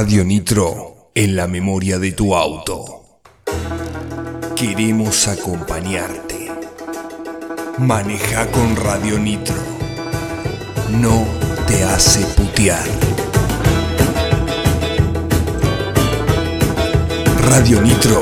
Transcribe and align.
Radio 0.00 0.24
Nitro 0.24 1.10
en 1.12 1.34
la 1.34 1.48
memoria 1.48 1.98
de 1.98 2.12
tu 2.12 2.36
auto. 2.36 3.18
Queremos 4.54 5.26
acompañarte. 5.26 6.52
Maneja 7.78 8.46
con 8.52 8.76
Radio 8.76 9.18
Nitro. 9.18 9.56
No 11.00 11.26
te 11.66 11.82
hace 11.82 12.24
putear. 12.36 12.86
Radio 17.50 17.82
Nitro 17.82 18.20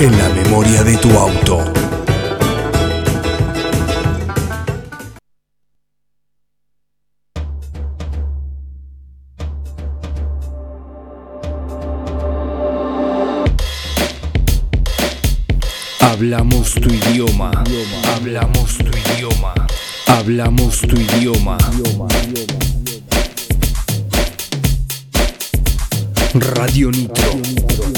en 0.00 0.18
la 0.18 0.28
memoria 0.28 0.84
de 0.84 0.98
tu 0.98 1.10
auto. 1.16 1.83
Hablamos 16.14 16.74
tu 16.74 16.94
idioma. 16.94 17.50
Hablamos 18.14 18.78
tu 18.78 18.86
idioma. 18.86 19.52
Hablamos 20.06 20.80
tu 20.82 20.94
idioma. 20.94 21.58
Radio 26.54 26.92
Nitro, 26.92 27.32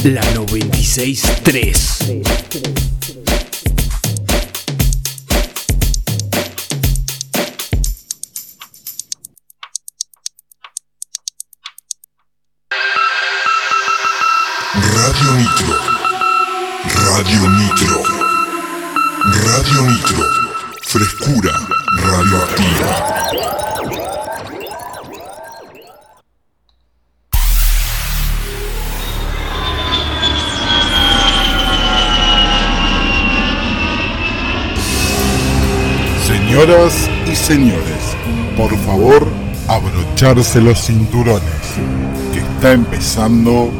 la 0.02 0.22
963. 0.32 2.95
Señores, 37.46 38.16
por 38.56 38.76
favor, 38.78 39.24
abrocharse 39.68 40.60
los 40.60 40.84
cinturones, 40.84 41.44
que 42.32 42.40
está 42.40 42.72
empezando 42.72 43.70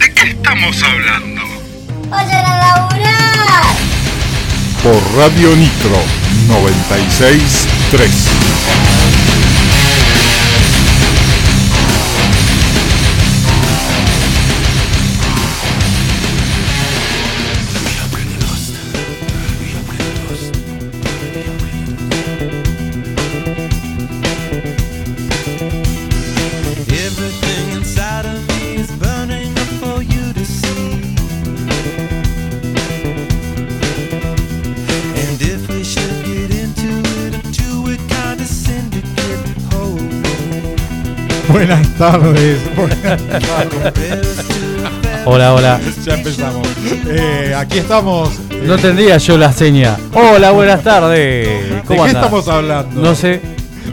¿De 0.00 0.12
qué 0.12 0.30
estamos 0.30 0.82
hablando? 0.82 1.42
¡Vayan 2.10 2.44
a 2.44 2.56
laburar! 2.56 3.62
por 4.82 5.00
Radio 5.16 5.54
Nitro 5.54 5.98
963. 6.48 8.10
Tardes. 42.02 42.58
Hola, 45.24 45.54
hola. 45.54 45.80
Ya 46.04 46.14
empezamos. 46.14 46.66
Eh, 47.06 47.54
aquí 47.56 47.78
estamos. 47.78 48.30
eh, 48.50 48.64
No 48.66 48.76
tendría 48.76 49.18
yo 49.18 49.38
la 49.38 49.52
seña. 49.52 49.96
Hola, 50.12 50.50
buenas 50.50 50.82
tardes. 50.82 51.46
¿De 51.70 51.82
¿Cómo 51.86 52.02
qué 52.04 52.10
estamos 52.10 52.48
hablando? 52.48 53.00
No 53.00 53.14
sé. 53.14 53.40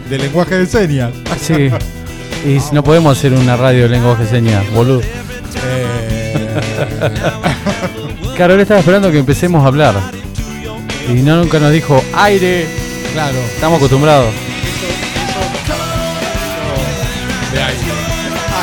De 0.08 0.18
lenguaje 0.18 0.56
de 0.58 0.66
señas. 0.66 1.12
Sí. 1.40 1.70
Y 2.44 2.58
si 2.58 2.74
no 2.74 2.82
podemos 2.82 3.16
hacer 3.16 3.32
una 3.32 3.56
radio 3.56 3.84
de 3.84 3.90
lenguaje 3.90 4.24
de 4.24 4.28
señas, 4.30 4.64
boludo. 4.72 5.02
Eh, 5.02 6.48
Claro, 8.36 8.54
él 8.54 8.60
estaba 8.60 8.80
esperando 8.80 9.12
que 9.12 9.18
empecemos 9.18 9.62
a 9.62 9.68
hablar. 9.68 9.94
Y 11.08 11.12
no 11.22 11.36
nunca 11.36 11.58
nos 11.60 11.70
dijo 11.70 12.02
aire. 12.14 12.66
claro. 13.12 13.36
Estamos 13.54 13.76
acostumbrados. 13.76 14.30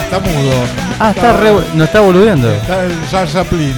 Está 0.07 0.19
mudo. 0.19 0.51
Ah, 0.99 1.11
está 1.15 1.33
re, 1.37 1.51
nos 1.75 1.87
está 1.87 1.99
boludeando. 2.01 2.49
Está 2.51 2.83
el 2.85 2.93
Jar 3.11 3.27
Chaplin. 3.31 3.73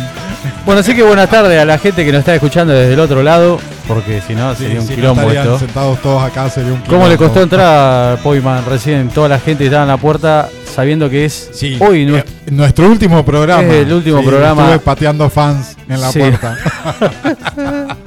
Bueno, 0.65 0.79
así 0.81 0.95
que 0.95 1.03
buenas 1.03 1.29
tardes 1.29 1.59
a 1.59 1.65
la 1.65 1.77
gente 1.77 2.05
que 2.05 2.11
nos 2.11 2.19
está 2.19 2.33
escuchando 2.35 2.73
desde 2.73 2.93
el 2.93 2.99
otro 2.99 3.23
lado. 3.23 3.59
Porque 3.87 4.21
si 4.25 4.35
no, 4.35 4.53
Sí, 4.55 4.63
sería 4.65 4.79
un 4.81 4.85
si 4.85 4.91
no 4.91 4.95
quilombo 4.97 5.21
estarían 5.23 5.45
esto. 5.45 5.59
sentados 5.59 5.99
todos 6.01 6.23
acá 6.23 6.47
sería 6.49 6.73
un 6.73 6.81
¿Cómo 6.81 7.07
le 7.07 7.15
quilombo. 7.15 7.25
costó 7.25 7.41
entrar 7.41 8.13
a 8.13 8.17
Poyman 8.21 8.63
recién? 8.67 9.09
Toda 9.09 9.27
la 9.29 9.39
gente 9.39 9.65
estaba 9.65 9.81
en 9.83 9.89
la 9.89 9.97
puerta 9.97 10.47
sabiendo 10.75 11.09
que 11.09 11.25
es 11.25 11.49
Sí. 11.53 11.75
hoy 11.81 12.03
eh, 12.03 12.23
nuestro. 12.51 12.87
último 12.87 13.25
programa. 13.25 13.63
Es 13.63 13.87
el 13.87 13.93
último 13.93 14.19
Sí, 14.19 14.25
programa. 14.27 14.61
Estuve 14.65 14.79
pateando 14.79 15.29
fans 15.29 15.75
en 15.89 15.99
la 16.01 16.11
puerta. 16.11 16.55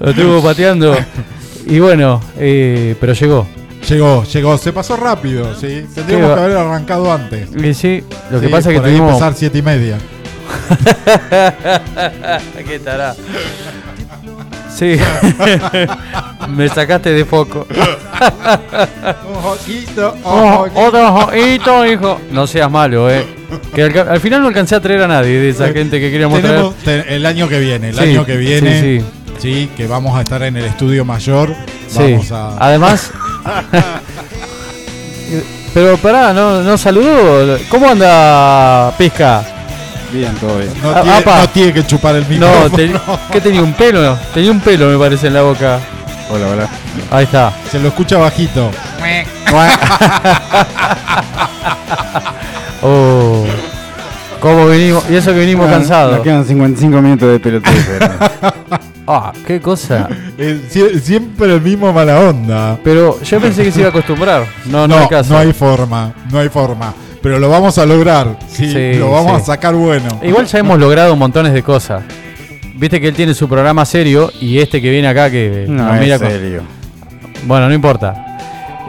Lo 0.00 0.10
estuvo 0.10 0.42
pateando. 0.42 0.96
Y 1.66 1.78
bueno, 1.78 2.20
eh, 2.38 2.96
pero 3.00 3.12
llegó. 3.12 3.46
Llegó, 3.92 4.24
llegó. 4.24 4.58
Se 4.58 4.72
pasó 4.72 4.96
rápido, 4.96 5.54
sí. 5.54 5.86
Tendríamos 5.94 6.34
que 6.36 6.40
haber 6.44 6.56
arrancado 6.56 7.12
antes. 7.12 7.48
Y 7.56 7.74
sí, 7.74 8.02
lo 8.30 8.40
que 8.40 8.46
Sí, 8.46 8.52
pasa 8.52 8.70
es 8.70 8.76
que 8.76 8.82
tuvimos. 8.82 9.10
empezar 9.10 9.34
siete 9.34 9.58
y 9.58 9.62
media. 9.62 9.98
¿Qué 12.66 12.78
tará? 12.78 13.14
Sí. 14.74 14.96
Me 16.48 16.68
sacaste 16.68 17.10
de 17.10 17.24
foco. 17.24 17.66
Ojito, 19.44 20.14
ojito. 20.22 20.80
otro 20.80 21.14
ojito, 21.14 21.86
hijo. 21.86 22.20
No 22.30 22.46
seas 22.46 22.70
malo, 22.70 23.10
eh. 23.10 23.26
Que 23.74 23.82
al, 23.82 23.98
al 24.08 24.20
final 24.20 24.40
no 24.40 24.48
alcancé 24.48 24.74
a 24.74 24.80
traer 24.80 25.02
a 25.02 25.08
nadie 25.08 25.38
de 25.38 25.50
esa 25.50 25.68
gente 25.72 26.00
que 26.00 26.10
queríamos 26.10 26.40
traer. 26.40 26.56
Tenemos 26.56 26.76
te- 27.06 27.14
el 27.16 27.26
año 27.26 27.48
que 27.48 27.58
viene, 27.60 27.90
el 27.90 27.94
Sí, 27.96 28.00
año 28.04 28.24
que 28.24 28.36
viene, 28.36 28.80
sí, 28.80 29.04
sí, 29.38 29.70
que 29.76 29.86
vamos 29.86 30.16
a 30.16 30.22
estar 30.22 30.42
en 30.42 30.56
el 30.56 30.64
estudio 30.64 31.04
mayor. 31.04 31.54
Sí. 31.88 31.98
Vamos 32.14 32.32
a. 32.32 32.56
Además. 32.58 33.12
Pero 35.74 35.96
pará, 35.96 36.32
no, 36.34 36.62
no 36.62 36.76
saludó. 36.76 37.56
¿Cómo 37.70 37.88
anda 37.88 38.92
Pisca? 38.98 39.42
Bien, 40.12 40.34
todo 40.34 40.58
bien. 40.58 40.70
no, 40.82 40.90
Ah, 40.90 41.00
tiene, 41.02 41.16
apa. 41.18 41.38
no 41.40 41.48
tiene 41.48 41.72
que 41.72 41.86
chupar 41.86 42.16
el 42.16 42.24
No, 42.24 42.28
micrófono. 42.28 42.76
te- 42.76 42.92
¿qué 43.32 43.40
tenía? 43.40 43.62
¿Un 43.62 43.72
pelo? 43.72 44.18
Tenía 44.34 44.50
un 44.50 44.60
pelo, 44.60 44.88
me 44.90 44.98
parece, 44.98 45.28
en 45.28 45.34
la 45.34 45.40
boca. 45.42 45.78
Hola, 46.30 46.46
hola. 46.48 46.68
Ahí 47.10 47.24
está. 47.24 47.50
Se 47.70 47.78
lo 47.78 47.88
escucha 47.88 48.18
bajito. 48.18 48.70
Oh. 52.84 53.44
¿Cómo 54.40 54.66
venimos? 54.66 55.04
Y 55.08 55.14
eso 55.14 55.30
que 55.32 55.38
venimos 55.38 55.68
Nos 55.68 55.78
cansados. 55.78 56.18
quedan 56.20 56.44
55 56.44 57.00
minutos 57.00 57.30
de 57.30 57.38
peloteo. 57.38 57.72
Ah, 59.14 59.32
qué 59.46 59.60
cosa. 59.60 60.08
Sie- 60.70 60.98
siempre 61.00 61.52
el 61.54 61.60
mismo 61.60 61.92
mala 61.92 62.20
onda. 62.20 62.78
Pero 62.82 63.20
yo 63.22 63.40
pensé 63.40 63.62
que 63.64 63.70
se 63.72 63.80
iba 63.80 63.88
a 63.88 63.90
acostumbrar. 63.90 64.46
No, 64.66 64.86
no, 64.88 64.96
No, 64.96 65.02
hay 65.02 65.08
caso. 65.08 65.32
no 65.32 65.38
hay 65.38 65.52
forma, 65.52 66.14
no 66.30 66.38
hay 66.38 66.48
forma. 66.48 66.94
Pero 67.22 67.38
lo 67.38 67.48
vamos 67.48 67.78
a 67.78 67.86
lograr. 67.86 68.36
Sí, 68.48 68.70
Sí, 68.72 68.94
lo 68.98 69.10
vamos 69.12 69.36
sí. 69.36 69.42
a 69.42 69.44
sacar 69.54 69.74
bueno. 69.74 70.08
Igual 70.22 70.46
ya 70.46 70.58
hemos 70.58 70.78
logrado 70.78 71.14
montones 71.16 71.52
de 71.52 71.62
cosas. 71.62 72.02
Viste 72.74 73.00
que 73.00 73.08
él 73.08 73.14
tiene 73.14 73.32
su 73.34 73.48
programa 73.48 73.84
serio 73.84 74.32
y 74.40 74.58
este 74.58 74.82
que 74.82 74.90
viene 74.90 75.06
acá 75.06 75.30
que 75.30 75.66
No, 75.68 75.84
nos 75.84 75.94
es 75.96 76.00
mira 76.00 76.18
con- 76.18 76.28
serio. 76.28 76.62
Bueno, 77.46 77.68
no 77.68 77.74
importa. 77.74 78.14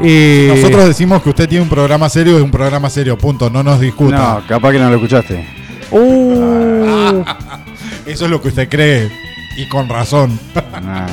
Y 0.01 0.47
Nosotros 0.47 0.87
decimos 0.87 1.21
que 1.21 1.29
usted 1.29 1.47
tiene 1.47 1.61
un 1.63 1.69
programa 1.69 2.09
serio, 2.09 2.37
es 2.37 2.43
un 2.43 2.49
programa 2.49 2.89
serio, 2.89 3.15
punto. 3.17 3.49
No 3.51 3.61
nos 3.61 3.79
discuta. 3.79 4.17
No, 4.39 4.47
capaz 4.47 4.71
que 4.71 4.79
no 4.79 4.89
lo 4.89 4.95
escuchaste. 4.95 5.45
Uh. 5.91 7.23
Eso 8.07 8.25
es 8.25 8.31
lo 8.31 8.41
que 8.41 8.47
usted 8.47 8.67
cree. 8.67 9.11
Y 9.55 9.65
con 9.67 9.87
razón. 9.87 10.39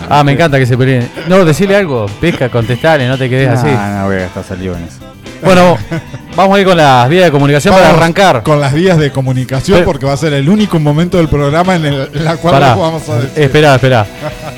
Ah, 0.09 0.23
me 0.25 0.33
encanta 0.33 0.59
que 0.59 0.67
se 0.67 0.77
peleen. 0.77 1.09
No, 1.29 1.45
decirle 1.45 1.77
algo. 1.77 2.07
Pesca, 2.21 2.49
contestale, 2.49 3.07
no 3.07 3.19
te 3.19 3.29
quedes 3.29 3.49
Nah, 3.49 3.55
así. 3.55 3.69
No, 3.99 4.07
voy 4.07 4.17
a 4.17 4.21
gastar 4.21 4.45
saliva 4.45 4.79
en 4.79 4.85
eso. 4.85 4.99
Bueno, 5.43 5.77
vamos 6.37 6.57
a 6.57 6.61
ir 6.61 6.67
con 6.67 6.77
las 6.77 7.09
vías 7.09 7.25
de 7.25 7.31
comunicación 7.31 7.75
para 7.75 7.91
arrancar. 7.91 8.43
Con 8.43 8.61
las 8.61 8.73
vías 8.75 8.99
de 8.99 9.11
comunicación, 9.11 9.79
Pero- 9.79 9.87
porque 9.87 10.07
va 10.07 10.13
a 10.13 10.17
ser 10.17 10.33
el 10.35 10.49
único 10.49 10.79
momento 10.79 11.17
del 11.19 11.29
programa 11.29 11.77
en, 11.77 11.87
el- 11.87 12.11
en 12.13 12.25
la 12.25 12.37
cual 12.37 12.55
Pará. 12.55 12.75
vamos 12.75 13.09
a 13.09 13.17
decir. 13.21 13.43
Espera, 13.45 13.75
espera. 13.75 14.07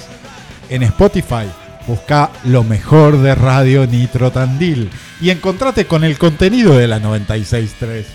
En 0.70 0.84
Spotify, 0.84 1.46
busca 1.88 2.30
lo 2.46 2.64
mejor 2.64 3.18
de 3.18 3.36
Radio 3.36 3.86
Nitro 3.88 4.32
Tandil 4.32 4.90
y 5.20 5.30
encontrate 5.30 5.86
con 5.86 6.04
el 6.04 6.18
contenido 6.18 6.76
de 6.78 6.88
la 6.88 7.00
963. 7.00 8.08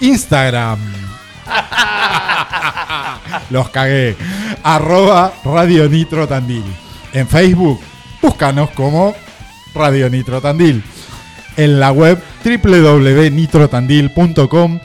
Instagram. 0.00 0.78
Los 3.50 3.68
cagué. 3.70 4.16
Arroba 4.62 5.32
Radio 5.44 5.88
Nitro 5.88 6.28
Tandil. 6.28 6.64
En 7.12 7.26
Facebook, 7.28 7.80
búscanos 8.22 8.70
como 8.70 9.14
Radio 9.74 10.08
Nitro 10.10 10.40
Tandil. 10.40 10.82
En 11.56 11.80
la 11.80 11.90
web 11.92 12.22
www.nitrotandil.com 12.44 14.80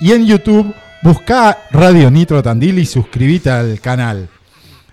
y 0.00 0.12
en 0.12 0.26
YouTube 0.26 0.74
busca 1.02 1.58
Radio 1.70 2.10
Nitro 2.10 2.42
Tandil 2.42 2.78
y 2.78 2.86
suscríbete 2.86 3.50
al 3.50 3.80
canal. 3.80 4.30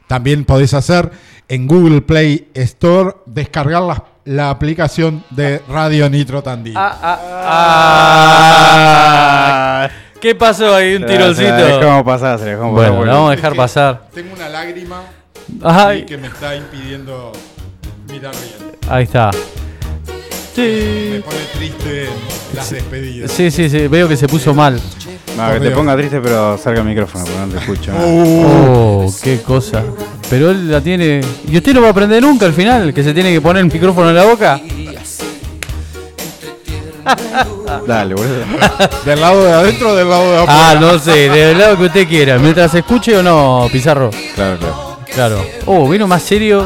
También 0.07 0.45
podés 0.45 0.73
hacer 0.73 1.11
en 1.49 1.67
Google 1.67 2.01
Play 2.01 2.49
Store 2.53 3.15
descargar 3.25 3.81
la, 3.83 4.03
la 4.25 4.49
aplicación 4.49 5.23
de 5.29 5.61
Radio 5.69 6.09
Nitro 6.09 6.41
Tandil. 6.43 6.75
Ah, 8.89 9.89
¿Qué 10.19 10.33
pasó 10.35 10.75
ahí? 10.75 10.95
Un 10.95 11.05
tironcito. 11.05 11.49
Bueno, 12.71 12.93
bueno. 12.97 13.05
la 13.05 13.13
vamos 13.13 13.31
a 13.31 13.35
dejar 13.35 13.55
pasar. 13.55 14.07
Tengo 14.13 14.33
una 14.33 14.49
lágrima 14.49 15.01
Ay, 15.63 16.05
que 16.05 16.17
me 16.17 16.27
está 16.27 16.55
impidiendo 16.55 17.31
mirar 18.11 18.33
bien. 18.33 18.71
ahí 18.89 19.03
está. 19.03 19.31
Me 20.57 21.17
Sí. 21.17 21.21
pone 21.23 21.37
triste 21.55 22.09
las 22.55 22.69
despedidas. 22.71 23.31
Sí, 23.31 23.51
sí, 23.51 23.69
sí, 23.69 23.87
veo 23.87 24.07
que 24.07 24.17
se 24.17 24.27
puso 24.27 24.53
mal. 24.55 24.81
No, 25.37 25.51
que 25.53 25.59
te 25.59 25.69
ponga 25.71 25.95
triste, 25.95 26.19
pero 26.19 26.57
salga 26.57 26.79
el 26.81 26.87
micrófono, 26.87 27.23
porque 27.25 27.39
no 27.39 27.47
te 27.47 27.57
escucho. 27.59 27.91
Uh, 27.93 29.05
Oh, 29.05 29.13
qué 29.21 29.39
cosa. 29.41 29.83
Pero 30.29 30.49
él 30.49 30.71
la 30.71 30.81
tiene. 30.81 31.21
¿Y 31.47 31.57
usted 31.57 31.73
no 31.75 31.81
va 31.81 31.89
a 31.89 31.91
aprender 31.91 32.23
nunca 32.23 32.47
al 32.47 32.53
final? 32.53 32.91
Que 32.93 33.03
se 33.03 33.13
tiene 33.13 33.31
que 33.31 33.39
poner 33.39 33.63
el 33.63 33.71
micrófono 33.71 34.09
en 34.09 34.15
la 34.15 34.25
boca. 34.25 34.59
Dale, 37.87 38.15
boludo. 38.15 38.43
¿Del 39.05 39.21
lado 39.21 39.43
de 39.45 39.53
adentro 39.53 39.91
o 39.91 39.95
del 39.95 40.09
lado 40.09 40.31
de 40.31 40.37
afuera? 40.39 40.69
Ah, 40.71 40.75
no 40.79 40.97
sé, 40.99 41.29
del 41.29 41.57
lado 41.57 41.77
que 41.77 41.83
usted 41.85 42.07
quiera. 42.07 42.37
Mientras 42.39 42.73
escuche 42.73 43.15
o 43.15 43.23
no, 43.23 43.69
Pizarro. 43.71 44.09
Claro, 44.35 44.57
claro. 44.57 44.97
Claro. 45.13 45.45
Oh, 45.67 45.87
vino 45.87 46.05
más 46.07 46.23
serio. 46.23 46.65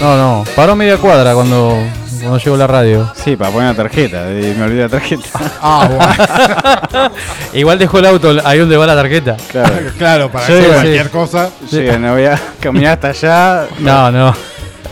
No, 0.00 0.16
no. 0.16 0.44
Paró 0.56 0.74
media 0.76 0.96
cuadra 0.96 1.34
cuando, 1.34 1.76
cuando 2.24 2.38
llegó 2.38 2.56
la 2.56 2.66
radio. 2.66 3.12
Sí, 3.14 3.36
para 3.36 3.50
poner 3.50 3.70
la 3.70 3.76
tarjeta. 3.82 4.30
y 4.30 4.54
me 4.58 4.64
olvidé 4.64 4.82
la 4.82 4.88
tarjeta. 4.88 5.28
Ah, 5.62 5.88
bueno. 5.88 7.10
Igual 7.54 7.78
dejó 7.78 7.98
el 8.00 8.06
auto 8.06 8.36
ahí 8.44 8.58
donde 8.58 8.76
va 8.76 8.86
la 8.86 8.96
tarjeta. 8.96 9.36
Claro. 9.50 9.74
claro, 9.98 10.30
para 10.30 10.46
Sí, 10.46 10.52
hacer 10.52 10.64
sí. 10.64 10.70
cualquier 10.72 11.10
cosa. 11.10 11.50
Llega, 11.70 11.98
no 11.98 12.12
voy 12.14 12.24
a 12.24 12.40
caminar 12.60 12.92
hasta 12.94 13.08
allá. 13.08 13.66
No, 13.78 14.10
no. 14.10 14.34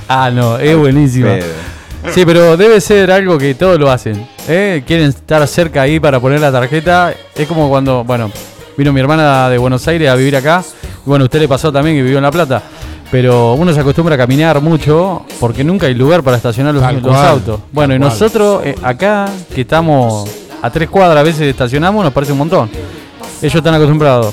Ah, 0.08 0.31
no, 0.31 0.58
es 0.58 0.76
buenísima. 0.76 1.29
Pedo. 1.29 1.46
Sí, 2.12 2.25
pero 2.26 2.56
debe 2.56 2.81
ser 2.81 3.11
algo 3.12 3.38
que 3.38 3.55
todos 3.55 3.79
lo 3.79 3.90
hacen. 3.90 4.26
¿eh? 4.49 4.82
Quieren 4.87 5.08
estar 5.11 5.46
cerca 5.46 5.82
ahí 5.82 6.00
para 6.00 6.19
poner 6.20 6.40
la 6.40 6.50
tarjeta. 6.50 7.14
Es 7.34 7.46
como 7.46 7.69
cuando, 7.69 8.02
bueno, 8.05 8.31
vino 8.76 8.93
mi 8.93 9.00
hermana 9.00 9.49
de 9.49 9.56
Buenos 9.58 9.87
Aires 9.88 10.08
a 10.11 10.14
vivir 10.17 10.34
acá. 10.37 10.64
Y 10.82 11.08
bueno, 11.08 11.25
a 11.25 11.26
usted 11.26 11.40
le 11.40 11.49
pasó 11.49 11.73
también 11.73 11.96
que 11.96 12.02
vivió 12.02 12.19
en 12.19 12.25
La 12.25 12.31
Plata. 12.32 12.61
Pero 13.12 13.53
uno 13.53 13.75
se 13.75 13.81
acostumbra 13.81 14.14
a 14.14 14.19
caminar 14.19 14.62
mucho 14.62 15.26
porque 15.38 15.62
nunca 15.62 15.87
hay 15.87 15.93
lugar 15.93 16.23
para 16.23 16.38
estacionar 16.38 16.73
los, 16.73 16.82
autos. 16.82 17.61
Bueno, 17.70 17.94
y 17.94 17.99
tal 17.99 18.09
nosotros 18.09 18.62
eh, 18.64 18.75
acá, 18.82 19.29
que 19.55 19.61
estamos 19.61 20.31
a 20.62 20.70
tres 20.70 20.88
cuadras, 20.88 21.19
a 21.19 21.23
veces 21.23 21.43
estacionamos, 21.43 22.03
nos 22.03 22.12
parece 22.14 22.32
un 22.32 22.38
montón. 22.38 22.70
Ellos 23.43 23.55
están 23.55 23.75
acostumbrados. 23.75 24.32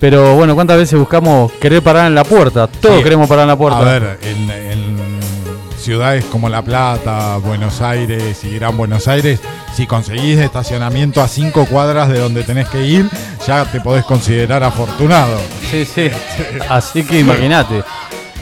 Pero 0.00 0.34
bueno, 0.34 0.54
¿cuántas 0.54 0.78
veces 0.78 0.98
buscamos 0.98 1.52
querer 1.52 1.82
parar 1.82 2.06
en 2.06 2.14
la 2.14 2.24
puerta? 2.24 2.66
Todos 2.66 2.96
Sí. 2.96 3.02
queremos 3.04 3.28
parar 3.28 3.42
en 3.42 3.48
la 3.48 3.56
puerta. 3.58 3.80
A 3.80 3.84
ver, 3.84 4.18
en, 4.22 4.50
en 4.50 5.20
ciudades 5.86 6.24
como 6.24 6.48
La 6.48 6.62
Plata, 6.62 7.36
Buenos 7.36 7.80
Aires 7.80 8.42
y 8.44 8.56
Gran 8.56 8.76
Buenos 8.76 9.06
Aires, 9.08 9.40
si 9.72 9.86
conseguís 9.86 10.38
estacionamiento 10.38 11.20
a 11.20 11.28
cinco 11.28 11.64
cuadras 11.66 12.08
de 12.08 12.18
donde 12.18 12.42
tenés 12.42 12.68
que 12.68 12.84
ir, 12.84 13.08
ya 13.46 13.64
te 13.66 13.80
podés 13.80 14.04
considerar 14.04 14.64
afortunado. 14.64 15.38
Sí, 15.70 15.84
sí. 15.84 16.10
Así 16.68 17.04
que 17.04 17.20
imagínate. 17.20 17.84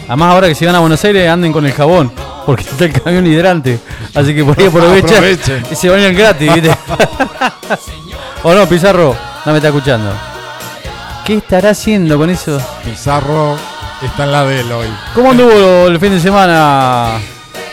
Además 0.06 0.32
ahora 0.32 0.48
que 0.48 0.54
si 0.54 0.66
van 0.66 0.74
a 0.74 0.80
Buenos 0.80 1.02
Aires 1.04 1.28
anden 1.28 1.52
con 1.52 1.64
el 1.66 1.72
jabón, 1.72 2.12
porque 2.46 2.62
está 2.70 2.84
el 2.84 2.92
camión 2.92 3.26
hidrante. 3.26 3.78
Así 4.14 4.34
que 4.34 4.44
por 4.44 4.58
ahí 4.58 4.66
aprovechan 4.66 5.14
Aprovechen. 5.16 5.62
y 5.70 5.74
se 5.74 5.88
bañan 5.88 6.14
gratis, 6.14 6.52
¿viste? 6.54 6.70
¿O 8.42 8.52
no, 8.54 8.66
Pizarro? 8.68 9.16
No 9.46 9.52
me 9.52 9.58
está 9.58 9.68
escuchando. 9.68 10.12
¿Qué 11.24 11.36
estará 11.38 11.70
haciendo 11.70 12.18
con 12.18 12.28
eso? 12.28 12.60
Pizarro 12.84 13.56
está 14.02 14.24
en 14.24 14.32
la 14.32 14.44
de 14.44 14.60
él 14.60 14.70
hoy. 14.72 14.88
¿Cómo 15.14 15.30
anduvo 15.30 15.86
el 15.86 15.98
fin 15.98 16.10
de 16.12 16.20
semana? 16.20 17.12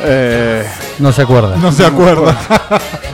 Eh, 0.04 0.66
No 1.00 1.12
se 1.12 1.24
acuerda. 1.24 1.58
No 1.58 1.72
se 1.72 1.86
acuerda. 1.86 2.36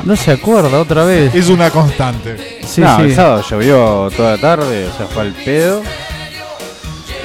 No 0.05 0.15
se 0.15 0.31
acuerda 0.31 0.79
otra 0.79 1.03
vez. 1.05 1.33
es 1.33 1.49
una 1.49 1.71
constante. 1.71 2.59
Sí, 2.65 2.81
no, 2.81 2.97
sí. 2.97 3.01
el 3.03 3.15
sábado 3.15 3.43
llovió 3.49 4.09
toda 4.15 4.31
la 4.35 4.37
tarde, 4.37 4.87
o 4.87 4.95
sea, 4.95 5.07
fue 5.07 5.23
al 5.23 5.33
pedo. 5.33 5.81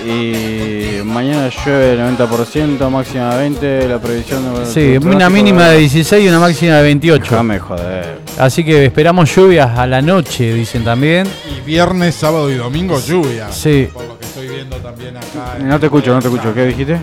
Y 0.05 0.82
mañana 1.13 1.49
llueve 1.65 1.93
el 1.93 2.01
90%, 2.17 2.89
máxima 2.91 3.35
20, 3.37 3.89
la 3.89 3.99
previsión 3.99 4.55
de 4.55 4.67
Sí, 4.67 4.97
una 5.07 5.31
mínima 5.31 5.69
de 5.69 5.79
16 5.79 6.25
y 6.25 6.29
una 6.29 6.41
máxima 6.41 6.77
de 6.77 6.83
28. 6.83 7.23
Déjame 7.31 7.59
joder. 7.59 8.19
Así 8.39 8.65
que 8.65 8.87
esperamos 8.87 9.35
lluvias 9.35 9.79
a 9.79 9.87
la 9.87 10.01
noche, 10.03 10.53
dicen 10.55 10.83
también. 10.85 11.27
Y 11.49 11.61
viernes, 11.67 12.15
sábado 12.15 12.51
y 12.51 12.55
domingo 12.55 12.99
lluvia. 13.01 13.53
Sí. 13.53 13.89
Por 13.93 14.05
lo 14.05 14.19
que 14.19 14.25
estoy 14.25 14.49
viendo 14.49 14.77
también 14.79 15.17
acá. 15.17 15.57
No 15.61 15.79
te 15.79 15.87
escucho, 15.87 16.13
no 16.13 16.21
te 16.21 16.29
escucho. 16.29 16.53
¿Qué 16.55 16.65
dijiste? 16.67 16.99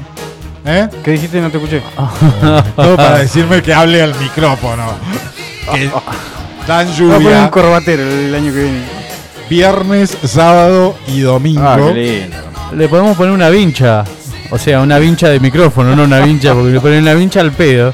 ¿Eh? 0.65 0.87
¿Qué 1.03 1.11
dijiste? 1.11 1.39
No 1.39 1.49
te 1.49 1.57
escuché. 1.57 1.81
Todo 2.75 2.95
para 2.97 3.19
decirme 3.19 3.61
que 3.61 3.73
hable 3.73 4.01
al 4.01 4.13
micrófono. 4.19 4.85
Que 5.71 5.87
dan 6.67 6.87
Voy 6.87 6.95
a 6.95 6.97
poner 6.97 7.17
un 7.17 7.21
lluvia 7.23 7.51
corbatero 7.51 8.01
el 8.03 8.33
año 8.33 8.51
que 8.51 8.63
viene. 8.63 8.81
viernes, 9.49 10.17
sábado 10.25 10.95
y 11.07 11.19
domingo. 11.21 11.61
Ah, 11.63 11.77
qué 11.77 11.93
lindo. 11.93 12.37
Le 12.75 12.87
podemos 12.87 13.17
poner 13.17 13.33
una 13.33 13.49
vincha. 13.49 14.03
O 14.51 14.57
sea, 14.57 14.81
una 14.81 14.97
vincha 14.97 15.29
de 15.29 15.39
micrófono, 15.39 15.95
no 15.95 16.03
una 16.03 16.19
vincha, 16.19 16.53
porque 16.53 16.71
le 16.71 16.79
ponen 16.81 17.03
una 17.03 17.13
vincha 17.13 17.39
al 17.41 17.51
pedo. 17.51 17.93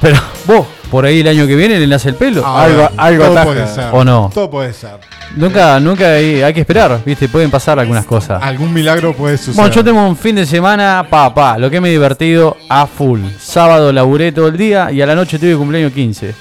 Pero 0.00 0.16
vos, 0.46 0.66
por 0.90 1.04
ahí 1.04 1.20
el 1.20 1.28
año 1.28 1.46
que 1.46 1.56
viene 1.56 1.78
le 1.78 1.86
nace 1.86 2.08
el 2.10 2.14
pelo. 2.16 2.44
Algo- 2.46 2.90
algo 2.96 3.24
todo 3.26 3.44
puede 3.44 3.66
ser. 3.66 3.84
¿O 3.92 4.04
no? 4.04 4.30
Todo 4.32 4.50
puede 4.50 4.72
ser. 4.72 4.98
Nunca, 5.36 5.80
nunca 5.80 6.12
hay, 6.12 6.42
hay 6.42 6.52
que 6.52 6.60
esperar, 6.60 7.00
viste, 7.06 7.26
pueden 7.28 7.50
pasar 7.50 7.78
algunas 7.80 8.04
cosas. 8.04 8.40
Algún 8.42 8.72
milagro 8.72 9.14
puede 9.14 9.38
suceder. 9.38 9.56
Bueno, 9.56 9.72
yo 9.74 9.82
tengo 9.82 10.06
un 10.06 10.16
fin 10.16 10.36
de 10.36 10.44
semana, 10.46 11.06
pa, 11.08 11.34
pa, 11.34 11.56
lo 11.56 11.70
que 11.70 11.80
me 11.80 11.88
he 11.88 11.92
divertido 11.92 12.56
a 12.68 12.86
full. 12.86 13.20
Sábado 13.40 13.92
laburé 13.92 14.30
todo 14.32 14.48
el 14.48 14.56
día 14.58 14.92
y 14.92 15.00
a 15.00 15.06
la 15.06 15.14
noche 15.14 15.38
tuve 15.38 15.56
cumpleaños 15.56 15.92
15. 15.92 16.34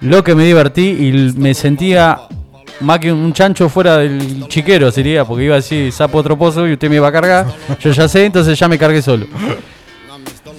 Lo 0.00 0.24
que 0.24 0.34
me 0.34 0.44
divertí 0.44 0.88
y 0.88 1.12
me 1.38 1.54
sentía 1.54 2.18
más 2.82 2.98
que 2.98 3.12
un 3.12 3.32
chancho 3.32 3.68
fuera 3.68 3.98
del 3.98 4.46
chiquero 4.48 4.90
sería, 4.90 5.24
porque 5.24 5.44
iba 5.44 5.56
así, 5.56 5.90
sapo 5.90 6.18
otro 6.18 6.36
pozo 6.36 6.66
y 6.66 6.72
usted 6.72 6.88
me 6.90 6.96
iba 6.96 7.08
a 7.08 7.12
cargar. 7.12 7.46
Yo 7.80 7.90
ya 7.92 8.08
sé, 8.08 8.24
entonces 8.24 8.58
ya 8.58 8.68
me 8.68 8.78
cargué 8.78 9.00
solo. 9.02 9.26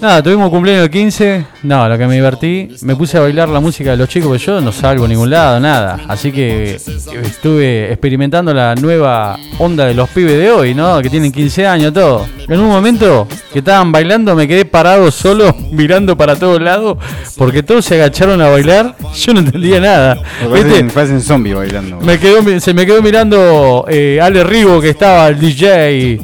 Nada, 0.03 0.21
tuvimos 0.21 0.49
cumpleaños 0.49 0.89
15. 0.89 1.45
No, 1.63 1.87
lo 1.87 1.97
que 1.97 2.05
me 2.07 2.15
divertí, 2.15 2.67
me 2.81 2.93
puse 2.93 3.17
a 3.17 3.21
bailar 3.21 3.47
la 3.47 3.61
música 3.61 3.91
de 3.91 3.95
los 3.95 4.09
chicos, 4.09 4.27
porque 4.27 4.43
yo 4.43 4.59
no 4.59 4.73
salgo 4.73 5.05
a 5.05 5.07
ningún 5.07 5.29
lado, 5.29 5.61
nada. 5.61 5.97
Así 6.09 6.29
que 6.33 6.75
estuve 6.75 7.89
experimentando 7.89 8.53
la 8.53 8.75
nueva 8.75 9.39
onda 9.59 9.85
de 9.85 9.93
los 9.93 10.09
pibes 10.09 10.37
de 10.37 10.51
hoy, 10.51 10.73
¿no? 10.73 11.01
Que 11.01 11.09
tienen 11.09 11.31
15 11.31 11.67
años, 11.67 11.93
todo. 11.93 12.25
En 12.49 12.59
un 12.59 12.67
momento 12.67 13.29
que 13.53 13.59
estaban 13.59 13.93
bailando, 13.93 14.35
me 14.35 14.45
quedé 14.45 14.65
parado 14.65 15.09
solo, 15.09 15.55
mirando 15.71 16.17
para 16.17 16.35
todos 16.35 16.61
lados, 16.61 16.97
porque 17.37 17.63
todos 17.63 17.85
se 17.85 17.95
agacharon 17.95 18.41
a 18.41 18.49
bailar. 18.49 18.97
Yo 19.15 19.33
no 19.33 19.39
entendía 19.39 19.79
nada. 19.79 20.21
Parecen, 20.49 20.89
parecen 20.89 21.21
zombies 21.21 21.55
bailando. 21.55 22.01
Me 22.01 22.19
quedó, 22.19 22.59
se 22.59 22.73
me 22.73 22.85
quedó 22.85 23.01
mirando 23.01 23.85
eh, 23.87 24.19
Ale 24.21 24.43
Rigo, 24.43 24.81
que 24.81 24.89
estaba 24.89 25.29
el 25.29 25.39
DJ. 25.39 26.19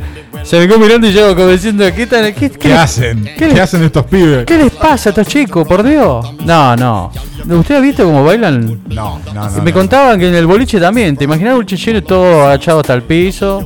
Se 0.49 0.57
me 0.57 0.67
quedó 0.67 0.79
mirando 0.79 1.05
y 1.07 1.13
yo 1.13 1.35
como 1.35 1.49
diciendo, 1.49 1.85
¿qué, 1.95 2.07
tal, 2.07 2.33
qué, 2.33 2.49
¿Qué, 2.49 2.69
le- 2.69 2.73
hacen? 2.73 3.23
¿Qué 3.23 3.35
¿Qué, 3.37 3.47
le- 3.49 3.61
hacen 3.61 3.83
estos 3.83 4.03
pibes? 4.05 4.45
¿Qué 4.45 4.57
les 4.57 4.71
pasa 4.71 5.09
a 5.09 5.11
estos 5.11 5.27
chicos, 5.27 5.67
por 5.67 5.83
Dios? 5.83 6.25
No, 6.43 6.75
no. 6.75 7.11
¿Usted 7.47 7.75
ha 7.75 7.79
visto 7.79 8.03
cómo 8.03 8.23
bailan? 8.23 8.79
No, 8.89 9.19
no, 9.31 9.33
no. 9.49 9.61
me 9.61 9.69
no. 9.71 9.77
contaban 9.77 10.19
que 10.19 10.27
en 10.27 10.33
el 10.33 10.47
boliche 10.47 10.79
también. 10.79 11.15
¿Te 11.15 11.25
imaginas 11.25 11.55
un 11.55 11.65
chichero 11.67 12.01
todo 12.03 12.47
agachado 12.47 12.79
hasta 12.79 12.95
el 12.95 13.03
piso? 13.03 13.63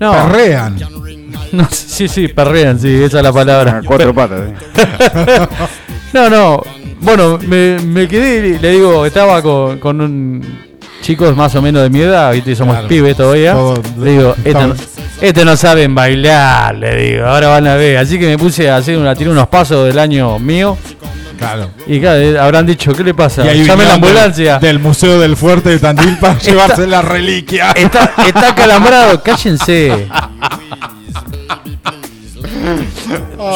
No, 0.00 0.10
Perrean. 0.12 0.76
no, 1.52 1.68
sí, 1.70 2.08
sí, 2.08 2.26
perrean, 2.26 2.80
sí, 2.80 2.92
esa 3.04 3.18
es 3.18 3.22
la 3.22 3.28
A 3.28 3.32
palabra. 3.32 3.80
cuatro 3.86 4.12
patas. 4.12 4.40
eh. 4.76 5.46
No, 6.12 6.30
no. 6.30 6.62
Bueno, 7.00 7.38
me, 7.46 7.78
me 7.80 8.06
quedé, 8.08 8.58
le 8.58 8.70
digo, 8.70 9.04
estaba 9.06 9.40
con, 9.42 9.78
con 9.78 10.00
un 10.00 10.73
chicos 11.04 11.36
más 11.36 11.54
o 11.54 11.60
menos 11.62 11.82
de 11.82 11.90
mi 11.90 12.00
edad, 12.00 12.32
¿viste? 12.32 12.56
somos 12.56 12.74
Claro. 12.74 12.88
pibes 12.88 13.14
todavía. 13.16 13.52
Todo- 13.52 13.80
le 14.00 14.10
digo, 14.12 14.34
este 14.42 14.66
no, 14.66 14.74
este 15.20 15.44
no 15.44 15.54
saben 15.56 15.94
bailar, 15.94 16.74
le 16.76 16.96
digo, 16.96 17.26
ahora 17.26 17.48
van 17.48 17.66
a 17.66 17.74
ver. 17.76 17.98
Así 17.98 18.18
que 18.18 18.26
me 18.26 18.38
puse 18.38 18.70
a 18.70 18.76
hacer 18.76 18.96
una, 18.96 19.14
tiré 19.14 19.28
unos 19.30 19.46
pasos 19.48 19.86
del 19.86 19.98
año 19.98 20.38
mío. 20.38 20.78
Claro. 21.38 21.68
Y 21.86 22.00
claro, 22.00 22.20
eh, 22.20 22.38
habrán 22.38 22.64
dicho, 22.64 22.92
¿qué 22.92 23.02
le 23.04 23.12
pasa? 23.12 23.42
Llame 23.44 23.64
la 23.66 23.74
del- 23.76 23.90
ambulancia. 23.90 24.58
Del, 24.60 24.78
Museo 24.78 25.18
del 25.20 25.36
Fuerte 25.36 25.68
de 25.70 25.78
Tandil 25.78 26.16
para 26.18 26.38
llevarse 26.38 26.86
la 26.86 27.02
reliquia. 27.02 27.72
Está, 27.72 28.12
está 28.26 28.54
calambrado, 28.54 29.20
cállense. 29.22 30.08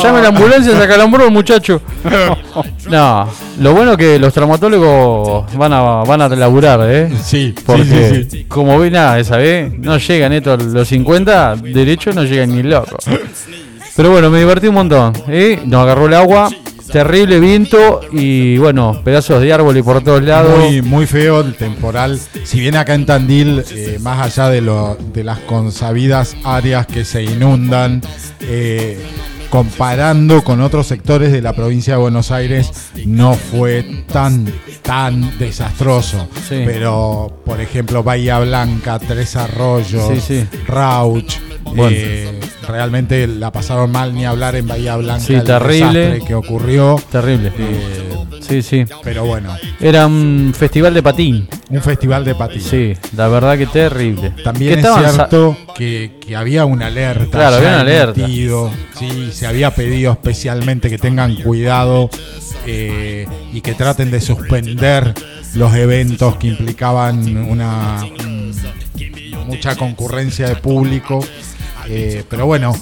Llame 0.02 0.22
la 0.22 0.28
ambulancia, 0.28 0.76
se 0.76 0.82
acalambró 0.82 1.26
el 1.26 1.32
muchacho. 1.32 1.80
No, 2.88 3.28
lo 3.60 3.74
bueno 3.74 3.96
que 3.96 4.18
los 4.18 4.32
traumatólogos 4.32 5.54
van 5.56 5.72
a, 5.74 5.80
van 6.04 6.22
a 6.22 6.28
laburar, 6.28 6.80
¿eh? 6.84 7.10
Sí, 7.22 7.54
Porque, 7.66 7.84
sí, 7.84 8.14
sí, 8.14 8.26
sí. 8.30 8.44
como 8.44 8.78
ve 8.78 8.90
nada, 8.90 9.22
¿sabes? 9.24 9.78
No 9.78 9.98
llegan 9.98 10.32
estos 10.32 10.62
los 10.64 10.88
50, 10.88 11.56
derecho 11.56 12.12
no 12.12 12.24
llegan 12.24 12.56
ni 12.56 12.62
locos. 12.62 13.04
Pero 13.94 14.10
bueno, 14.10 14.30
me 14.30 14.38
divertí 14.38 14.68
un 14.68 14.74
montón. 14.74 15.12
¿eh? 15.28 15.60
Nos 15.66 15.82
agarró 15.82 16.06
el 16.06 16.14
agua, 16.14 16.48
terrible 16.88 17.40
viento 17.40 18.00
y 18.12 18.58
bueno, 18.58 19.00
pedazos 19.04 19.40
de 19.40 19.52
árbol 19.52 19.76
y 19.76 19.82
por 19.82 20.02
todos 20.02 20.22
lados. 20.22 20.58
Muy, 20.58 20.82
muy 20.82 21.06
feo 21.06 21.40
el 21.40 21.54
temporal. 21.54 22.18
Si 22.44 22.60
bien 22.60 22.76
acá 22.76 22.94
en 22.94 23.06
Tandil, 23.06 23.64
eh, 23.70 23.98
más 24.00 24.24
allá 24.24 24.48
de, 24.50 24.60
lo, 24.60 24.96
de 25.12 25.24
las 25.24 25.38
consabidas 25.40 26.36
áreas 26.44 26.86
que 26.86 27.04
se 27.04 27.22
inundan, 27.22 28.02
eh, 28.40 28.98
comparando 29.50 30.42
con 30.44 30.60
otros 30.60 30.86
sectores 30.86 31.32
de 31.32 31.40
la 31.42 31.52
provincia 31.52 31.94
de 31.94 32.00
Buenos 32.00 32.30
Aires, 32.30 32.70
no 33.06 33.34
fue 33.34 34.04
tan, 34.12 34.46
tan 34.82 35.38
desastroso. 35.38 36.28
Sí. 36.48 36.62
Pero, 36.64 37.40
por 37.44 37.60
ejemplo, 37.60 38.02
Bahía 38.02 38.38
Blanca, 38.40 38.98
Tres 38.98 39.36
Arroyos, 39.36 40.08
Sí, 40.14 40.20
sí. 40.20 40.46
Rauch. 40.66 41.34
Bueno. 41.64 41.88
eh, 41.92 42.40
realmente 42.66 43.26
la 43.26 43.52
pasaron 43.52 43.92
mal 43.92 44.14
ni 44.14 44.24
hablar 44.24 44.56
en 44.56 44.66
Bahía 44.66 44.96
Blanca 44.96 45.20
Sí, 45.24 45.34
el 45.34 45.44
terrible. 45.44 45.98
desastre 46.00 46.26
que 46.26 46.34
ocurrió. 46.34 47.00
Terrible. 47.12 47.52
Eh, 47.58 48.07
Sí, 48.40 48.62
sí. 48.62 48.84
pero 49.02 49.24
bueno, 49.24 49.54
Era 49.80 50.06
un 50.06 50.52
festival 50.56 50.94
de 50.94 51.02
patín. 51.02 51.48
un 51.70 51.80
festival 51.82 52.24
de 52.24 52.34
patines. 52.34 52.64
Sí, 52.64 52.94
la 53.16 53.28
verdad 53.28 53.56
que 53.58 53.66
terrible. 53.66 54.32
También 54.42 54.78
es 54.78 54.86
cierto 54.86 55.56
que, 55.74 56.12
que 56.26 56.36
había 56.36 56.64
una 56.64 56.86
alerta. 56.86 57.30
Claro, 57.30 57.56
había 57.56 57.68
una 57.68 57.80
alerta. 57.80 58.24
emitido. 58.24 58.70
Sí, 58.98 59.30
se 59.32 59.46
había 59.46 59.70
pedido 59.74 60.12
especialmente 60.12 60.88
que 60.90 60.98
tengan 60.98 61.36
cuidado 61.36 62.10
eh, 62.66 63.26
y 63.52 63.60
que 63.60 63.74
traten 63.74 64.10
de 64.10 64.20
suspender 64.20 65.14
los 65.54 65.74
eventos 65.74 66.36
que 66.36 66.48
implicaban 66.48 67.36
una 67.48 68.04
mm, 68.24 69.46
mucha 69.46 69.76
concurrencia 69.76 70.48
de 70.48 70.56
público. 70.56 71.24
Eh, 71.90 72.24
pero 72.28 72.44
bueno, 72.46 72.74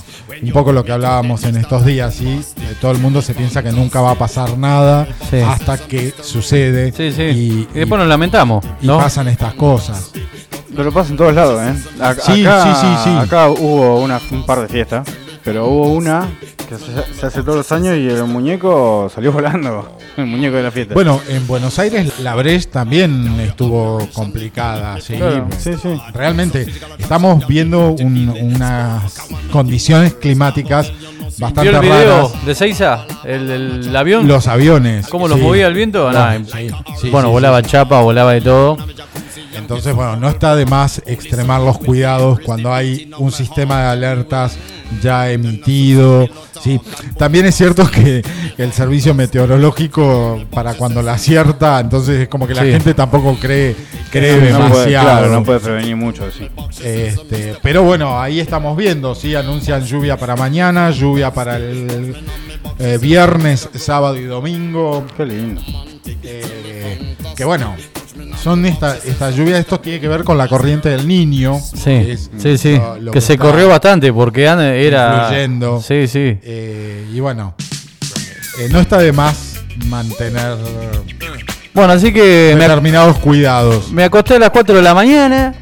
un 0.42 0.50
poco 0.52 0.72
lo 0.72 0.84
que 0.84 0.92
hablábamos 0.92 1.44
en 1.44 1.56
estos 1.56 1.84
días, 1.84 2.14
¿sí? 2.14 2.40
Eh, 2.60 2.74
todo 2.80 2.90
el 2.92 2.98
mundo 2.98 3.22
se 3.22 3.34
piensa 3.34 3.62
que 3.62 3.70
nunca 3.72 4.00
va 4.00 4.12
a 4.12 4.14
pasar 4.16 4.58
nada 4.58 5.06
Sí. 5.30 5.38
hasta 5.38 5.78
que 5.78 6.12
sucede 6.22 6.92
Sí, 6.92 7.12
sí. 7.12 7.22
y, 7.22 7.68
Y, 7.74 7.78
después 7.80 7.98
nos 8.00 8.08
lamentamos, 8.08 8.64
y 8.80 8.86
¿no? 8.86 8.98
pasan 8.98 9.28
estas 9.28 9.54
cosas. 9.54 10.10
Pero 10.74 10.92
pasa 10.92 11.10
en 11.10 11.16
todos 11.16 11.34
lados, 11.34 11.60
¿eh? 11.62 11.74
Sí, 12.20 12.44
acá, 12.44 12.62
sí, 12.74 12.86
sí, 12.86 12.94
sí. 13.04 13.10
Acá 13.16 13.48
hubo 13.48 14.00
una, 14.00 14.20
un 14.30 14.44
par 14.44 14.60
de 14.60 14.68
fiestas, 14.68 15.06
pero 15.46 15.66
hubo 15.68 15.88
una 15.92 16.28
que 16.68 16.74
se, 16.76 17.14
se 17.18 17.26
hace 17.26 17.40
todos 17.42 17.56
los 17.56 17.72
años 17.72 17.96
y 17.96 18.06
el 18.08 18.24
muñeco 18.24 19.10
salió 19.14 19.32
volando. 19.32 19.96
El 20.16 20.24
muñeco 20.26 20.56
de 20.56 20.62
la 20.62 20.70
fiesta. 20.70 20.94
Bueno, 20.94 21.20
en 21.28 21.46
Buenos 21.46 21.78
Aires 21.78 22.20
la 22.20 22.34
Breche 22.34 22.68
también 22.70 23.38
estuvo 23.40 23.98
complicada, 24.14 24.98
¿sí? 25.00 25.14
Claro, 25.14 25.46
sí, 25.58 25.72
sí. 25.80 25.88
Realmente 26.14 26.66
estamos 26.98 27.46
viendo 27.46 27.90
un- 27.90 28.30
unas 28.54 29.14
condiciones 29.52 30.14
climáticas 30.14 30.90
¿Vio 30.90 31.10
bastante 31.38 31.68
el 31.70 31.80
video 31.80 32.28
raras. 32.28 32.46
de 32.46 32.54
Seiza? 32.54 33.04
El, 33.24 33.50
el 33.50 33.94
avión. 33.96 34.26
Los 34.26 34.48
aviones. 34.48 35.06
¿Cómo 35.08 35.28
los 35.28 35.36
sí. 35.38 35.44
movía 35.44 35.66
el 35.66 35.74
viento? 35.74 36.04
Bueno, 36.04 36.18
Nah, 36.18 36.38
sí, 36.44 36.70
sí, 36.98 37.10
bueno, 37.10 37.28
sí, 37.28 37.32
volaba 37.32 37.60
sí. 37.60 37.68
chapa, 37.68 38.00
volaba 38.00 38.32
de 38.32 38.40
todo. 38.40 38.78
Entonces, 39.56 39.94
bueno, 39.94 40.16
no 40.16 40.28
está 40.28 40.54
de 40.56 40.66
más 40.66 41.02
extremar 41.06 41.60
los 41.60 41.78
cuidados 41.78 42.40
cuando 42.40 42.72
hay 42.72 43.10
un 43.18 43.32
sistema 43.32 43.80
de 43.82 43.88
alertas 43.88 44.56
ya 45.02 45.30
emitido. 45.30 46.28
Sí, 46.62 46.80
también 47.18 47.46
es 47.46 47.54
cierto 47.54 47.88
que, 47.90 48.22
el 48.58 48.72
servicio 48.72 49.14
meteorológico 49.14 50.42
para 50.50 50.74
cuando 50.74 51.02
la 51.02 51.14
acierta, 51.14 51.80
entonces 51.80 52.20
es 52.22 52.28
como 52.28 52.46
que 52.46 52.54
la 52.54 52.62
Sí. 52.62 52.70
gente 52.72 52.94
tampoco 52.94 53.36
cree, 53.38 53.76
cree 54.10 54.36
no 54.36 54.40
puede, 54.40 54.52
demasiado. 54.52 55.04
claro, 55.06 55.28
no 55.28 55.44
puede 55.44 55.60
prevenir 55.60 55.96
mucho 55.96 56.24
así. 56.24 56.48
Este, 56.82 57.56
pero 57.62 57.82
bueno, 57.82 58.20
ahí 58.20 58.40
estamos 58.40 58.76
viendo, 58.76 59.14
sí, 59.14 59.34
anuncian 59.34 59.84
lluvia 59.84 60.16
para 60.16 60.36
mañana, 60.36 60.90
lluvia 60.90 61.32
para 61.32 61.56
el 61.56 62.16
eh, 62.78 62.98
viernes, 63.00 63.68
sábado 63.74 64.16
y 64.16 64.24
domingo. 64.24 65.04
Qué 65.16 65.26
lindo. 65.26 65.60
Eh, 66.22 67.16
que 67.36 67.44
bueno, 67.44 67.74
son 68.42 68.64
esta, 68.66 68.96
esta 68.96 69.30
lluvia, 69.30 69.58
esto 69.58 69.80
tiene 69.80 70.00
que 70.00 70.08
ver 70.08 70.24
con 70.24 70.38
la 70.38 70.48
corriente 70.48 70.88
del 70.88 71.06
niño. 71.06 71.58
Sí, 71.60 71.84
que 71.84 72.12
es 72.12 72.30
sí, 72.38 72.58
sí. 72.58 72.76
lo- 72.76 72.96
lo 72.98 73.12
que 73.12 73.20
se 73.20 73.36
corrió 73.38 73.68
bastante 73.68 74.12
porque 74.12 74.44
era. 74.44 75.22
influyendo. 75.22 75.80
Sí, 75.80 76.06
sí. 76.08 76.38
eh, 76.42 77.06
y 77.12 77.20
bueno, 77.20 77.54
eh, 78.60 78.68
no 78.70 78.80
está 78.80 78.98
de 78.98 79.12
más 79.12 79.60
mantener 79.86 80.56
Bueno, 81.74 81.92
así 81.92 82.12
que 82.12 82.54
me, 82.56 82.62
determinados 82.64 83.18
cuidados. 83.18 83.90
me 83.92 84.04
acosté 84.04 84.36
a 84.36 84.38
las 84.38 84.50
4 84.50 84.76
de 84.76 84.82
la 84.82 84.94
mañana. 84.94 85.54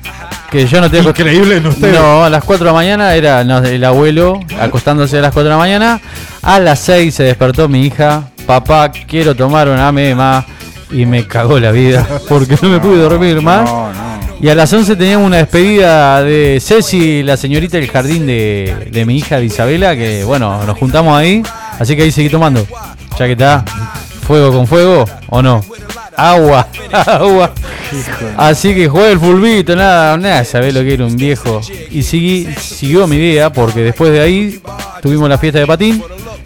Que 0.55 0.69
yo 0.69 0.81
no 0.81 0.89
te 0.89 1.01
acosté. 1.01 1.23
Increíble 1.23 1.57
en 1.57 1.67
ustedes. 1.67 2.01
No, 2.01 2.23
a 2.23 2.31
las 2.31 2.45
4 2.45 2.65
de 2.65 2.71
la 2.71 2.73
mañana 2.73 3.13
era 3.17 3.43
no, 3.43 3.59
el 3.59 3.83
abuelo 3.83 4.39
acostándose 4.61 5.19
a 5.19 5.21
las 5.21 5.33
4 5.33 5.43
de 5.43 5.51
la 5.51 5.57
mañana. 5.57 6.01
A 6.43 6.61
las 6.61 6.79
6 6.79 7.13
se 7.13 7.25
despertó 7.25 7.69
mi 7.69 7.85
hija. 7.85 8.29
Papá, 8.47 8.93
quiero 8.93 9.35
tomar 9.35 9.69
una 9.69 9.91
mema. 9.91 10.47
Y 10.93 11.07
me 11.07 11.27
cagó 11.27 11.59
la 11.59 11.73
vida 11.73 12.07
porque 12.29 12.57
no 12.63 12.69
me 12.69 12.79
pude 12.79 12.99
dormir 12.99 13.43
más. 13.43 13.69
No, 13.69 13.93
no. 13.93 14.37
Y 14.41 14.49
a 14.49 14.55
las 14.55 14.73
11 14.73 14.95
teníamos 14.95 15.27
una 15.27 15.39
despedida 15.39 16.23
de 16.23 16.61
Ceci, 16.63 17.25
la 17.25 17.37
señorita 17.37 17.77
del 17.79 17.91
jardín 17.91 18.25
de, 18.25 18.91
de 18.93 19.05
mi 19.05 19.17
hija 19.17 19.39
de 19.39 19.47
Isabela, 19.47 19.97
que 19.97 20.23
bueno, 20.23 20.63
nos 20.65 20.79
juntamos 20.79 21.19
ahí, 21.19 21.43
así 21.81 21.97
que 21.97 22.03
ahí 22.03 22.13
seguí 22.13 22.29
tomando. 22.29 22.65
Ya 23.19 23.27
que 23.27 23.33
está, 23.33 23.65
fuego 24.25 24.53
con 24.53 24.69
fuego, 24.69 25.05
¿o 25.31 25.43
no? 25.43 25.65
Agua, 26.17 26.69
agua. 26.93 27.53
Así 28.37 28.75
que 28.75 28.89
jugué 28.89 29.13
el 29.13 29.19
fulbito, 29.19 29.75
nada, 29.77 30.17
nada, 30.17 30.45
sabés 30.45 30.75
lo 30.75 30.81
que 30.83 30.95
era 30.95 31.07
un 31.07 31.17
viejo. 31.17 31.61
Y 31.91 32.03
seguí, 32.03 32.49
siguió 32.61 33.07
mi 33.07 33.17
idea, 33.17 33.53
porque 33.53 33.81
después 33.81 34.13
de 34.13 34.21
ahí 34.21 34.61
tuvimos 35.03 35.29
la 35.29 35.39
fiesta 35.39 35.59
de 35.59 35.67
patín. 35.67 36.03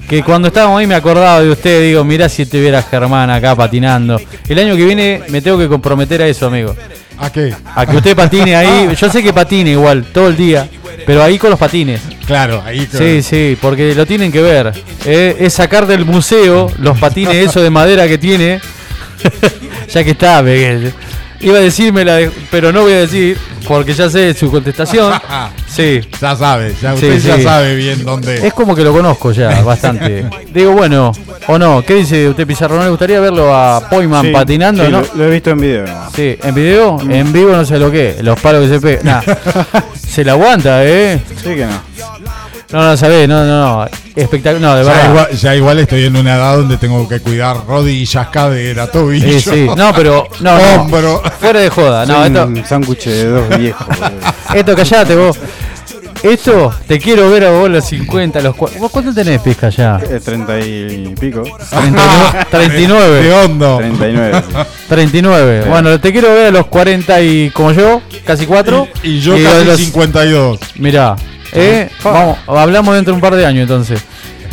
Que 0.09 0.23
cuando 0.23 0.49
estábamos 0.49 0.81
ahí 0.81 0.87
me 0.87 0.95
acordaba 0.95 1.43
de 1.43 1.51
usted, 1.51 1.83
digo, 1.83 2.03
mirá 2.03 2.31
si 2.31 2.47
te 2.47 2.59
viera 2.61 2.83
Germán 2.83 3.29
acá 3.29 3.55
patinando. 3.55 4.19
El 4.49 4.59
año 4.59 4.75
que 4.75 4.85
viene 4.87 5.23
me 5.29 5.43
tengo 5.43 5.59
que 5.59 5.69
comprometer 5.69 6.23
a 6.23 6.27
eso, 6.27 6.47
amigo. 6.47 6.75
¿A 7.19 7.31
qué? 7.31 7.55
A 7.75 7.85
que 7.85 7.97
usted 7.97 8.17
patine 8.17 8.57
ahí. 8.57 8.95
Yo 8.99 9.11
sé 9.11 9.23
que 9.23 9.33
patine 9.33 9.73
igual, 9.73 10.05
todo 10.05 10.29
el 10.29 10.37
día. 10.37 10.69
Pero 11.05 11.23
ahí 11.23 11.39
con 11.39 11.51
los 11.51 11.59
patines. 11.59 12.01
Claro, 12.27 12.63
ahí 12.65 12.89
Sí, 12.91 13.23
sí, 13.23 13.57
porque 13.61 13.95
lo 13.95 14.07
tienen 14.07 14.31
que 14.33 14.41
ver. 14.41 14.73
Eh, 15.05 15.37
es 15.41 15.53
sacar 15.53 15.87
del 15.87 16.05
museo 16.05 16.71
los 16.79 16.99
patines 16.99 17.35
esos 17.49 17.63
de 17.63 17.71
madera 17.71 18.07
que 18.09 18.19
tiene. 18.19 18.61
Ya 19.89 20.05
que 20.05 20.11
está, 20.11 20.43
Miguel. 20.43 20.93
Iba 21.41 21.59
a 21.59 21.61
decírmela, 21.61 22.17
de- 22.17 22.33
pero 22.51 22.73
no 22.73 22.83
voy 22.83 22.93
a 22.95 22.99
decir, 23.01 23.39
porque 23.69 23.95
ya 23.95 24.11
sé 24.11 24.35
su 24.35 24.51
contestación. 24.51 25.13
Sí. 25.69 26.01
Ya 26.21 26.35
sabe, 26.35 26.75
ya 26.83 26.97
Sí, 26.97 27.07
usted 27.07 27.19
ya 27.21 27.41
sabe 27.43 27.77
bien 27.77 28.03
dónde. 28.05 28.45
Es 28.45 28.53
como 28.55 28.75
que 28.75 28.83
lo 28.83 28.93
conozco 28.93 29.31
ya, 29.33 29.61
bastante. 29.65 30.25
Digo, 30.53 30.73
bueno, 30.73 31.13
o 31.47 31.59
no. 31.59 31.85
¿Qué 31.85 31.95
dice 31.97 32.29
usted, 32.29 32.47
Pizarro? 32.47 32.77
¿No 32.77 32.83
le 32.85 32.89
gustaría 32.89 33.21
verlo 33.21 33.55
a 33.55 33.89
Poyman 33.89 34.25
Sí, 34.25 34.33
patinando? 34.33 34.85
sí, 34.85 34.91
¿no? 34.91 35.03
Lo, 35.03 35.07
lo 35.15 35.25
he 35.27 35.31
visto 35.31 35.51
en 35.51 35.61
video 35.61 35.87
nomás. 35.87 36.13
Sí, 36.15 36.37
en 36.43 36.55
video, 36.55 36.99
en 37.09 37.33
vivo 37.33 37.53
no 37.53 37.65
sé 37.67 37.79
lo 37.79 37.93
que, 37.93 38.17
los 38.23 38.41
palos 38.41 38.63
que 38.67 38.69
se 38.75 38.81
pegan. 38.81 39.05
Nah, 39.05 39.21
se 40.09 40.25
la 40.25 40.33
aguanta, 40.33 40.85
¿eh? 40.85 41.21
Sí 41.37 41.51
que 41.55 41.67
no. 41.67 41.81
No, 42.71 42.83
no, 42.85 42.97
sabés, 42.99 43.27
no, 43.29 43.45
no, 43.45 43.79
no. 43.85 43.89
Espectacular, 44.15 44.61
no, 44.61 44.77
de 44.77 44.85
Ya 44.85 44.91
verdad. 44.91 45.09
igual, 45.11 45.31
ya 45.39 45.55
igual 45.57 45.79
estoy 45.79 46.05
en 46.05 46.17
una 46.17 46.37
edad 46.37 46.57
donde 46.59 46.77
tengo 46.77 47.09
que 47.09 47.19
cuidar 47.21 47.57
rodillas, 47.67 48.29
cadera, 48.29 48.87
tobillo. 48.91 49.27
Sí, 49.27 49.41
sí. 49.41 49.67
No, 49.75 49.93
pero, 49.95 50.29
no, 50.41 50.59
no. 50.59 50.83
Hombro. 50.83 51.23
Fuera 51.41 51.61
de 51.61 51.71
joda, 51.71 52.05
no, 52.05 52.17
Soy 52.19 52.27
esto, 52.27 52.45
un 52.47 52.65
sándwich 52.67 53.05
de 53.07 53.25
dos 53.25 53.59
viejos. 53.59 53.87
esto 54.55 54.77
callate 54.77 55.17
vos. 55.17 55.39
Esto, 56.23 56.75
te 56.89 56.99
quiero 56.99 57.31
ver 57.31 57.45
a 57.45 57.53
vos 57.53 57.71
los 57.71 57.85
50, 57.85 58.41
los 58.41 58.55
cua- 58.57 58.77
¿Vos 58.79 58.91
cuánto 58.91 59.15
tenés 59.15 59.41
pesca 59.41 59.69
ya? 59.71 60.01
Eh, 60.03 60.19
30 60.23 60.59
y 60.59 61.15
pico. 61.19 61.45
39. 61.71 62.47
39. 62.51 63.23
De 63.23 63.33
hondo. 63.35 63.77
39. 63.79 64.43
39. 64.89 65.65
Bueno, 65.69 66.01
te 66.01 66.11
quiero 66.13 66.35
ver 66.35 66.47
a 66.47 66.51
los 66.51 66.67
40 66.67 67.21
y 67.23 67.51
como 67.51 67.71
yo, 67.73 68.03
casi 68.27 68.47
4. 68.47 68.89
Y 69.05 69.21
yo 69.21 69.35
de 69.35 69.45
casi 69.45 69.65
los- 69.65 69.77
52. 69.79 70.59
Mirá, 70.79 71.15
eh, 71.53 71.89
vamos, 72.03 72.39
hablamos 72.47 72.95
dentro 72.95 73.13
de 73.13 73.17
un 73.17 73.21
par 73.21 73.35
de 73.35 73.47
años 73.47 73.63
entonces. 73.63 74.03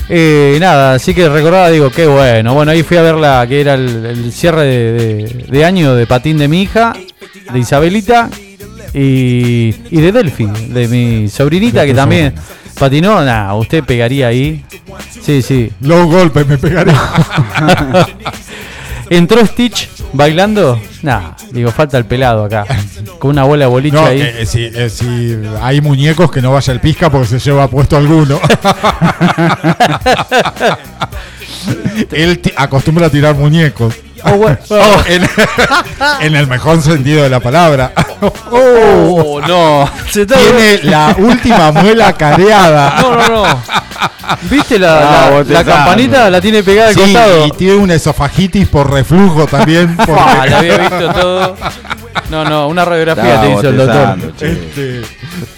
Eh, 0.07 0.57
nada, 0.61 0.93
así 0.93 1.15
que 1.15 1.27
recordaba, 1.27 1.69
digo, 1.71 1.89
qué 1.89 2.05
bueno. 2.05 2.53
Bueno, 2.53 2.71
ahí 2.71 2.83
fui 2.83 2.95
a 2.97 3.01
verla, 3.01 3.43
que 3.47 3.59
era 3.61 3.73
el, 3.73 4.05
el 4.05 4.31
cierre 4.31 4.63
de, 4.63 4.91
de- 4.93 5.45
de 5.49 5.65
año 5.65 5.95
de 5.95 6.05
patín 6.05 6.37
de 6.37 6.47
mi 6.47 6.61
hija, 6.61 6.93
de 7.51 7.59
Isabelita 7.59 8.29
y, 8.93 9.73
y 9.89 10.01
de 10.01 10.11
Delphi, 10.11 10.45
de 10.69 10.87
mi 10.87 11.27
sobrinita, 11.27 11.85
que 11.87 11.95
también 11.95 12.35
patinó. 12.77 13.19
Nada, 13.25 13.55
usted 13.55 13.83
pegaría 13.83 14.27
ahí. 14.27 14.63
Sí, 15.21 15.41
sí. 15.41 15.71
Los 15.81 16.05
golpes 16.05 16.45
me 16.45 16.59
pegaré. 16.59 16.91
Entró 19.09 19.45
Stitch 19.45 19.89
bailando. 20.13 20.79
Nah, 21.01 21.31
digo, 21.51 21.71
falta 21.71 21.97
el 21.97 22.05
pelado 22.05 22.43
acá. 22.45 22.65
Con 23.19 23.31
una 23.31 23.43
bola 23.43 23.65
de 23.65 23.71
boliche 23.71 23.95
No, 23.95 24.05
ahí. 24.05 24.19
que, 24.19 24.41
eh, 24.41 24.45
si, 24.45 24.63
eh, 24.65 24.89
si 24.89 25.37
hay 25.61 25.81
muñecos 25.81 26.31
que 26.31 26.41
no 26.41 26.51
vaya 26.51 26.73
el 26.73 26.79
pizca 26.79 27.09
porque 27.09 27.27
se 27.27 27.39
lleva 27.39 27.67
puesto 27.67 27.97
alguno. 27.97 28.39
Él 32.11 32.41
acostumbra 32.55 33.07
a 33.07 33.09
tirar 33.09 33.35
muñecos. 33.35 33.95
Oh, 34.25 34.37
bueno. 34.37 34.57
Oh, 34.69 35.03
en, 35.07 35.23
en 36.21 36.35
el 36.35 36.47
mejor 36.47 36.81
sentido 36.81 37.23
de 37.23 37.29
la 37.29 37.39
palabra. 37.39 37.91
Oh, 38.51 39.39
no. 39.47 39.89
Se 40.09 40.23
está- 40.23 40.37
Tiene 40.37 40.79
la 40.83 41.15
última 41.17 41.71
muela 41.71 42.13
careada. 42.13 42.95
No, 43.01 43.15
no, 43.15 43.27
no. 43.45 43.61
¿Viste 44.49 44.79
la, 44.79 44.97
Ah, 44.97 45.01
la- 45.01 45.29
la 45.29 45.37
botezando. 45.37 45.71
campanita? 45.71 46.29
La 46.31 46.41
tiene 46.41 46.63
pegada 46.63 46.89
al 46.89 46.95
Sí, 46.95 47.01
costado. 47.01 47.45
y 47.47 47.51
tiene 47.51 47.75
una 47.75 47.93
esofagitis 47.93 48.67
por 48.67 48.91
reflujo 48.91 49.45
también. 49.45 49.95
Ah, 49.99 50.45
la 50.49 50.57
había 50.59 50.77
visto 50.79 51.13
todo. 51.13 51.57
No, 52.31 52.43
no, 52.43 52.67
una 52.67 52.83
radiografía 52.85 53.41
te 53.41 53.51
hizo 53.51 53.69
el 53.69 53.77
doctor. 53.77 54.17
Este, 54.41 55.01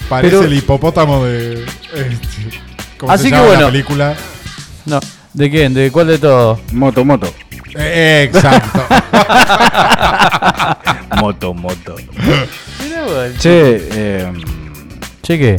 parece 0.10 0.36
Pero- 0.36 0.44
el 0.48 0.54
hipopótamo 0.54 1.24
de. 1.24 1.64
Este, 1.64 2.62
¿Cómo 2.98 3.12
Así 3.12 3.30
se 3.30 3.36
que 3.36 3.40
bueno. 3.40 3.62
la 3.62 3.68
película? 3.68 4.14
No. 4.86 5.00
¿De 5.34 5.50
quién? 5.50 5.74
¿De 5.74 5.90
cuál 5.92 6.08
de 6.08 6.18
todos? 6.18 6.60
Moto, 6.74 7.06
moto. 7.06 7.32
Exacto. 7.78 8.80
Moto, 11.22 11.54
moto. 11.54 11.96
Che, 13.40 13.88
eh, 13.92 14.32
Che, 15.22 15.38
¿qué? 15.40 15.58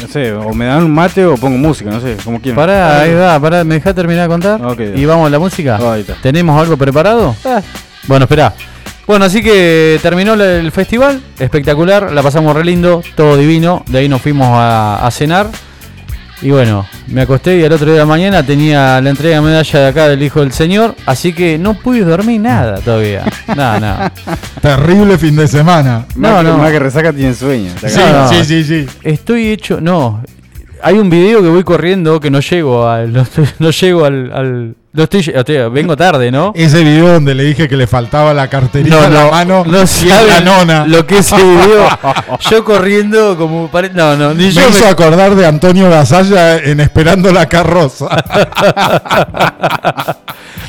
no 0.00 0.08
sé, 0.08 0.32
o 0.32 0.52
me 0.54 0.64
dan 0.66 0.82
un 0.84 0.94
mate 0.94 1.24
o 1.26 1.36
pongo 1.36 1.58
música, 1.58 1.90
no 1.90 2.00
sé, 2.00 2.16
como 2.24 2.40
quieran. 2.40 2.56
Pará, 2.56 3.00
ahí 3.02 3.14
va, 3.14 3.38
pará, 3.38 3.64
¿me 3.64 3.74
dejás 3.74 3.94
terminar 3.94 4.22
de 4.24 4.28
contar? 4.28 4.64
Ok. 4.64 4.80
Y 4.94 5.04
vamos 5.04 5.26
a 5.26 5.30
la 5.30 5.38
música. 5.38 5.76
Ahí 5.92 6.00
está. 6.02 6.14
¿Tenemos 6.22 6.60
algo 6.60 6.76
preparado? 6.76 7.34
Bueno, 8.06 8.24
espera. 8.24 8.54
Bueno, 9.06 9.24
así 9.24 9.42
que 9.42 9.98
terminó 10.02 10.34
el 10.34 10.70
festival, 10.72 11.20
espectacular, 11.38 12.12
la 12.12 12.22
pasamos 12.22 12.54
re 12.54 12.64
lindo, 12.64 13.02
todo 13.16 13.36
divino, 13.36 13.84
de 13.88 13.98
ahí 13.98 14.08
nos 14.08 14.22
fuimos 14.22 14.48
a, 14.52 15.04
a 15.04 15.10
cenar. 15.10 15.48
Y 16.42 16.50
bueno, 16.50 16.86
me 17.08 17.20
acosté 17.22 17.58
y 17.58 17.64
al 17.64 17.72
otro 17.72 17.84
día 17.86 17.94
de 17.94 18.00
la 18.00 18.06
mañana 18.06 18.42
tenía 18.42 18.98
la 19.02 19.10
entrega 19.10 19.36
de 19.36 19.42
medalla 19.42 19.78
de 19.80 19.86
acá 19.88 20.08
del 20.08 20.22
Hijo 20.22 20.40
del 20.40 20.52
Señor, 20.52 20.94
así 21.04 21.34
que 21.34 21.58
no 21.58 21.74
pude 21.74 22.00
dormir 22.00 22.40
nada 22.40 22.78
todavía. 22.80 23.24
Nada, 23.48 23.78
nada. 23.78 24.12
Terrible 24.62 25.18
fin 25.18 25.36
de 25.36 25.46
semana. 25.46 26.06
No, 26.16 26.30
Más 26.30 26.38
que- 26.44 26.48
no. 26.50 26.58
Más 26.58 26.70
que 26.72 26.78
resaca 26.78 27.12
tiene 27.12 27.34
sueño. 27.34 27.70
Sí, 27.86 27.94
No, 27.98 28.22
no. 28.22 28.28
sí, 28.28 28.44
sí, 28.44 28.64
sí. 28.64 28.86
Estoy 29.02 29.48
hecho, 29.48 29.80
no. 29.82 30.22
Hay 30.82 30.98
un 30.98 31.10
video 31.10 31.42
que 31.42 31.48
voy 31.48 31.62
corriendo 31.62 32.18
que 32.20 32.30
no 32.30 32.40
llego 32.40 32.88
al, 32.88 33.12
no, 33.12 33.26
no 33.58 33.70
llego 33.70 34.04
al, 34.06 34.32
al- 34.32 34.74
no 34.92 35.04
estoy, 35.04 35.20
o 35.36 35.44
sea, 35.46 35.68
vengo 35.68 35.96
tarde, 35.96 36.32
¿no? 36.32 36.52
Ese 36.56 36.82
video 36.82 37.12
donde 37.12 37.32
le 37.34 37.44
dije 37.44 37.68
que 37.68 37.76
le 37.76 37.86
faltaba 37.86 38.34
la 38.34 38.48
carterita 38.48 38.96
No, 38.96 39.04
en 39.04 39.14
la 39.14 39.24
no, 39.24 39.30
mano 39.30 39.64
no 39.64 39.78
y 39.84 40.08
la 40.28 40.40
nona. 40.40 40.84
lo 40.86 41.06
que 41.06 41.18
es 41.18 41.26
ese 41.32 41.36
video. 41.42 41.88
Yo 42.50 42.64
corriendo 42.64 43.36
como 43.38 43.68
pare- 43.68 43.90
no, 43.94 44.16
no, 44.16 44.34
ni 44.34 44.46
me 44.46 44.50
yo 44.52 44.68
hizo 44.68 44.84
me- 44.86 44.90
acordar 44.90 45.36
de 45.36 45.46
Antonio 45.46 45.88
Gasalla 45.88 46.56
en 46.56 46.80
Esperando 46.80 47.32
la 47.32 47.46
carroza. 47.46 48.08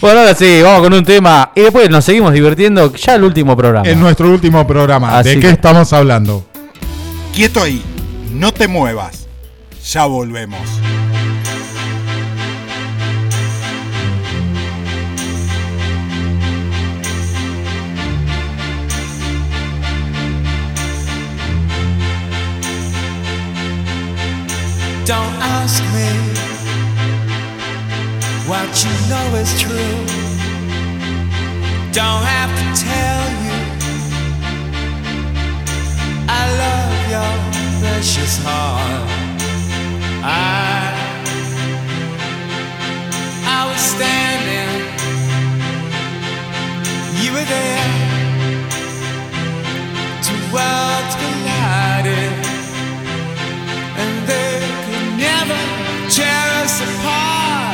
Bueno, 0.02 0.22
ahora 0.22 0.34
sí, 0.34 0.62
vamos 0.64 0.82
con 0.82 0.94
un 0.94 1.04
tema 1.04 1.52
y 1.54 1.62
después 1.62 1.88
nos 1.90 2.04
seguimos 2.04 2.34
divirtiendo 2.34 2.92
ya 2.96 3.14
el 3.14 3.24
último 3.24 3.56
programa. 3.56 3.88
en 3.88 4.00
nuestro 4.00 4.32
último 4.32 4.66
programa. 4.66 5.20
Así 5.20 5.30
¿De 5.30 5.36
qué 5.36 5.42
que- 5.42 5.50
estamos 5.52 5.94
hablando? 5.94 6.44
Quieto 7.36 7.62
ahí, 7.62 7.84
no 8.34 8.52
te 8.52 8.68
muevas. 8.68 9.28
Ya 9.92 10.06
volvemos. 10.06 10.60
Don't 25.04 25.34
ask 25.42 25.82
me 25.96 26.10
what 28.48 28.70
you 28.84 28.94
know 29.10 29.36
is 29.36 29.60
true. 29.60 30.06
Don't 31.92 32.24
have 32.24 32.52
to 32.60 32.66
tell 32.86 33.24
you 33.44 33.58
I 36.30 36.42
love 36.64 36.96
your 37.16 37.34
precious 37.82 38.38
heart. 38.44 39.10
I 40.24 41.18
I 43.46 43.68
was 43.70 43.82
standing, 43.82 44.72
you 47.24 47.32
were 47.34 47.48
there. 47.56 48.22
Two 50.24 50.40
worlds 50.54 51.16
collided 51.16 52.61
apart. 56.82 57.72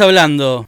Hablando. 0.00 0.66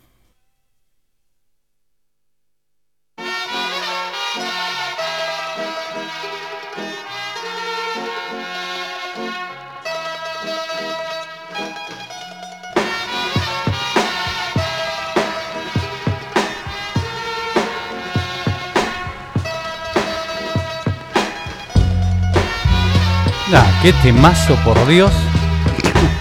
Nah, 23.50 23.62
qué 23.80 23.94
temazo, 24.02 24.56
por 24.56 24.86
Dios. 24.86 25.10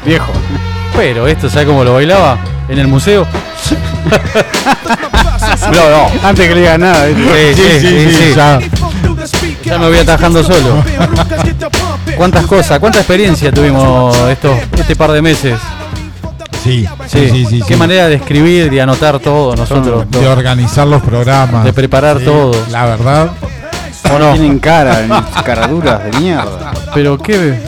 Viejo. 0.05 0.31
Pero 0.95 1.27
esto, 1.27 1.49
¿sabes 1.49 1.67
cómo 1.67 1.83
lo 1.83 1.95
bailaba? 1.95 2.37
En 2.71 2.79
el 2.79 2.87
museo. 2.87 3.25
no, 5.71 5.89
no. 5.89 6.07
Antes 6.27 6.47
que 6.47 6.55
le 6.55 6.61
diga 6.61 6.77
nada. 6.77 7.05
¿viste? 7.07 7.53
Sí, 7.53 7.79
sí, 7.79 7.87
sí, 8.09 8.15
sí, 8.15 8.33
ya. 8.35 8.59
Ya 9.63 9.77
me 9.77 9.87
voy 9.89 9.97
atajando 9.99 10.43
solo. 10.43 10.83
¿Cuántas 12.17 12.45
cosas, 12.45 12.79
cuánta 12.79 12.99
experiencia 12.99 13.51
tuvimos 13.51 14.15
estos, 14.29 14.57
este 14.77 14.95
par 14.95 15.11
de 15.11 15.21
meses? 15.21 15.59
Sí, 16.63 16.85
Sí, 17.07 17.45
sí, 17.49 17.61
Qué 17.67 17.73
sí. 17.73 17.79
manera 17.79 18.07
de 18.07 18.15
escribir, 18.15 18.69
de 18.69 18.81
anotar 18.81 19.19
todo 19.19 19.55
nosotros. 19.55 20.09
de 20.09 20.27
organizar 20.27 20.87
los 20.87 21.01
programas. 21.01 21.63
De 21.63 21.73
preparar 21.73 22.19
Sí, 22.19 22.25
todo. 22.25 22.51
La 22.69 22.85
verdad, 22.85 23.29
¿O 24.13 24.19
no? 24.19 24.31
Tienen 24.33 24.59
cara, 24.59 25.23
caraduras 25.45 26.03
de 26.05 26.19
mierda. 26.19 26.71
Pero 26.93 27.17
qué. 27.17 27.59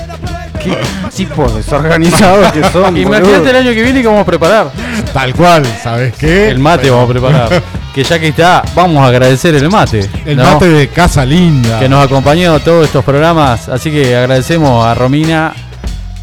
Qué 0.63 0.77
tipos 1.15 1.55
desorganizados 1.55 2.51
que 2.51 2.63
son. 2.69 2.95
Imagínate 2.97 3.29
boludo. 3.37 3.49
el 3.49 3.55
año 3.55 3.71
que 3.71 3.83
viene 3.83 4.01
que 4.01 4.07
vamos 4.07 4.21
a 4.21 4.25
preparar. 4.25 4.71
tal 5.13 5.33
cual, 5.33 5.65
¿sabes 5.81 6.13
qué? 6.15 6.49
El 6.49 6.59
mate 6.59 6.89
vamos 6.89 7.09
a 7.09 7.11
preparar. 7.13 7.63
Que 7.93 8.03
ya 8.03 8.17
que 8.17 8.29
está, 8.29 8.63
vamos 8.73 9.03
a 9.03 9.07
agradecer 9.09 9.53
el 9.53 9.69
mate. 9.69 10.09
El 10.25 10.37
¿no? 10.37 10.43
mate 10.53 10.67
de 10.67 10.87
Casa 10.87 11.23
Linda. 11.23 11.79
que 11.79 11.87
nos 11.87 12.03
acompañó 12.03 12.59
todos 12.59 12.85
estos 12.87 13.05
programas. 13.05 13.69
Así 13.69 13.91
que 13.91 14.15
agradecemos 14.15 14.83
a 14.83 14.95
Romina 14.95 15.53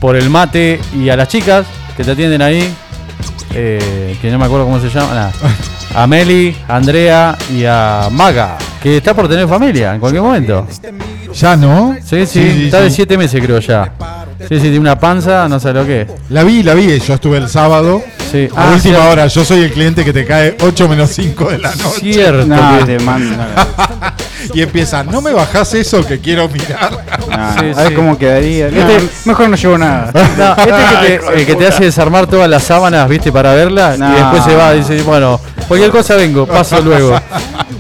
por 0.01 0.17
el 0.17 0.29
mate 0.31 0.81
y 0.93 1.09
a 1.11 1.17
las 1.17 1.29
chicas 1.29 1.67
que 1.97 2.03
te 2.03 2.11
atienden 2.11 2.43
ahí. 2.43 2.75
eh, 3.55 4.17
que 4.21 4.33
no 4.33 4.39
me 4.41 4.47
acuerdo 4.47 4.65
cómo 4.65 4.81
se 4.81 4.89
llama. 4.91 5.31
A 5.95 6.07
Meli, 6.09 6.57
a 6.67 6.75
Andrea 6.75 7.39
y 7.57 7.65
a 7.65 8.09
Maga, 8.11 8.59
que 8.83 8.97
está 8.97 9.15
por 9.15 9.29
tener 9.29 9.47
familia 9.47 9.95
en 9.95 10.01
cualquier 10.01 10.23
momento. 10.25 10.67
Ya 11.35 11.55
no. 11.55 11.95
Sí, 12.05 12.27
sí, 12.27 12.63
está 12.65 12.81
de 12.81 12.91
7 12.91 13.17
meses 13.17 13.41
creo 13.41 13.61
ya. 13.61 13.93
Sí, 14.49 14.57
sí, 14.57 14.61
tiene 14.63 14.79
una 14.81 14.99
panza, 14.99 15.49
no 15.49 15.61
sé 15.61 15.73
lo 15.73 15.85
que 15.87 16.03
es. 16.03 16.09
La 16.31 16.43
vi, 16.45 16.63
la 16.63 16.75
vi. 16.75 16.99
Yo 16.99 17.15
estuve 17.15 17.37
el 17.39 17.49
sábado. 17.49 18.03
Sí. 18.33 18.49
A 18.55 18.63
Ah, 18.63 18.67
última 18.75 18.81
cierto. 18.97 19.09
hora, 19.11 19.27
yo 19.27 19.45
soy 19.45 19.63
el 19.65 19.73
cliente 19.73 20.05
que 20.05 20.13
te 20.13 20.25
cae 20.25 20.57
8 20.61 20.89
menos 20.89 21.11
5 21.11 21.51
de 21.51 21.59
la 21.59 21.71
noche. 21.75 22.13
Cierto. 22.13 22.47
Que- 22.79 22.85
te 22.87 22.99
manda. 23.05 23.49
Y 24.55 24.63
empieza, 24.63 25.05
no 25.05 25.21
me 25.21 25.33
bajás 25.35 25.75
eso 25.75 26.05
que 26.05 26.19
quiero 26.19 26.49
mirar. 26.49 26.91
Sí, 27.61 27.67
a 27.77 27.83
ver 27.83 27.89
sí. 27.89 27.95
cómo 27.95 28.17
quedaría. 28.19 28.69
Este- 28.69 29.09
mejor 29.27 29.49
no 29.51 29.57
llevo 29.57 29.79
nada. 29.79 30.11
No, 30.39 30.51
este 30.57 30.73
que 30.73 31.19
te, 31.19 31.41
el 31.41 31.47
que 31.47 31.55
te 31.57 31.67
hace 31.67 31.85
desarmar 31.85 32.27
todas 32.27 32.49
las 32.49 32.63
sábanas, 32.65 33.09
viste, 33.09 33.31
para 33.31 33.55
verla 33.55 33.97
No. 33.99 34.11
y 34.11 34.15
después 34.15 34.45
se 34.45 34.55
va 34.57 34.75
y 34.75 34.79
dice, 34.79 35.03
bueno, 35.03 35.39
cualquier 35.71 35.91
cosa 35.93 36.17
vengo, 36.17 36.47
paso 36.47 36.81
luego. 36.81 37.15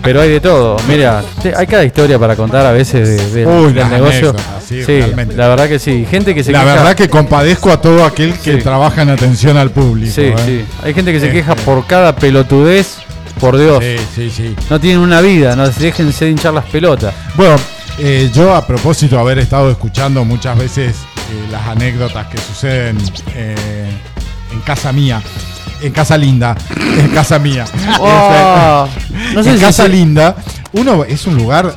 Pero 0.03 0.21
hay 0.21 0.31
de 0.31 0.41
todo. 0.41 0.77
Mira, 0.89 1.23
hay 1.57 1.67
cada 1.67 1.85
historia 1.85 2.19
para 2.19 2.37
contar 2.37 2.65
a 2.65 2.71
veces 2.73 3.07
de- 3.35 3.41
de- 3.45 3.47
Uy, 3.47 3.73
del 3.73 3.91
negocio. 3.91 4.35
sí, 4.67 4.83
realmente. 4.85 5.35
la 5.37 5.49
verdad 5.49 5.69
que 5.69 5.79
sí. 5.81 6.07
Gente 6.09 6.35
que 6.35 6.45
se 6.45 6.53
La 6.53 6.61
queja. 6.61 6.75
verdad 6.77 6.95
que 6.95 7.09
compadezco 7.11 7.71
a 7.73 7.81
todo 7.81 8.05
aquel 8.05 8.33
que 8.39 8.55
Sí. 8.59 8.63
trabaja 8.63 9.03
en 9.03 9.11
atención 9.11 9.57
al 9.57 9.71
público. 9.73 10.13
Sí, 10.15 10.23
¿eh? 10.23 10.35
sí. 10.47 10.65
Hay 10.85 10.95
gente 10.95 11.13
que 11.13 11.19
se 11.21 11.31
queja 11.33 11.55
por 11.57 11.85
cada 11.87 12.15
pelotudez. 12.15 12.99
Por 13.41 13.57
Dios. 13.59 13.83
Sí, 13.83 13.97
sí, 14.15 14.31
sí. 14.31 14.57
No 14.69 14.79
tienen 14.79 15.01
una 15.01 15.21
vida, 15.23 15.57
no 15.57 15.67
déjense 15.69 16.27
de 16.27 16.31
hinchar 16.33 16.53
las 16.55 16.65
pelotas. 16.67 17.15
Bueno, 17.37 17.57
eh, 17.99 18.31
yo 18.35 18.55
a 18.55 18.67
propósito 18.67 19.17
de 19.17 19.21
haber 19.23 19.39
estado 19.39 19.71
escuchando 19.71 20.25
muchas 20.25 20.59
veces 20.59 20.95
eh, 20.95 21.49
las 21.51 21.67
anécdotas 21.67 22.27
que 22.27 22.37
suceden 22.39 22.99
en 24.53 24.61
casa 24.61 24.93
mía, 24.93 25.23
en 25.83 25.93
casa 25.93 26.17
linda, 26.17 26.57
en 26.99 27.09
casa 27.09 27.39
mía. 27.39 27.65
Oh, 28.01 28.87
Este, 28.87 29.35
no 29.35 29.43
sé 29.43 29.51
en 29.51 29.57
si 29.57 29.63
casa 29.63 29.87
linda, 29.89 30.37
uno 30.73 31.05
es 31.05 31.27
un 31.27 31.37
lugar 31.37 31.75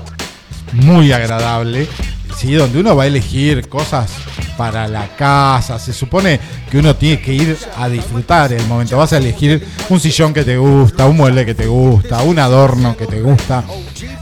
muy 0.73 1.11
agradable, 1.11 1.87
sí, 2.35 2.53
donde 2.53 2.79
uno 2.79 2.95
va 2.95 3.03
a 3.03 3.07
elegir 3.07 3.67
cosas 3.67 4.09
para 4.57 4.87
la 4.87 5.07
casa. 5.15 5.79
Se 5.79 5.93
supone 5.93 6.39
que 6.69 6.77
uno 6.77 6.95
tiene 6.95 7.21
que 7.21 7.33
ir 7.33 7.57
a 7.77 7.89
disfrutar 7.89 8.53
el 8.53 8.65
momento. 8.67 8.97
Vas 8.97 9.13
a 9.13 9.17
elegir 9.17 9.65
un 9.89 9.99
sillón 9.99 10.33
que 10.33 10.43
te 10.43 10.57
gusta, 10.57 11.05
un 11.05 11.17
mueble 11.17 11.45
que 11.45 11.55
te 11.55 11.65
gusta, 11.67 12.21
un 12.21 12.39
adorno 12.39 12.95
que 12.95 13.05
te 13.07 13.21
gusta. 13.21 13.63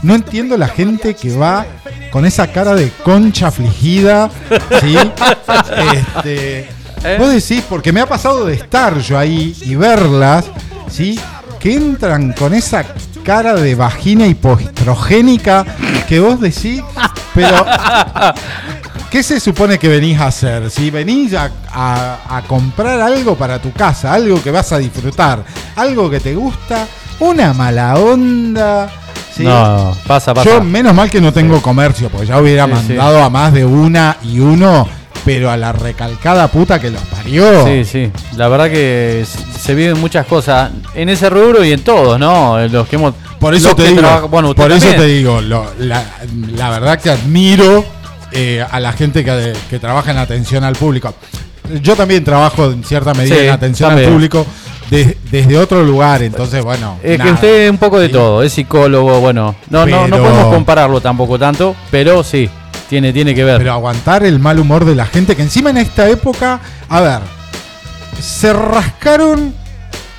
No 0.02 0.14
entiendo 0.14 0.56
la 0.56 0.68
gente 0.68 1.14
que 1.14 1.34
va 1.36 1.66
con 2.10 2.26
esa 2.26 2.48
cara 2.48 2.74
de 2.74 2.90
concha 3.02 3.48
afligida, 3.48 4.30
¿sí? 4.80 4.96
Este, 5.94 6.68
¿Eh? 7.04 7.16
Vos 7.18 7.30
decís, 7.32 7.62
porque 7.68 7.92
me 7.92 8.00
ha 8.00 8.06
pasado 8.06 8.46
de 8.46 8.54
estar 8.54 8.98
yo 8.98 9.18
ahí 9.18 9.56
y 9.62 9.74
verlas, 9.74 10.44
¿sí? 10.90 11.18
Que 11.58 11.74
entran 11.74 12.32
con 12.32 12.54
esa 12.54 12.84
cara 13.24 13.54
de 13.54 13.74
vagina 13.74 14.26
hipoestrogénica 14.26 15.64
que 16.08 16.20
vos 16.20 16.40
decís, 16.40 16.82
pero 17.34 17.64
¿qué 19.10 19.22
se 19.22 19.40
supone 19.40 19.78
que 19.78 19.88
venís 19.88 20.18
a 20.20 20.26
hacer? 20.26 20.70
Si 20.70 20.90
venís 20.90 21.34
a, 21.34 21.50
a- 21.72 22.36
a 22.36 22.42
comprar 22.42 23.00
algo 23.00 23.36
para 23.36 23.60
tu 23.60 23.72
casa, 23.72 24.12
algo 24.12 24.42
que 24.42 24.50
vas 24.50 24.72
a 24.72 24.78
disfrutar, 24.78 25.44
algo 25.76 26.10
que 26.10 26.20
te 26.20 26.34
gusta, 26.34 26.86
una 27.20 27.52
mala 27.52 27.94
onda. 27.96 28.90
¿sí? 29.34 29.44
No, 29.44 29.96
pasa, 30.06 30.34
pasa. 30.34 30.48
Yo 30.48 30.62
menos 30.62 30.94
mal 30.94 31.10
que 31.10 31.20
no 31.20 31.32
tengo 31.32 31.60
comercio, 31.62 32.08
porque 32.10 32.26
ya 32.26 32.38
hubiera 32.40 32.64
Sí, 32.66 32.72
sí. 32.72 32.76
mandado 32.94 33.22
a 33.22 33.30
más 33.30 33.52
de 33.52 33.64
una 33.64 34.16
y 34.22 34.40
uno, 34.40 34.88
pero 35.24 35.50
a 35.50 35.56
la 35.56 35.72
recalcada 35.72 36.48
puta 36.48 36.80
que 36.80 36.90
los 36.90 37.02
parió. 37.02 37.64
Sí, 37.66 37.84
sí. 37.84 38.10
La 38.36 38.48
verdad 38.48 38.70
que 38.70 39.24
se 39.60 39.74
viven 39.74 40.00
muchas 40.00 40.26
cosas 40.26 40.70
en 40.94 41.08
ese 41.08 41.30
rubro 41.30 41.64
y 41.64 41.72
en 41.72 41.80
todos, 41.82 42.18
¿no? 42.18 42.58
Los 42.68 42.88
que 42.88 42.96
hemos. 42.96 43.14
Por 43.38 43.54
eso 43.54 43.74
te 43.74 43.88
digo, 43.88 44.28
bueno, 44.28 44.54
por 44.54 44.70
eso 44.72 44.88
te 44.94 45.04
digo, 45.06 45.40
lo- 45.40 45.66
la, 45.78 46.04
la 46.56 46.70
verdad 46.70 47.00
que 47.00 47.10
admiro 47.10 47.84
eh, 48.32 48.64
a 48.68 48.80
la 48.80 48.92
gente 48.92 49.24
que, 49.24 49.52
que 49.68 49.78
trabaja 49.78 50.10
en 50.12 50.18
atención 50.18 50.64
al 50.64 50.74
público. 50.74 51.14
Yo 51.82 51.96
también 51.96 52.22
trabajo 52.24 52.66
en 52.66 52.84
cierta 52.84 53.14
medida 53.14 53.34
Sí, 53.36 53.44
en 53.46 53.50
atención 53.50 53.90
también. 53.90 54.08
al 54.08 54.14
público 54.14 54.46
de- 54.90 55.16
desde 55.30 55.56
otro 55.58 55.82
lugar, 55.84 56.22
entonces 56.22 56.62
bueno. 56.62 56.98
Es 57.02 57.20
que 57.20 57.30
usted 57.30 57.64
es 57.64 57.70
un 57.70 57.78
poco 57.78 57.98
de 57.98 58.08
todo, 58.10 58.42
es 58.42 58.52
psicólogo, 58.52 59.20
bueno. 59.20 59.54
No, 59.70 59.86
no, 59.86 60.06
no 60.08 60.18
podemos 60.18 60.54
compararlo 60.54 61.00
tampoco 61.00 61.38
tanto, 61.38 61.74
pero 61.90 62.22
sí, 62.22 62.48
tiene, 62.92 63.10
tiene 63.14 63.34
que 63.34 63.42
ver. 63.42 63.56
Pero 63.56 63.72
aguantar 63.72 64.22
el 64.22 64.38
mal 64.38 64.58
humor 64.58 64.84
de 64.84 64.94
la 64.94 65.06
gente, 65.06 65.34
que 65.34 65.40
encima 65.40 65.70
en 65.70 65.78
esta 65.78 66.10
época, 66.10 66.60
a 66.90 67.00
ver, 67.00 67.20
se 68.20 68.52
rascaron 68.52 69.54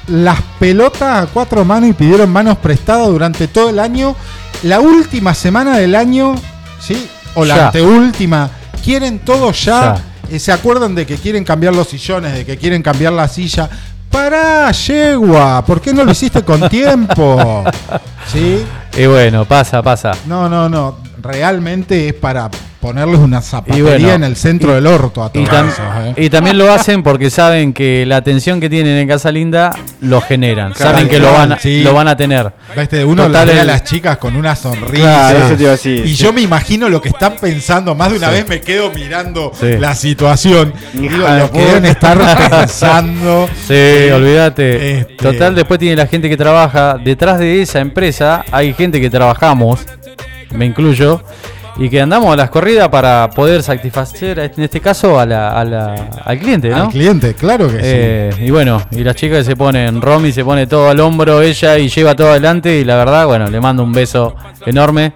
las 0.07 0.41
pelotas 0.59 1.23
a 1.23 1.27
cuatro 1.27 1.63
manos 1.63 1.91
y 1.91 1.93
pidieron 1.93 2.31
manos 2.31 2.57
prestadas 2.57 3.07
durante 3.09 3.47
todo 3.47 3.69
el 3.69 3.77
año. 3.77 4.15
La 4.63 4.79
última 4.79 5.35
semana 5.35 5.77
del 5.77 5.93
año, 5.93 6.33
¿sí? 6.79 7.07
O 7.35 7.45
la 7.45 7.55
Ya. 7.57 7.65
anteúltima, 7.67 8.49
quieren 8.83 9.19
todo 9.19 9.51
ya. 9.51 9.95
Eh, 10.31 10.39
se 10.39 10.51
acuerdan 10.51 10.95
de 10.95 11.05
que 11.05 11.17
quieren 11.17 11.43
cambiar 11.43 11.75
los 11.75 11.87
sillones, 11.89 12.33
de 12.33 12.43
que 12.43 12.57
quieren 12.57 12.81
cambiar 12.81 13.13
la 13.13 13.27
silla. 13.27 13.69
Pará, 14.09 14.71
yegua, 14.71 15.63
¿por 15.63 15.79
qué 15.79 15.93
no 15.93 16.03
lo 16.03 16.11
hiciste 16.11 16.41
con 16.43 16.67
tiempo? 16.69 17.63
¿Sí? 18.33 18.63
Y 18.97 19.05
bueno, 19.05 19.45
pasa, 19.45 19.83
pasa. 19.83 20.11
No, 20.25 20.49
no, 20.49 20.67
no. 20.69 21.12
Realmente 21.23 22.07
es 22.09 22.13
para 22.13 22.49
ponerles 22.81 23.17
una 23.19 23.41
zapatería 23.41 23.79
Y 23.79 23.81
bueno, 23.81 24.11
en 24.11 24.23
el 24.25 24.35
centro 24.35 24.71
y- 24.71 24.75
del 24.75 24.87
orto 24.87 25.23
a 25.23 25.27
Y, 25.33 25.45
todos 25.45 25.49
tam- 25.49 25.67
esos, 25.69 25.79
¿eh? 26.17 26.25
y 26.25 26.29
también 26.29 26.57
lo 26.57 26.69
hacen 26.71 27.01
porque 27.01 27.29
saben 27.29 27.71
que 27.71 28.05
la 28.05 28.17
atención 28.17 28.59
que 28.59 28.69
tienen 28.69 28.97
en 28.97 29.07
Casa 29.07 29.31
Linda 29.31 29.71
lo 30.01 30.19
generan. 30.19 30.73
Claro, 30.73 30.91
saben 30.91 31.07
que 31.07 31.17
lo 31.19 31.31
van, 31.31 31.53
a, 31.53 31.59
sí. 31.59 31.81
lo 31.81 31.93
van 31.93 32.09
a 32.09 32.17
tener. 32.17 32.51
Viste, 32.75 33.05
uno 33.05 33.27
Total, 33.27 33.47
ve 33.47 33.59
a 33.61 33.63
las 33.63 33.85
chicas 33.85 34.17
con 34.17 34.35
una 34.35 34.53
sonrisa. 34.57 35.29
Claro, 35.31 35.45
eso 35.55 35.89
y 35.89 36.07
sí. 36.09 36.15
yo 36.15 36.33
me 36.33 36.41
imagino 36.41 36.89
lo 36.89 37.01
que 37.01 37.07
están 37.07 37.35
pensando. 37.39 37.95
Más 37.95 38.11
de 38.11 38.17
una 38.17 38.27
Sí. 38.27 38.33
vez 38.33 38.49
me 38.49 38.59
quedo 38.59 38.91
mirando 38.91 39.53
la 39.79 39.95
situación. 39.95 40.73
Digo, 40.91 41.15
lo 41.25 41.51
que 41.51 41.59
deben 41.59 41.85
estar 41.85 42.17
pensando. 42.49 43.49
Sí, 43.67 44.09
olvídate. 44.11 44.99
Este- 44.99 45.13
Total, 45.15 45.55
después 45.55 45.79
tiene 45.79 45.95
la 45.95 46.07
gente 46.07 46.27
que 46.27 46.35
trabaja. 46.35 46.97
Detrás 47.01 47.39
de 47.39 47.61
esa 47.61 47.79
empresa 47.79 48.43
hay 48.51 48.73
gente 48.73 48.99
que 48.99 49.09
trabajamos, 49.09 49.79
me 50.53 50.65
incluyo, 50.65 51.21
y 51.77 51.89
que 51.89 51.99
andamos 52.01 52.31
a 52.31 52.35
las 52.35 52.49
corridas 52.51 52.87
para 52.89 53.29
poder 53.31 53.63
satisfacer, 53.63 54.37
en 54.39 54.63
este 54.63 54.79
caso, 54.79 55.19
a 55.19 55.25
la- 55.25 55.49
a 55.59 55.63
la- 55.65 55.95
al 56.23 56.37
cliente, 56.39 56.69
¿no? 56.69 56.83
Al 56.83 56.89
cliente, 56.89 57.33
claro 57.33 57.67
que 57.67 57.79
Eh, 57.81 58.29
y 58.39 58.51
bueno, 58.51 58.81
y 58.91 59.03
las 59.03 59.15
chicas 59.15 59.45
se 59.45 59.55
ponen, 59.55 59.99
Romy 60.01 60.31
se 60.31 60.43
pone 60.45 60.67
todo 60.67 60.89
al 60.89 60.99
hombro 60.99 61.41
ella 61.41 61.77
y 61.79 61.89
lleva 61.89 62.15
todo 62.15 62.29
adelante 62.29 62.77
y 62.79 62.83
la 62.85 62.95
verdad, 62.97 63.25
bueno, 63.25 63.47
le 63.49 63.59
mando 63.59 63.83
un 63.83 63.91
beso 63.91 64.35
enorme. 64.65 65.13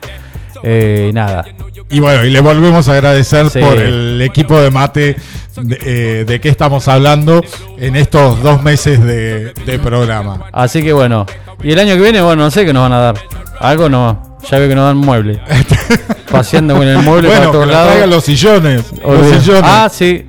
Eh, 0.64 1.12
nada. 1.14 1.46
Y 1.90 2.00
bueno, 2.00 2.26
y 2.26 2.32
le 2.32 2.42
volvemos 2.42 2.90
a 2.90 2.94
agradecer 2.94 3.48
Sí. 3.52 3.60
por 3.60 3.78
el 3.78 4.20
equipo 4.24 4.60
de 4.60 4.72
mate 4.72 5.16
de, 5.56 5.78
eh, 5.86 6.26
de 6.26 6.42
qué 6.42 6.50
estamos 6.50 6.88
hablando 6.88 7.44
en 7.78 7.96
estos 7.96 8.42
dos 8.42 8.64
meses 8.64 9.02
de, 9.04 9.54
de 9.54 9.80
programa. 9.80 10.46
Así 10.52 10.82
que 10.82 10.92
bueno. 10.94 11.28
Y 11.64 11.72
el 11.74 11.80
año 11.80 11.94
que 11.96 12.02
viene, 12.02 12.22
bueno, 12.22 12.44
no 12.44 12.52
sé 12.52 12.66
qué 12.66 12.74
nos 12.74 12.82
van 12.84 12.94
a 12.94 13.00
dar. 13.00 13.16
Algo 13.60 13.88
no. 13.88 14.27
Ya 14.50 14.60
veo 14.60 14.70
que 14.70 14.76
nos 14.76 14.86
dan 14.86 14.98
mueble. 14.98 15.40
Paseando 16.32 16.76
con 16.76 16.88
el 16.88 16.98
mueble 17.00 17.28
bueno, 17.28 17.42
para 17.42 17.52
todos 17.52 17.68
lados. 17.68 18.10
los 18.10 18.24
sillones. 18.24 18.84
Los 19.04 19.28
sillones. 19.42 19.64
Ah, 19.66 19.90
sí. 19.92 20.26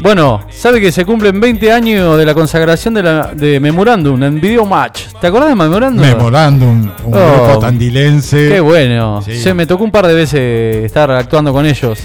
Bueno, 0.00 0.46
sabe 0.50 0.80
que 0.80 0.92
se 0.92 1.04
cumplen 1.04 1.40
20 1.40 1.72
años 1.72 2.18
de 2.18 2.24
la 2.26 2.34
consagración 2.34 2.94
de, 2.94 3.02
la, 3.02 3.30
de 3.34 3.60
Memorandum 3.60 4.22
en 4.22 4.40
Video 4.40 4.64
Match. 4.66 5.04
¿Te 5.20 5.26
acordás 5.28 5.48
de 5.50 5.54
Memorandum? 5.54 6.00
Memorándum, 6.04 6.90
un 7.04 7.14
Oh, 7.14 7.44
grupo 7.46 7.58
tandilense. 7.60 8.48
Qué 8.48 8.60
bueno. 8.60 9.22
Sí. 9.22 9.36
Se 9.40 9.54
me 9.54 9.66
tocó 9.66 9.84
un 9.84 9.90
par 9.90 10.06
de 10.06 10.14
veces 10.14 10.84
estar 10.84 11.10
actuando 11.10 11.52
con 11.52 11.64
ellos. 11.66 11.98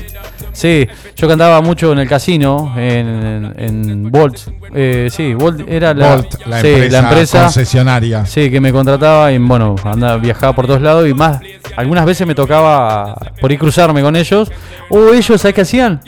Sí, 0.51 0.87
yo 1.15 1.27
cantaba 1.27 1.61
mucho 1.61 1.93
en 1.93 1.99
el 1.99 2.07
casino, 2.09 2.73
en, 2.77 3.53
en 3.57 4.11
Volt. 4.11 4.39
Eh, 4.73 5.07
sí, 5.09 5.33
Volt 5.33 5.61
era 5.69 5.93
la, 5.93 6.15
Volt, 6.15 6.45
la 6.47 6.61
sí, 6.61 6.67
empresa, 6.67 7.01
la 7.01 7.07
empresa 7.09 7.43
concesionaria. 7.43 8.25
sí, 8.25 8.49
que 8.51 8.59
me 8.59 8.71
contrataba 8.73 9.31
y 9.31 9.37
bueno, 9.37 9.75
andaba, 9.85 10.17
viajaba 10.17 10.53
por 10.53 10.67
todos 10.67 10.81
lados 10.81 11.07
y 11.07 11.13
más. 11.13 11.39
Algunas 11.77 12.05
veces 12.05 12.27
me 12.27 12.35
tocaba 12.35 13.15
por 13.39 13.51
ir 13.51 13.59
cruzarme 13.59 14.01
con 14.01 14.15
ellos. 14.15 14.51
O 14.89 15.13
ellos, 15.13 15.39
¿sabes 15.39 15.53
qué 15.55 15.61
hacían? 15.61 16.01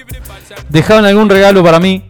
Dejaban 0.70 1.06
algún 1.06 1.30
regalo 1.30 1.64
para 1.64 1.80
mí, 1.80 2.04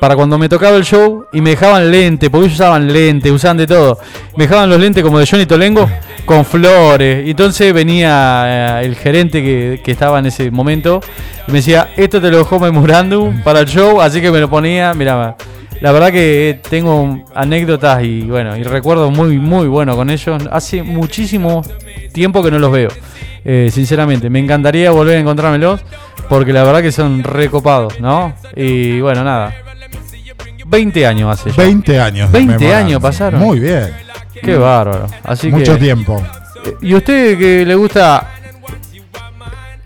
para 0.00 0.16
cuando 0.16 0.38
me 0.38 0.48
tocaba 0.48 0.76
el 0.76 0.84
show, 0.84 1.26
y 1.32 1.40
me 1.40 1.50
dejaban 1.50 1.90
lente, 1.90 2.30
porque 2.30 2.46
ellos 2.46 2.58
usaban 2.58 2.92
lente, 2.92 3.30
usaban 3.30 3.56
de 3.56 3.66
todo. 3.66 3.98
Me 4.36 4.44
dejaban 4.44 4.68
los 4.68 4.80
lentes 4.80 5.02
como 5.02 5.18
de 5.18 5.26
Johnny 5.26 5.46
Tolengo, 5.46 5.88
con 6.24 6.44
flores. 6.44 7.26
Y 7.26 7.30
entonces 7.30 7.72
venía 7.72 8.80
eh, 8.80 8.86
el 8.86 8.96
gerente 8.96 9.42
que, 9.42 9.80
que 9.84 9.92
estaba 9.92 10.18
en 10.18 10.26
ese 10.26 10.50
momento 10.50 11.00
y 11.46 11.52
me 11.52 11.58
decía, 11.58 11.90
esto 11.96 12.20
te 12.20 12.30
lo 12.30 12.38
dejó 12.38 12.58
Memorandum 12.58 13.42
para 13.42 13.60
el 13.60 13.66
show, 13.66 14.00
así 14.00 14.20
que 14.20 14.30
me 14.30 14.40
lo 14.40 14.48
ponía, 14.48 14.94
mira, 14.94 15.36
la 15.80 15.92
verdad 15.92 16.10
que 16.10 16.60
tengo 16.70 17.22
anécdotas 17.34 18.02
y 18.02 18.22
bueno, 18.22 18.56
y 18.56 18.62
recuerdos 18.62 19.12
muy, 19.12 19.38
muy 19.38 19.68
buenos 19.68 19.96
con 19.96 20.08
ellos. 20.08 20.42
Hace 20.50 20.82
muchísimo 20.82 21.62
tiempo 22.12 22.42
que 22.42 22.50
no 22.50 22.58
los 22.58 22.72
veo. 22.72 22.88
Eh, 23.44 23.68
sinceramente, 23.72 24.30
me 24.30 24.38
encantaría 24.38 24.90
volver 24.90 25.16
a 25.16 25.20
encontrármelos 25.20 25.84
porque 26.28 26.52
la 26.52 26.64
verdad 26.64 26.80
que 26.82 26.92
son 26.92 27.22
recopados, 27.22 28.00
¿no? 28.00 28.34
Y 28.56 29.00
bueno, 29.00 29.22
nada. 29.22 29.54
20 30.66 31.06
años 31.06 31.30
hace 31.38 31.50
ya. 31.50 31.62
20 31.62 32.00
años. 32.00 32.32
de 32.32 32.38
20 32.38 32.54
Memorándum. 32.58 32.86
años 32.86 33.02
pasaron. 33.02 33.40
Muy 33.40 33.60
bien. 33.60 33.90
Qué 34.42 34.56
bárbaro. 34.56 35.06
Así 35.22 35.50
Mucho 35.50 35.74
que, 35.74 35.80
tiempo. 35.80 36.22
¿Y 36.80 36.94
usted 36.94 37.38
que 37.38 37.64
le 37.66 37.74
gusta 37.74 38.30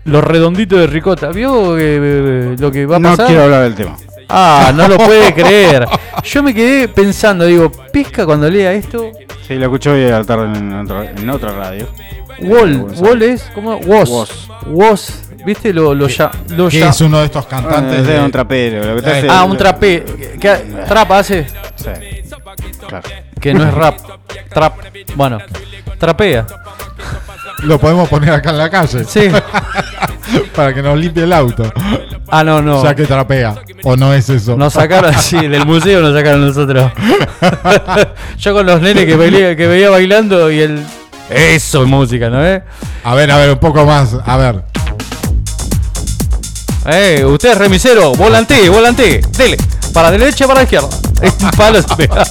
los 0.05 0.23
redonditos 0.23 0.79
de 0.79 0.87
ricota? 0.87 1.29
¿Vio 1.29 1.77
eh, 1.77 2.55
lo 2.57 2.71
que 2.71 2.85
va 2.85 2.95
a 2.95 2.99
No 2.99 3.09
pasar? 3.09 3.27
quiero 3.27 3.43
hablar 3.43 3.63
del 3.63 3.75
tema. 3.75 3.97
Ah, 4.29 4.71
no 4.75 4.87
lo 4.87 4.97
puede 4.97 5.33
creer. 5.33 5.85
Yo 6.23 6.41
me 6.43 6.53
quedé 6.53 6.87
pensando, 6.87 7.45
digo, 7.45 7.71
Pisca 7.91 8.25
cuando 8.25 8.49
lea 8.49 8.71
esto. 8.73 9.11
Sí, 9.47 9.55
lo 9.55 9.65
escuché 9.65 9.89
hoy 9.89 10.09
al 10.11 10.25
tarde 10.25 10.57
en 10.57 11.29
otra 11.29 11.51
radio. 11.51 11.87
Wall, 12.41 12.85
Wall 12.97 13.21
es 13.23 13.43
como 13.53 13.77
Woz. 13.77 14.09
Woz. 14.09 14.47
Woz. 14.67 15.09
¿Viste? 15.45 15.73
Lo, 15.73 15.93
lo, 15.95 16.07
ya, 16.07 16.29
lo 16.49 16.67
Que 16.69 16.79
ya- 16.79 16.89
es 16.89 17.01
uno 17.01 17.19
de 17.19 17.25
estos 17.25 17.45
Ah, 17.45 17.49
cantantes. 17.49 17.99
es 17.99 18.07
de 18.07 18.19
un 18.19 18.31
trapero. 18.31 18.83
Lo 18.83 18.95
que 18.97 19.01
te 19.01 19.09
Eh, 19.09 19.17
hace- 19.19 19.27
Ah, 19.29 19.43
un 19.45 19.57
trapé. 19.57 20.03
¿Qué 20.39 20.55
trap 20.87 21.11
hace? 21.13 21.45
Sí. 21.75 21.89
Claro. 22.87 23.03
Que 23.39 23.53
no 23.53 23.63
es 23.67 23.73
rap. 23.73 23.97
Trap. 24.53 24.73
Bueno, 25.15 25.37
trapea. 25.97 26.45
Lo 27.63 27.79
podemos 27.79 28.07
poner 28.09 28.31
acá 28.31 28.49
en 28.51 28.57
la 28.57 28.69
calle. 28.69 29.03
Sí. 29.05 29.29
Para 30.55 30.73
que 30.73 30.81
nos 30.81 30.97
limpie 30.97 31.23
el 31.23 31.33
auto. 31.33 31.71
Ah, 32.27 32.43
no, 32.43 32.61
no. 32.61 32.83
Ya 32.83 32.93
que 32.93 33.05
trapea. 33.05 33.55
¿O 33.83 33.95
no 33.95 34.13
es 34.13 34.29
eso? 34.29 34.55
Nos 34.55 34.73
sacaron, 34.73 35.13
sí, 35.15 35.47
del 35.47 35.65
museo 35.65 36.01
nos 36.01 36.13
sacaron 36.15 36.45
nosotros. 36.45 36.91
Yo 38.37 38.53
con 38.53 38.65
los 38.65 38.81
nenes 38.81 39.05
que, 39.05 39.15
bailé- 39.17 39.55
que 39.55 39.67
veía 39.67 39.89
bailando 39.89 40.51
y 40.51 40.59
el. 40.59 40.85
Eso 41.29 41.83
es 41.83 41.87
música, 41.87 42.29
¿no 42.29 42.45
eh? 42.45 42.63
A 43.03 43.15
ver, 43.15 43.31
a 43.31 43.37
ver, 43.37 43.51
un 43.51 43.59
poco 43.59 43.85
más. 43.85 44.15
A 44.25 44.37
ver. 44.37 44.63
Eh, 46.87 47.23
usted 47.25 47.51
es 47.51 47.57
remisero, 47.57 48.13
volante, 48.13 48.67
volante, 48.69 49.21
dele. 49.37 49.57
Para 49.93 50.09
derecha, 50.11 50.47
para 50.47 50.63
izquierda. 50.63 50.89
Un 51.21 51.51
palo 51.51 51.81
se 51.81 51.95
pega. 51.95 52.23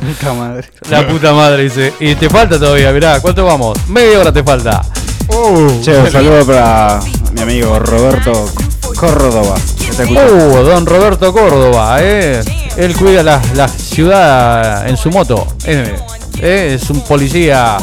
Puta 0.00 0.32
madre. 0.32 0.70
La 0.90 1.06
puta 1.06 1.32
madre 1.32 1.64
dice. 1.64 1.92
Y 2.00 2.14
te 2.14 2.28
falta 2.28 2.58
todavía, 2.58 2.90
mirá, 2.92 3.20
¿cuánto 3.20 3.44
vamos? 3.44 3.78
Media 3.88 4.20
hora 4.20 4.32
te 4.32 4.42
falta. 4.42 4.82
Uh, 5.28 5.80
Che, 5.82 5.96
un 5.96 6.10
saludo 6.10 6.44
para 6.44 7.00
mi 7.32 7.40
amigo 7.40 7.78
Roberto 7.78 8.50
Córdoba. 8.94 9.54
Uh, 9.98 10.62
don 10.64 10.86
Roberto 10.86 11.32
Córdoba, 11.32 11.98
eh. 12.00 12.42
Él 12.76 12.96
cuida 12.96 13.22
la, 13.22 13.40
la 13.54 13.68
ciudad 13.68 14.88
en 14.88 14.96
su 14.96 15.10
moto. 15.10 15.46
Eh, 15.66 15.94
eh, 16.40 16.78
es 16.80 16.90
un 16.90 17.00
policía. 17.02 17.76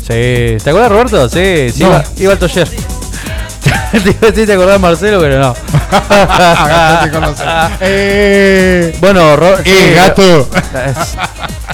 Sí. 0.00 0.56
¿Te 0.62 0.70
acuerdas, 0.70 0.90
Roberto? 0.90 1.28
Sí, 1.28 1.70
sí 1.72 1.82
No. 1.82 1.88
iba, 1.90 2.04
iba 2.18 2.32
al 2.32 2.38
taller. 2.38 2.68
te 3.92 3.98
iba 4.10 4.18
a 4.22 4.26
decir, 4.26 4.46
te 4.46 4.52
acordás, 4.54 4.80
Marcelo, 4.80 5.20
pero 5.20 5.38
no. 5.38 5.54
Eh, 7.80 8.96
bueno, 9.00 9.36
Ro- 9.36 9.58
eh, 9.58 9.62
sí, 9.64 9.94
gato. 9.94 10.48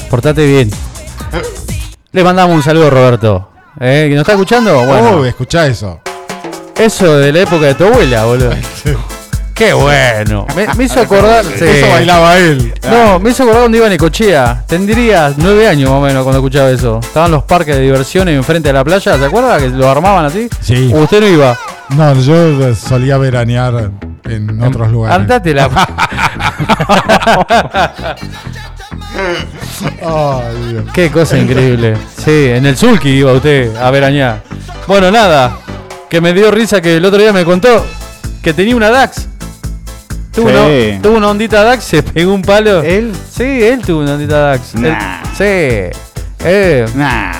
Portate 0.08 0.46
bien. 0.46 0.70
Le 2.12 2.24
mandamos 2.24 2.56
un 2.56 2.62
saludo, 2.62 2.90
Roberto. 2.90 3.48
Eh, 3.80 4.06
¿Que 4.08 4.14
nos 4.14 4.22
está 4.22 4.32
escuchando? 4.32 4.84
Bueno, 4.84 5.18
Uh, 5.20 5.24
escuchá 5.24 5.66
eso. 5.66 6.00
Eso 6.80 7.18
de 7.18 7.32
la 7.32 7.40
época 7.40 7.66
de 7.66 7.74
tu 7.74 7.84
abuela, 7.84 8.24
boludo. 8.24 8.50
Qué 9.54 9.72
bueno. 9.74 10.46
Me, 10.56 10.66
me 10.74 10.84
hizo 10.84 11.00
acordar. 11.00 11.44
sí. 11.44 11.64
Eso 11.64 11.88
bailaba 11.90 12.38
él. 12.38 12.72
No, 12.90 13.18
me 13.18 13.30
hizo 13.30 13.42
acordar 13.42 13.62
cuando 13.62 13.76
iba 13.76 13.88
Necochea. 13.90 14.64
Tendría 14.66 15.34
nueve 15.36 15.68
años 15.68 15.90
más 15.90 15.98
o 15.98 16.02
menos 16.02 16.22
cuando 16.22 16.38
escuchaba 16.38 16.70
eso. 16.70 16.98
Estaban 17.02 17.30
los 17.30 17.42
parques 17.42 17.76
de 17.76 17.82
diversiones 17.82 18.36
enfrente 18.36 18.70
de 18.70 18.72
la 18.72 18.82
playa. 18.84 19.18
¿Se 19.18 19.24
acuerda 19.24 19.58
que 19.58 19.68
lo 19.68 19.90
armaban 19.90 20.24
así? 20.24 20.48
Sí. 20.62 20.90
¿O 20.94 21.00
usted 21.00 21.20
no 21.20 21.28
iba? 21.28 21.58
No, 21.90 22.14
yo 22.14 22.74
solía 22.74 23.18
veranear 23.18 23.90
en 24.24 24.62
otros 24.62 24.90
lugares. 24.90 25.16
Andate 25.18 25.52
la. 25.52 25.68
Ay, 30.02 30.68
Dios. 30.70 30.84
Qué 30.94 31.10
cosa 31.10 31.38
increíble. 31.38 31.96
Sí, 32.16 32.46
en 32.48 32.66
el 32.66 32.76
Zulki 32.76 33.10
iba 33.10 33.32
usted 33.32 33.74
a 33.76 33.90
veranear. 33.90 34.42
Bueno, 34.86 35.10
nada. 35.10 35.56
Que 36.10 36.20
me 36.20 36.32
dio 36.34 36.50
risa 36.50 36.80
que 36.80 36.96
el 36.96 37.04
otro 37.04 37.18
día 37.20 37.32
me 37.32 37.44
contó 37.44 37.86
que 38.42 38.52
tenía 38.52 38.74
una 38.76 38.90
DAX. 38.90 39.28
Tuvo, 40.34 40.48
Sí. 40.48 40.54
una, 40.92 41.02
tuvo 41.02 41.16
una 41.16 41.28
ondita 41.28 41.62
DAX, 41.62 41.84
se 41.84 42.02
pegó 42.02 42.34
un 42.34 42.42
palo. 42.42 42.82
¿Él? 42.82 43.12
Sí, 43.32 43.44
él 43.44 43.80
tuvo 43.82 44.00
una 44.00 44.14
ondita 44.14 44.38
DAX. 44.40 44.74
Él- 44.74 44.82
Nah. 44.82 45.22
sí. 45.36 45.44
Eh, 46.42 46.86
Nah. 46.94 47.32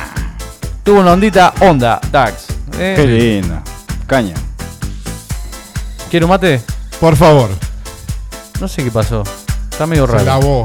tuvo 0.85 1.01
una 1.01 1.13
ondita 1.13 1.53
Honda 1.61 2.01
DAX. 2.13 2.47
Eh, 2.79 2.95
Qué 2.97 3.07
lindo. 3.07 3.61
Caña. 4.07 4.35
¿Quiero 6.11 6.29
mate? 6.29 6.61
Por 7.01 7.17
favor, 7.17 7.51
No 8.61 8.69
sé 8.69 8.85
qué 8.85 8.91
pasó. 8.91 9.25
Está 9.71 9.87
medio 9.87 10.05
se 10.07 10.13
raro. 10.13 10.25
lavó. 10.27 10.65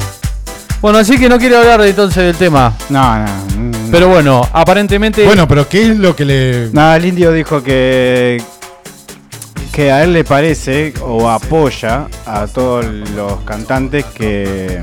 Bueno, 0.81 0.97
así 0.99 1.17
que 1.17 1.29
no 1.29 1.37
quiero 1.39 1.59
hablar 1.59 1.79
entonces 1.81 2.23
del 2.23 2.35
tema. 2.35 2.73
No, 2.89 3.17
no. 3.19 3.74
Pero 3.95 4.09
bueno, 4.09 4.45
aparentemente. 4.51 5.23
Bueno, 5.25 5.47
pero 5.47 5.69
¿qué 5.69 5.91
es 5.91 5.97
lo 5.97 6.13
que 6.13 6.25
le. 6.25 6.69
Nada, 6.73 6.97
el 6.97 7.05
indio 7.05 7.31
dijo 7.31 7.63
que 7.63 8.41
que 9.71 9.89
a 9.91 10.03
él 10.03 10.11
le 10.11 10.25
parece 10.25 10.93
o 11.01 11.29
apoya 11.29 12.07
a 12.25 12.45
todos 12.47 12.83
los 12.85 13.39
cantantes 13.45 14.03
que 14.05 14.81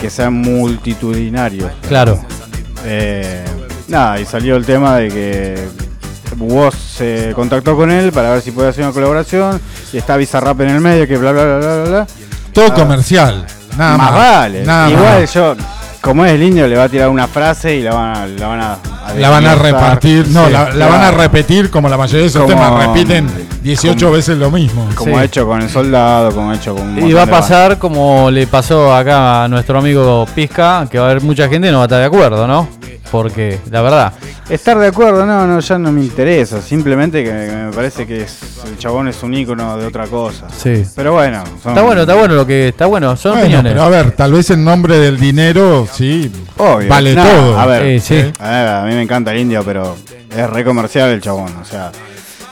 que 0.00 0.08
sean 0.08 0.32
multitudinarios. 0.34 1.70
Claro. 1.86 2.18
Eh, 2.86 3.44
nada, 3.88 4.18
y 4.18 4.24
salió 4.24 4.56
el 4.56 4.64
tema 4.64 4.96
de 4.96 5.08
que 5.08 5.68
Woz 6.38 6.74
se 6.74 7.32
contactó 7.34 7.76
con 7.76 7.90
él 7.90 8.10
para 8.10 8.30
ver 8.32 8.40
si 8.40 8.52
puede 8.52 8.70
hacer 8.70 8.84
una 8.84 8.94
colaboración 8.94 9.60
y 9.92 9.98
está 9.98 10.16
Bizarrap 10.16 10.58
en 10.62 10.70
el 10.70 10.80
medio 10.80 11.06
que 11.06 11.18
bla 11.18 11.32
bla 11.32 11.44
bla 11.44 11.58
bla 11.58 11.74
bla. 11.76 11.84
bla. 11.90 12.06
Todo 12.54 12.68
Ah. 12.70 12.74
comercial. 12.74 13.44
Nada 13.76 13.98
más. 13.98 14.10
más 14.12 14.18
vale. 14.18 14.64
Nada 14.64 14.90
Igual 14.90 15.20
más. 15.20 15.34
yo, 15.34 15.56
como 16.00 16.24
es 16.24 16.32
el 16.32 16.42
indio, 16.42 16.66
le 16.66 16.76
va 16.76 16.84
a 16.84 16.88
tirar 16.88 17.08
una 17.08 17.26
frase 17.28 17.76
y 17.76 17.82
la 17.82 17.94
van 17.94 18.16
a, 18.16 18.26
la 18.26 18.46
van 18.46 18.60
a, 18.60 18.78
La 19.18 19.28
van 19.30 19.46
a 19.46 19.54
repartir. 19.56 20.28
No, 20.28 20.46
Sí, 20.46 20.52
la, 20.52 20.64
la 20.66 20.70
claro. 20.70 20.92
van 20.92 21.02
a 21.02 21.10
repetir 21.10 21.70
como 21.70 21.88
la 21.88 21.96
mayoría 21.96 22.20
de 22.22 22.26
esos 22.28 22.42
Como- 22.42 22.54
temas. 22.54 22.86
Repiten 22.86 23.28
18 23.62 24.06
como- 24.06 24.16
veces 24.16 24.38
lo 24.38 24.50
mismo. 24.50 24.88
Como 24.94 25.14
Sí. 25.16 25.20
ha 25.20 25.24
hecho 25.24 25.46
con 25.46 25.60
el 25.62 25.68
soldado, 25.68 26.32
como 26.32 26.50
ha 26.50 26.54
hecho 26.54 26.74
con 26.74 26.88
un 26.88 27.08
Y 27.08 27.12
va 27.12 27.22
a 27.22 27.26
pasar 27.26 27.78
como 27.78 28.30
le 28.30 28.46
pasó 28.46 28.94
acá 28.94 29.44
a 29.44 29.48
nuestro 29.48 29.78
amigo 29.78 30.26
Pizca, 30.34 30.86
que 30.90 30.98
va 30.98 31.06
a 31.08 31.10
haber 31.10 31.22
mucha 31.22 31.48
gente 31.48 31.68
que 31.68 31.72
no 31.72 31.78
va 31.78 31.84
a 31.84 31.86
estar 31.86 31.98
de 31.98 32.06
acuerdo, 32.06 32.46
¿no? 32.46 32.68
Porque, 33.10 33.58
la 33.70 33.82
verdad, 33.82 34.12
Estar 34.48 34.76
de 34.78 34.88
acuerdo, 34.88 35.24
no, 35.26 35.46
no, 35.46 35.60
ya 35.60 35.78
no 35.78 35.92
me 35.92 36.00
interesa. 36.00 36.60
Simplemente 36.60 37.22
que 37.22 37.32
me 37.32 37.72
parece 37.72 38.04
que 38.04 38.22
es- 38.22 38.40
el 38.66 38.76
chabón 38.78 39.06
es 39.06 39.22
un 39.22 39.32
ícono 39.32 39.76
de 39.76 39.86
otra 39.86 40.06
cosa. 40.08 40.46
Sí. 40.56 40.84
Pero 40.96 41.12
bueno, 41.12 41.44
son- 41.62 41.70
Está 41.70 41.82
bueno, 41.82 42.00
está 42.00 42.14
bueno 42.16 42.34
lo 42.34 42.44
que 42.46 42.68
está 42.68 42.86
bueno. 42.86 43.16
Son 43.16 43.32
Bueno, 43.32 43.44
opiniones. 43.44 43.72
pero 43.72 43.84
a 43.84 43.88
ver, 43.88 44.10
tal 44.12 44.32
vez 44.32 44.50
en 44.50 44.64
nombre 44.64 44.98
del 44.98 45.20
dinero, 45.20 45.86
sí, 45.92 46.32
Obvio. 46.56 46.88
vale 46.88 47.14
No, 47.14 47.24
todo. 47.24 47.58
A 47.60 47.66
ver, 47.66 48.00
Sí, 48.00 48.14
sí. 48.22 48.32
A, 48.40 48.48
ver, 48.50 48.68
a 48.68 48.82
mí 48.86 48.94
me 48.94 49.02
encanta 49.02 49.30
el 49.32 49.38
indio, 49.38 49.62
pero 49.64 49.96
es 50.36 50.50
re 50.50 50.64
comercial 50.64 51.10
el 51.10 51.20
chabón. 51.20 51.54
O 51.62 51.64
sea, 51.64 51.92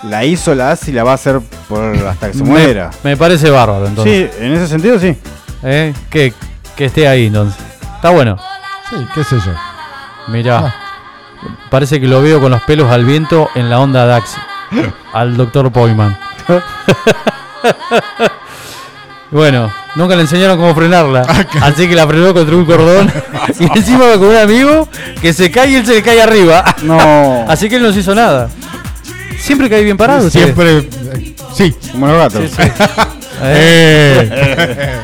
la 0.05 0.25
hizo, 0.25 0.55
la 0.55 0.71
hace 0.71 0.92
y 0.92 0.94
la 0.94 1.03
va 1.03 1.11
a 1.12 1.14
hacer 1.14 1.40
por 1.68 1.83
hasta 2.07 2.29
que 2.29 2.35
se 2.38 2.44
Me- 2.44 2.51
muera. 2.51 2.90
Me, 3.03 3.16
parece 3.16 3.51
bárbaro, 3.51 3.88
entonces. 3.88 4.31
Sí, 4.38 4.44
en 4.44 4.53
ese 4.53 4.68
sentido 4.68 5.01
sí. 5.01 5.16
¿Eh? 5.64 5.92
Que, 6.11 6.33
que 6.77 6.85
esté 6.85 7.09
ahí, 7.09 7.27
entonces. 7.27 7.61
Está 7.97 8.11
bueno. 8.11 8.37
Sí, 8.88 8.97
qué 9.16 9.25
sé 9.25 9.35
yo. 9.44 9.53
Mirá. 10.28 10.74
Parece 11.70 12.00
que 12.00 12.06
lo 12.06 12.22
veo 12.22 12.40
con 12.40 12.50
los 12.50 12.62
pelos 12.62 12.90
al 12.90 13.04
viento 13.04 13.48
en 13.54 13.70
la 13.70 13.80
onda 13.80 14.06
Dax. 14.06 14.36
al 15.12 15.36
doctor 15.36 15.70
Poyman. 15.70 16.18
bueno, 19.30 19.72
nunca 19.94 20.16
le 20.16 20.22
enseñaron 20.22 20.58
cómo 20.58 20.74
frenarla. 20.74 21.22
Así 21.60 21.88
que 21.88 21.94
la 21.94 22.06
frenó 22.06 22.34
contra 22.34 22.56
un 22.56 22.64
cordón. 22.64 23.12
y 23.58 23.64
encima 23.78 24.06
va 24.06 24.12
con 24.14 24.28
un 24.28 24.36
amigo 24.36 24.88
que 25.20 25.32
se 25.32 25.50
cae 25.50 25.70
y 25.70 25.74
él 25.76 25.86
se 25.86 25.94
le 25.94 26.02
cae 26.02 26.22
arriba. 26.22 26.64
No. 26.82 26.98
Así 27.48 27.68
que 27.68 27.76
él 27.76 27.82
no 27.82 27.92
se 27.92 28.00
hizo 28.00 28.14
nada. 28.14 28.48
Siempre 29.38 29.70
cae 29.70 29.84
bien 29.84 29.96
parado. 29.96 30.28
Siempre, 30.30 30.88
sí. 31.54 31.74
Como 31.92 32.08
los 32.08 32.16
gatos. 32.16 32.50
Sí, 32.50 32.62
sí. 32.62 32.82
Eh, 33.42 34.98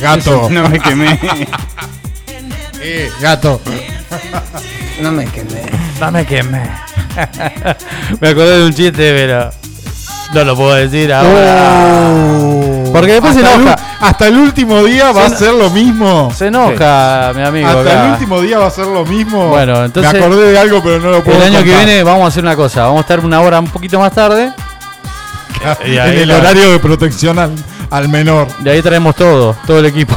gato. 0.00 0.48
no 0.50 0.68
me 0.68 0.80
quemé. 0.80 1.20
Eh, 2.80 3.10
gato. 3.20 3.60
No 5.00 5.12
me 5.12 5.24
quemé. 5.26 5.62
No 6.00 6.10
me 6.10 6.26
quemé. 6.26 6.62
me 8.20 8.28
acordé 8.28 8.58
de 8.58 8.66
un 8.66 8.74
chiste, 8.74 8.92
pero 9.14 9.50
no 10.32 10.44
lo 10.44 10.56
puedo 10.56 10.74
decir 10.74 11.12
ahora. 11.12 12.10
Porque 12.92 13.12
después 13.12 13.34
se 13.34 13.40
hasta, 13.40 13.54
el, 13.56 13.60
enoja. 13.62 13.76
hasta 14.00 14.28
el 14.28 14.36
último 14.38 14.84
día 14.84 15.10
va 15.12 15.26
a 15.26 15.30
Se- 15.30 15.36
ser 15.36 15.54
lo 15.54 15.68
mismo. 15.70 16.32
Se 16.36 16.46
enoja, 16.46 17.32
mi 17.34 17.42
amigo. 17.42 17.68
Hasta 17.68 17.80
acá. 17.80 18.04
el 18.04 18.10
último 18.12 18.40
día 18.40 18.58
va 18.58 18.66
a 18.66 18.70
ser 18.70 18.86
lo 18.86 19.04
mismo. 19.04 19.48
Bueno, 19.48 19.84
entonces- 19.84 20.12
Me 20.12 20.18
acordé 20.20 20.52
de 20.52 20.58
algo, 20.58 20.80
pero 20.82 21.00
no 21.00 21.10
lo 21.10 21.24
puedo 21.24 21.36
El 21.38 21.44
año 21.54 21.58
que 21.64 21.74
viene 21.74 22.02
vamos 22.04 22.24
a 22.24 22.28
hacer 22.28 22.42
una 22.44 22.54
cosa. 22.56 22.82
Vamos 22.84 22.98
a 22.98 23.00
estar 23.00 23.20
una 23.20 23.40
hora 23.40 23.58
un 23.58 23.68
poquito 23.68 23.98
más 23.98 24.12
tarde. 24.12 24.52
y 25.86 25.96
en 25.96 25.98
el 26.18 26.28
la- 26.28 26.36
horario 26.38 26.70
de 26.72 26.78
protección 26.78 27.38
al, 27.38 27.52
al 27.90 28.08
menor. 28.08 28.46
De 28.58 28.70
ahí 28.70 28.82
traemos 28.82 29.16
todo, 29.16 29.56
todo 29.66 29.78
el 29.80 29.86
equipo. 29.86 30.16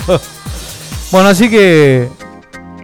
bueno, 1.10 1.28
así 1.28 1.50
que. 1.50 2.08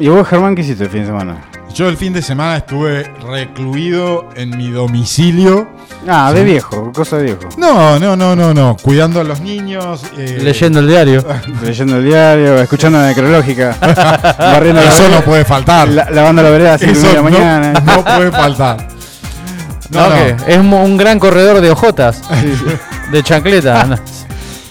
¿Y 0.00 0.08
vos, 0.08 0.26
Germán, 0.28 0.54
qué 0.54 0.62
hiciste 0.62 0.84
el 0.84 0.90
fin 0.90 1.00
de 1.00 1.06
semana? 1.06 1.36
Yo 1.74 1.88
el 1.88 1.96
fin 1.96 2.12
de 2.12 2.22
semana 2.22 2.56
estuve 2.56 3.12
recluido 3.20 4.28
en 4.36 4.56
mi 4.56 4.70
domicilio. 4.70 5.68
Ah, 6.08 6.32
de 6.32 6.44
viejo, 6.44 6.92
cosa 6.92 7.16
de 7.18 7.24
viejo. 7.24 7.40
No, 7.56 7.98
no, 7.98 8.16
no, 8.16 8.34
no, 8.34 8.54
no. 8.54 8.76
Cuidando 8.80 9.20
a 9.20 9.24
los 9.24 9.40
niños. 9.40 10.02
eh, 10.16 10.38
Leyendo 10.40 10.78
el 10.80 10.88
diario. 10.88 11.24
Leyendo 11.62 11.96
el 11.96 12.04
diario, 12.04 12.58
escuchando 12.60 12.98
la 12.98 13.08
necrológica, 13.08 13.76
barriendo 14.38 14.80
la 14.82 14.88
Eso 14.88 15.02
vereda, 15.02 15.18
no 15.18 15.24
puede 15.24 15.44
faltar. 15.44 15.88
la- 15.88 16.08
lavando 16.10 16.42
la 16.42 16.50
vereda 16.50 16.72
a 16.72 16.76
Eso 16.76 17.06
de 17.08 17.14
la 17.14 17.22
no, 17.22 17.22
mañana. 17.24 17.72
no 17.84 18.04
puede 18.04 18.30
faltar. 18.30 18.88
No, 19.90 20.00
No, 20.00 20.08
no. 20.10 20.14
que 20.14 20.52
es 20.52 20.58
un 20.58 20.96
gran 20.96 21.18
corredor 21.18 21.60
de 21.60 21.70
ojotas. 21.70 22.22
De 23.10 23.22
chancleta. 23.22 23.98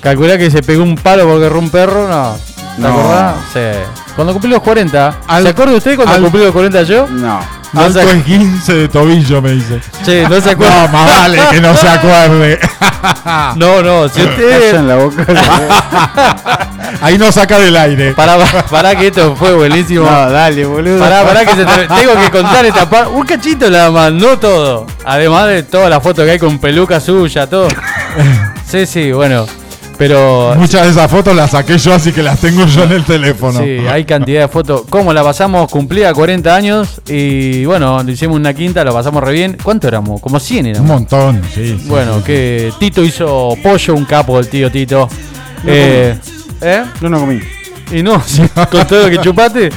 Calculá 0.01 0.37
que 0.37 0.49
se 0.49 0.61
pegó 0.63 0.83
un 0.83 0.95
palo 0.95 1.27
porque 1.27 1.45
erró 1.45 1.59
un 1.59 1.69
perro. 1.69 2.07
No. 2.07 2.37
¿Te 2.75 2.81
No. 2.81 2.87
acordás? 2.89 3.35
Sí. 3.53 3.59
Cuando 4.17 4.33
cumplí 4.33 4.49
los 4.51 4.61
40. 4.61 5.15
Al- 5.27 5.43
¿Se 5.43 5.49
acuerda 5.49 5.73
usted 5.75 5.95
cuando 5.95 6.15
al- 6.15 6.21
cumplí 6.23 6.43
los 6.43 6.51
40 6.51 6.83
yo? 6.83 7.07
No. 7.07 7.39
No 7.73 7.81
Alto 7.81 7.99
se, 8.01 8.11
es 8.17 8.23
15 8.23 8.73
de 8.73 8.87
tobillo, 8.89 9.41
me 9.41 9.51
dice. 9.51 9.79
che, 10.05 10.23
no 10.27 10.35
se 10.41 10.45
No, 10.47 10.51
acuerda. 10.53 10.87
más 10.87 11.17
vale 11.17 11.39
que 11.51 11.61
no 11.61 11.75
se 11.77 11.87
acuerde. 11.87 12.59
No, 13.55 13.81
no, 13.83 14.09
si 14.09 14.21
usted. 14.23 14.75
en 14.75 14.87
la 14.87 14.95
boca. 14.95 15.23
Ahí 17.01 17.17
no 17.17 17.31
saca 17.31 17.59
del 17.59 17.75
aire. 17.77 18.13
Pará, 18.13 18.37
pará, 18.69 18.95
que 18.95 19.07
esto 19.07 19.35
fue 19.35 19.53
buenísimo. 19.53 20.09
no, 20.09 20.29
dale, 20.31 20.65
boludo. 20.65 20.99
Pará, 20.99 21.23
pará, 21.23 21.45
que 21.45 21.55
se 21.55 21.65
te- 21.65 21.87
tengo 21.87 22.13
que 22.19 22.31
contar 22.31 22.65
esta 22.65 22.89
parte. 22.89 23.11
Un 23.13 23.25
cachito 23.25 23.69
nada 23.69 23.91
más, 23.91 24.11
no 24.11 24.37
todo. 24.39 24.87
Además 25.05 25.47
de 25.47 25.63
todas 25.63 25.89
las 25.89 26.01
fotos 26.01 26.25
que 26.25 26.31
hay 26.31 26.39
con 26.39 26.57
peluca 26.59 26.99
suya, 26.99 27.47
todo. 27.47 27.67
Sí, 28.67 28.85
sí, 28.85 29.11
bueno. 29.13 29.45
Pero 29.97 30.53
Muchas 30.57 30.83
de 30.83 30.91
esas 30.91 31.09
fotos 31.09 31.35
las 31.35 31.51
saqué 31.51 31.77
yo, 31.77 31.93
así 31.93 32.11
que 32.11 32.21
las 32.21 32.39
tengo 32.39 32.65
yo 32.67 32.83
en 32.83 32.91
el 32.91 33.03
teléfono. 33.03 33.59
sí, 33.59 33.79
hay 33.89 34.05
cantidad 34.05 34.41
de 34.41 34.47
fotos. 34.47 34.83
¿Cómo 34.89 35.11
la 35.13 35.23
pasamos? 35.23 35.69
Cumplía 35.71 36.13
40 36.13 36.55
años 36.55 37.01
y 37.07 37.65
bueno, 37.65 38.03
le 38.03 38.11
hicimos 38.11 38.35
una 38.35 38.53
quinta, 38.53 38.83
la 38.83 38.91
pasamos 38.91 39.23
re 39.23 39.31
bien. 39.33 39.57
¿Cuánto 39.61 39.87
éramos? 39.87 40.21
Como 40.21 40.39
100 40.39 40.65
Un 40.65 40.69
éramos. 40.71 40.87
montón, 40.89 41.41
sí. 41.53 41.79
Bueno, 41.85 42.17
sí. 42.19 42.23
que 42.25 42.73
Tito 42.79 43.03
hizo 43.03 43.55
pollo, 43.63 43.95
un 43.95 44.05
capo 44.05 44.39
el 44.39 44.47
tío 44.49 44.71
Tito. 44.71 45.09
Eh, 45.65 46.15
¿Eh? 46.61 46.83
Yo 47.01 47.09
no 47.09 47.19
comí. 47.19 47.39
Y 47.91 48.03
no, 48.03 48.21
con 48.71 48.85
todo 48.87 49.03
lo 49.03 49.09
que 49.09 49.19
chupaste. 49.21 49.69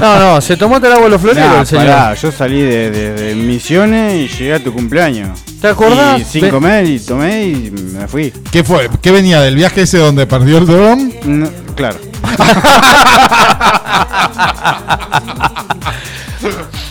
No, 0.00 0.18
no, 0.34 0.40
se 0.40 0.56
tomó 0.56 0.76
hasta 0.76 0.86
el 0.86 0.92
agua 0.94 1.04
de 1.06 1.10
los 1.10 1.20
floreros 1.20 1.50
Nah, 1.50 1.60
el 1.60 1.66
señor. 1.66 1.86
pará, 1.86 2.14
yo 2.14 2.32
salí 2.32 2.60
de, 2.60 2.90
de- 2.90 3.12
de 3.14 3.34
misiones 3.34 4.14
y 4.14 4.28
llegué 4.38 4.54
a 4.54 4.62
tu 4.62 4.72
cumpleaños. 4.72 5.40
¿Te 5.60 5.68
acordás? 5.68 6.20
Y 6.20 6.24
sin 6.24 6.42
Ve- 6.42 6.50
comer 6.50 6.86
y 6.86 6.98
tomé 7.00 7.44
y 7.46 7.70
me 7.70 8.06
fui. 8.08 8.32
¿Qué 8.50 8.62
fue? 8.64 8.88
¿Qué 9.00 9.10
venía 9.10 9.40
del 9.40 9.56
viaje 9.56 9.82
ese 9.82 9.98
donde 9.98 10.26
perdió 10.26 10.58
el 10.58 10.66
dron? 10.66 11.12
No, 11.24 11.48
claro. 11.74 11.96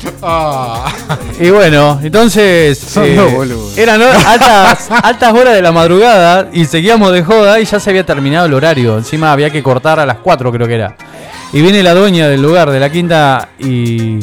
Y 1.40 1.50
bueno, 1.50 2.00
entonces 2.04 2.98
eh, 2.98 3.20
boludos. 3.34 3.78
eran 3.78 4.02
altas, 4.02 4.90
altas 5.04 5.34
horas 5.34 5.56
de 5.56 5.62
la 5.62 5.72
madrugada 5.72 6.50
y 6.54 6.66
seguíamos 6.66 7.12
de 7.12 7.24
joda 7.24 7.60
y 7.60 7.66
ya 7.66 7.80
se 7.80 7.90
había 7.90 8.06
terminado 8.06 8.46
el 8.46 8.54
horario. 8.54 8.98
Encima 8.98 9.32
había 9.32 9.50
que 9.50 9.64
cortar 9.64 10.00
a 10.00 10.06
las 10.06 10.18
4 10.18 10.52
creo 10.52 10.68
que 10.68 10.76
era. 10.76 10.96
Y 11.54 11.62
viene 11.62 11.84
la 11.84 11.94
dueña 11.94 12.28
del 12.28 12.42
lugar, 12.42 12.70
de 12.70 12.80
la 12.80 12.90
quinta, 12.90 13.50
y, 13.60 14.20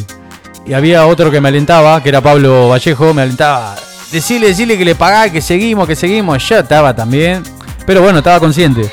y 0.64 0.72
había 0.72 1.06
otro 1.06 1.30
que 1.30 1.40
me 1.40 1.48
alentaba, 1.48 2.02
que 2.02 2.08
era 2.08 2.20
Pablo 2.20 2.68
Vallejo, 2.68 3.12
me 3.12 3.22
alentaba. 3.22 3.76
Decirle, 4.10 4.48
decirle 4.48 4.78
que 4.78 4.84
le 4.84 4.94
pagá, 4.94 5.30
que 5.30 5.42
seguimos, 5.42 5.86
que 5.86 5.94
seguimos. 5.94 6.48
Yo 6.48 6.58
estaba 6.60 6.96
también, 6.96 7.42
pero 7.84 8.00
bueno, 8.00 8.18
estaba 8.18 8.40
consciente. 8.40 8.90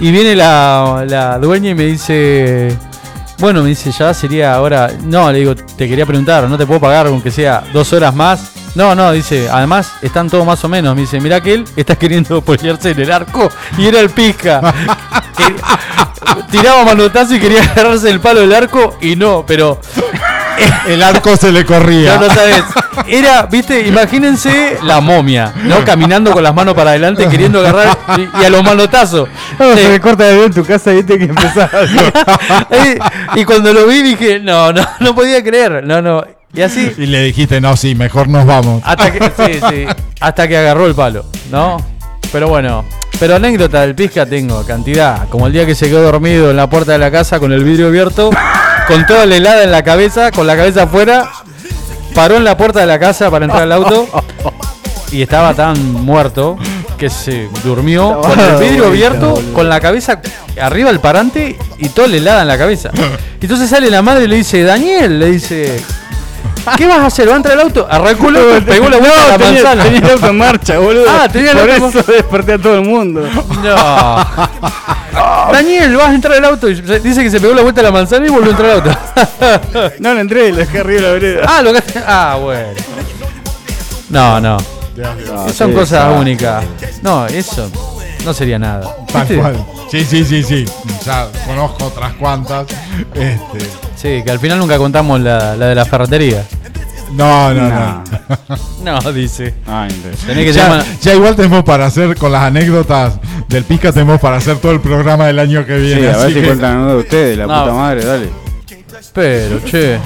Y 0.00 0.10
viene 0.10 0.34
la, 0.34 1.04
la 1.06 1.38
dueña 1.38 1.70
y 1.70 1.74
me 1.74 1.84
dice, 1.84 2.76
bueno, 3.40 3.62
me 3.62 3.70
dice, 3.70 3.90
ya 3.90 4.12
sería 4.12 4.54
ahora. 4.54 4.90
No, 5.02 5.32
le 5.32 5.38
digo, 5.38 5.54
te 5.56 5.88
quería 5.88 6.04
preguntar, 6.04 6.48
¿no 6.48 6.58
te 6.58 6.66
puedo 6.66 6.80
pagar 6.80 7.06
aunque 7.06 7.30
sea 7.30 7.64
dos 7.72 7.92
horas 7.92 8.14
más? 8.14 8.52
No, 8.74 8.94
no, 8.94 9.10
dice, 9.12 9.48
además 9.50 9.92
están 10.02 10.28
todos 10.28 10.46
más 10.46 10.62
o 10.64 10.68
menos. 10.68 10.94
Me 10.94 11.00
dice, 11.02 11.20
mirá 11.20 11.40
que 11.40 11.54
él 11.54 11.64
está 11.74 11.96
queriendo 11.96 12.40
ponerse 12.44 12.90
en 12.90 13.00
el 13.00 13.10
arco 13.10 13.50
y 13.78 13.86
era 13.86 14.00
el 14.00 14.10
pizca. 14.10 14.60
Tiraba 16.50 16.84
manotazo 16.84 17.34
y 17.34 17.40
quería 17.40 17.62
agarrarse 17.62 18.10
el 18.10 18.20
palo 18.20 18.40
del 18.40 18.54
arco 18.54 18.96
y 19.00 19.16
no, 19.16 19.44
pero 19.46 19.80
El 20.88 21.02
arco 21.02 21.36
se 21.36 21.52
le 21.52 21.64
corría. 21.64 22.16
no, 22.16 22.26
no 22.28 22.34
sabes. 22.34 22.62
Era, 23.06 23.42
viste, 23.46 23.86
imagínense 23.86 24.78
la 24.82 25.00
momia, 25.00 25.52
¿no? 25.64 25.84
Caminando 25.84 26.32
con 26.32 26.42
las 26.42 26.54
manos 26.54 26.74
para 26.74 26.90
adelante 26.90 27.26
queriendo 27.28 27.60
agarrar 27.60 27.96
y, 28.18 28.42
y 28.42 28.44
a 28.44 28.50
los 28.50 28.62
manotazos. 28.62 29.28
No, 29.58 29.74
Sí. 29.74 29.82
se 29.82 29.88
me 29.88 30.00
corta 30.00 30.24
de 30.24 30.36
ver 30.36 30.44
en 30.46 30.52
tu 30.54 30.64
casa, 30.64 30.90
viste 30.90 31.18
que 31.18 31.24
empezaba. 31.24 31.70
Eh, 32.70 32.98
y 33.36 33.44
cuando 33.44 33.72
lo 33.72 33.86
vi 33.86 34.02
dije, 34.02 34.38
no, 34.40 34.72
no, 34.72 34.86
no 35.00 35.14
podía 35.14 35.42
creer. 35.42 35.82
No, 35.84 36.00
no. 36.02 36.24
Y 36.52 36.62
así, 36.62 36.92
Y 36.98 37.06
le 37.06 37.22
dijiste, 37.22 37.60
no, 37.60 37.76
sí, 37.76 37.94
mejor 37.94 38.28
nos 38.28 38.44
vamos. 38.46 38.82
hasta 38.84 39.12
que, 39.12 39.20
sí, 39.36 39.60
sí, 39.70 39.86
hasta 40.20 40.48
que 40.48 40.56
agarró 40.58 40.86
el 40.86 40.94
palo, 40.94 41.24
¿no? 41.50 41.76
Pero 42.32 42.48
bueno, 42.48 42.84
pero 43.18 43.36
anécdota 43.36 43.80
del 43.82 43.94
pizca 43.94 44.26
tengo, 44.26 44.64
cantidad. 44.66 45.28
Como 45.28 45.46
el 45.46 45.52
día 45.52 45.64
que 45.66 45.74
se 45.74 45.88
quedó 45.88 46.02
dormido 46.02 46.50
en 46.50 46.56
la 46.56 46.68
puerta 46.68 46.92
de 46.92 46.98
la 46.98 47.10
casa 47.10 47.38
con 47.38 47.52
el 47.52 47.62
vidrio 47.64 47.86
abierto, 47.88 48.30
con 48.90 49.06
toda 49.06 49.24
la 49.24 49.36
helada 49.36 49.62
en 49.62 49.70
la 49.70 49.84
cabeza, 49.84 50.32
con 50.32 50.46
la 50.48 50.56
cabeza 50.56 50.82
afuera, 50.82 51.30
paró 52.12 52.36
en 52.36 52.44
la 52.44 52.56
puerta 52.56 52.80
de 52.80 52.86
la 52.86 52.98
casa 52.98 53.30
para 53.30 53.44
entrar 53.44 53.62
al 53.62 53.72
auto 53.72 54.08
y 55.12 55.22
estaba 55.22 55.54
tan 55.54 55.92
muerto 55.92 56.58
que 56.98 57.08
se 57.08 57.48
durmió 57.62 58.20
con 58.20 58.38
el 58.38 58.56
vidrio 58.56 58.86
abierto, 58.86 59.40
con 59.54 59.68
la 59.68 59.80
cabeza 59.80 60.20
arriba 60.60 60.90
del 60.90 60.98
parante 60.98 61.56
y 61.78 61.88
toda 61.90 62.08
la 62.08 62.16
helada 62.16 62.42
en 62.42 62.48
la 62.48 62.58
cabeza. 62.58 62.90
Entonces 63.40 63.70
sale 63.70 63.90
la 63.90 64.02
madre 64.02 64.24
y 64.24 64.26
le 64.28 64.36
dice, 64.36 64.62
Daniel, 64.64 65.20
le 65.20 65.26
dice, 65.30 65.80
¿qué 66.76 66.86
vas 66.86 66.98
a 66.98 67.06
hacer? 67.06 67.28
¿Va 67.28 67.34
a 67.34 67.36
entrar 67.36 67.54
al 67.54 67.60
auto? 67.64 67.86
Arrancó 67.90 68.28
el 68.28 68.36
auto, 68.36 68.64
pegó 68.66 68.88
la 68.88 68.98
vuelta 68.98 69.24
a 69.24 69.28
la 69.28 69.38
tenía, 69.38 69.52
manzana. 69.62 69.82
tenía 69.84 69.98
el 70.00 70.10
auto 70.10 70.26
en 70.28 70.38
marcha, 70.38 70.78
boludo. 70.78 71.04
Ah, 71.08 71.28
tenía 71.28 71.52
el 71.52 71.58
Por 71.58 71.70
auto 71.70 71.98
eso 72.00 72.12
desperté 72.12 72.52
a 72.54 72.58
todo 72.58 72.74
el 72.76 72.82
mundo. 72.82 73.22
No. 73.62 74.26
Daniel, 75.52 75.96
vas 75.96 76.08
a 76.10 76.14
entrar 76.14 76.36
al 76.36 76.44
auto. 76.44 76.66
Dice 76.68 77.22
que 77.22 77.30
se 77.30 77.40
pegó 77.40 77.54
la 77.54 77.62
vuelta 77.62 77.80
a 77.80 77.84
la 77.84 77.90
manzana 77.92 78.26
y 78.26 78.30
volvió 78.30 78.48
a 78.48 78.50
entrar 78.50 78.70
al 78.70 78.76
auto. 78.80 79.90
No 80.00 80.14
le 80.14 80.20
entré, 80.20 80.50
lo 80.50 80.56
dejé 80.58 80.78
arriba 80.80 81.00
de 81.00 81.06
la 81.06 81.12
vereda. 81.12 81.46
ah, 81.48 81.62
lo 81.62 81.72
que 81.72 81.82
Ah, 82.06 82.38
bueno. 82.40 82.68
No, 84.08 84.40
no. 84.40 84.56
Son 85.52 85.70
sí, 85.70 85.74
cosas 85.74 86.16
únicas. 86.18 86.64
No, 87.02 87.26
eso 87.26 87.70
no 88.24 88.32
sería 88.34 88.58
nada. 88.58 88.94
Tal 89.12 89.22
¿Viste? 89.22 89.36
cual. 89.36 89.64
Sí, 89.90 90.04
sí, 90.04 90.24
sí, 90.24 90.42
sí. 90.42 90.64
Ya 91.04 91.26
conozco 91.46 91.86
otras 91.86 92.12
cuantas. 92.14 92.66
Este, 93.14 93.58
Sí, 93.96 94.22
que 94.24 94.30
al 94.30 94.38
final 94.38 94.58
nunca 94.58 94.78
contamos 94.78 95.20
la, 95.20 95.54
la 95.56 95.66
de 95.66 95.74
la 95.74 95.84
ferretería. 95.84 96.42
No, 97.12 97.52
no, 97.52 97.68
no. 97.68 98.04
No. 98.84 99.00
No, 99.02 99.12
dice. 99.12 99.54
Ay, 99.66 99.90
no. 100.04 100.26
Tenés 100.26 100.44
que 100.46 100.52
Ya, 100.52 100.62
llamar. 100.68 100.84
ya 101.02 101.14
igual 101.14 101.36
tenemos 101.36 101.64
para 101.64 101.84
hacer 101.86 102.16
con 102.16 102.32
las 102.32 102.42
anécdotas 102.44 103.14
del 103.48 103.64
Pisca, 103.64 103.92
tenemos 103.92 104.18
para 104.20 104.36
hacer 104.36 104.56
todo 104.58 104.72
el 104.72 104.80
programa 104.80 105.26
del 105.26 105.38
año 105.38 105.66
que 105.66 105.76
Sí, 105.76 105.82
viene. 105.82 106.08
a 106.08 106.16
ver 106.16 106.26
así 106.26 106.34
si 106.34 106.40
que- 106.40 106.46
cuentan 106.46 106.76
uno 106.78 106.88
de 106.92 106.96
ustedes, 107.00 107.36
la 107.38 107.46
No. 107.46 107.60
puta 107.62 107.74
madre, 107.74 108.04
dale. 108.04 108.30
Pero, 109.12 109.60
che. 109.64 109.98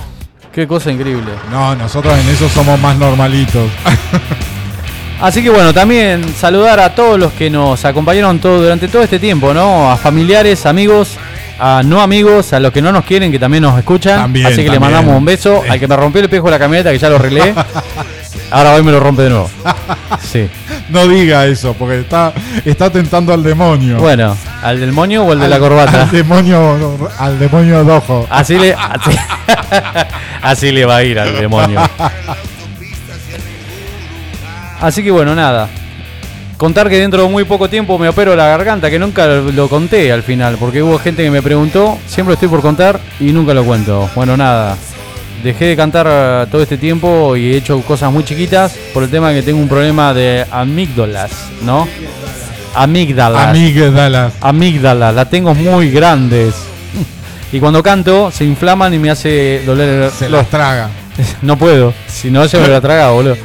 Qué 0.53 0.67
cosa 0.67 0.91
increíble. 0.91 1.33
No, 1.51 1.75
nosotros 1.77 2.17
en 2.19 2.29
eso 2.31 2.49
somos 2.49 2.81
más 2.81 2.97
normalitos. 2.97 3.69
Así 5.21 5.43
que 5.43 5.51
bueno, 5.51 5.73
también 5.73 6.25
saludar 6.35 6.81
a 6.81 6.95
todos 6.95 7.19
los 7.19 7.33
que 7.33 7.49
nos 7.49 7.85
acompañaron 7.85 8.39
todo, 8.41 8.61
durante 8.63 8.89
todo 8.89 9.03
este 9.03 9.19
tiempo, 9.19 9.55
¿no? 9.55 9.91
A 9.91 9.97
familiares, 9.97 10.67
amigos, 10.67 11.17
a 11.59 11.83
no 11.85 12.01
amigos, 12.03 12.53
a 12.53 12.61
los 12.61 12.73
que 12.73 12.83
no 12.83 12.93
nos 12.93 13.05
quieren, 13.05 13.33
que 13.33 13.39
también 13.39 13.63
nos 13.63 13.79
escuchan. 13.79 14.19
También, 14.21 14.47
Así 14.47 14.57
que 14.57 14.63
le 14.65 14.71
también. 14.79 14.93
mandamos 14.93 15.17
un 15.17 15.25
beso. 15.25 15.63
Sí. 15.65 15.71
Al 15.71 15.81
que 15.81 15.89
me 15.89 15.97
rompió 15.97 16.19
el 16.19 16.25
espejo 16.27 16.47
de 16.47 16.51
la 16.51 16.59
camioneta, 16.59 16.91
que 16.91 16.99
ya 16.99 17.09
lo 17.09 17.17
arreglé. 17.17 17.55
Ahora 18.51 18.75
hoy 18.75 18.83
me 18.83 18.93
lo 18.93 19.01
rompe 19.01 19.23
de 19.23 19.31
nuevo. 19.31 19.51
Sí. 20.21 20.49
No 20.91 21.09
diga 21.09 21.47
eso, 21.47 21.75
porque 21.75 22.01
está, 22.01 22.33
está 22.65 22.91
tentando 22.91 23.33
al 23.33 23.43
demonio. 23.43 23.97
Bueno, 23.99 24.37
¿al 24.63 24.79
del 24.79 24.93
moño 24.93 25.25
o 25.25 25.33
el 25.33 25.41
de 25.41 25.49
la 25.49 25.57
Al- 25.57 25.63
corbata? 25.63 26.03
Al 26.03 26.11
demonio, 26.11 27.09
al 27.19 27.39
demonio 27.39 27.83
de 27.85 27.93
ojo. 27.93 28.27
Así 28.29 28.59
le, 28.59 28.75
así, 28.75 29.11
así 30.43 30.73
le 30.73 30.85
va 30.85 30.97
a 30.97 31.03
ir 31.05 31.19
al 31.19 31.35
demonio. 31.39 31.81
Así 34.85 35.03
que 35.03 35.11
bueno, 35.11 35.35
nada. 35.35 35.71
Contar 36.59 36.91
que 36.91 36.99
dentro 36.99 37.23
de 37.23 37.29
muy 37.31 37.45
poco 37.45 37.71
tiempo 37.71 37.99
me 37.99 38.07
opero 38.07 38.37
la 38.37 38.49
garganta, 38.49 38.91
que 38.91 38.99
nunca 38.99 39.27
lo 39.27 39.67
conté 39.67 40.13
al 40.13 40.23
final, 40.23 40.59
porque 40.61 40.83
hubo 40.83 40.99
gente 40.99 41.23
que 41.23 41.31
me 41.31 41.41
preguntó, 41.41 41.99
siempre 42.07 42.35
estoy 42.35 42.51
por 42.51 42.61
contar 42.61 43.01
y 43.19 43.33
nunca 43.33 43.55
lo 43.55 43.65
cuento. 43.65 44.11
Bueno, 44.15 44.37
nada. 44.37 44.77
Dejé 45.43 45.65
de 45.69 45.77
cantar 45.77 46.07
eh, 46.07 46.47
todo 46.51 46.63
este 46.63 46.77
tiempo 46.77 47.35
y 47.35 47.55
he 47.55 47.57
hecho 47.57 47.81
cosas 47.81 48.13
muy 48.13 48.25
chiquitas 48.25 48.77
por 48.93 49.03
el 49.03 49.11
tema 49.11 49.31
de 49.31 49.37
que 49.37 49.43
tengo 49.43 49.59
un 49.59 49.69
problema 49.71 50.13
de 50.13 50.45
amígdalas, 50.51 51.31
¿no? 51.63 51.89
Amígdalas. 52.75 53.49
Amígdalas. 53.49 54.35
amígdalas, 54.43 55.15
las 55.15 55.31
tengo 55.31 55.55
muy 55.55 55.91
grandes. 55.91 56.55
Y 57.53 57.59
cuando 57.59 57.83
canto 57.83 58.31
se 58.31 58.45
inflaman 58.45 58.93
y 58.93 58.99
me 58.99 59.11
hace 59.11 59.63
doler 59.65 60.11
Se 60.11 60.29
los 60.29 60.47
traga. 60.51 60.91
No 61.41 61.57
puedo, 61.57 61.95
si 62.07 62.31
no 62.31 62.47
se 62.49 62.59
me 62.59 62.69
la 62.69 62.83
traga, 62.83 63.11
boludo. 63.13 63.37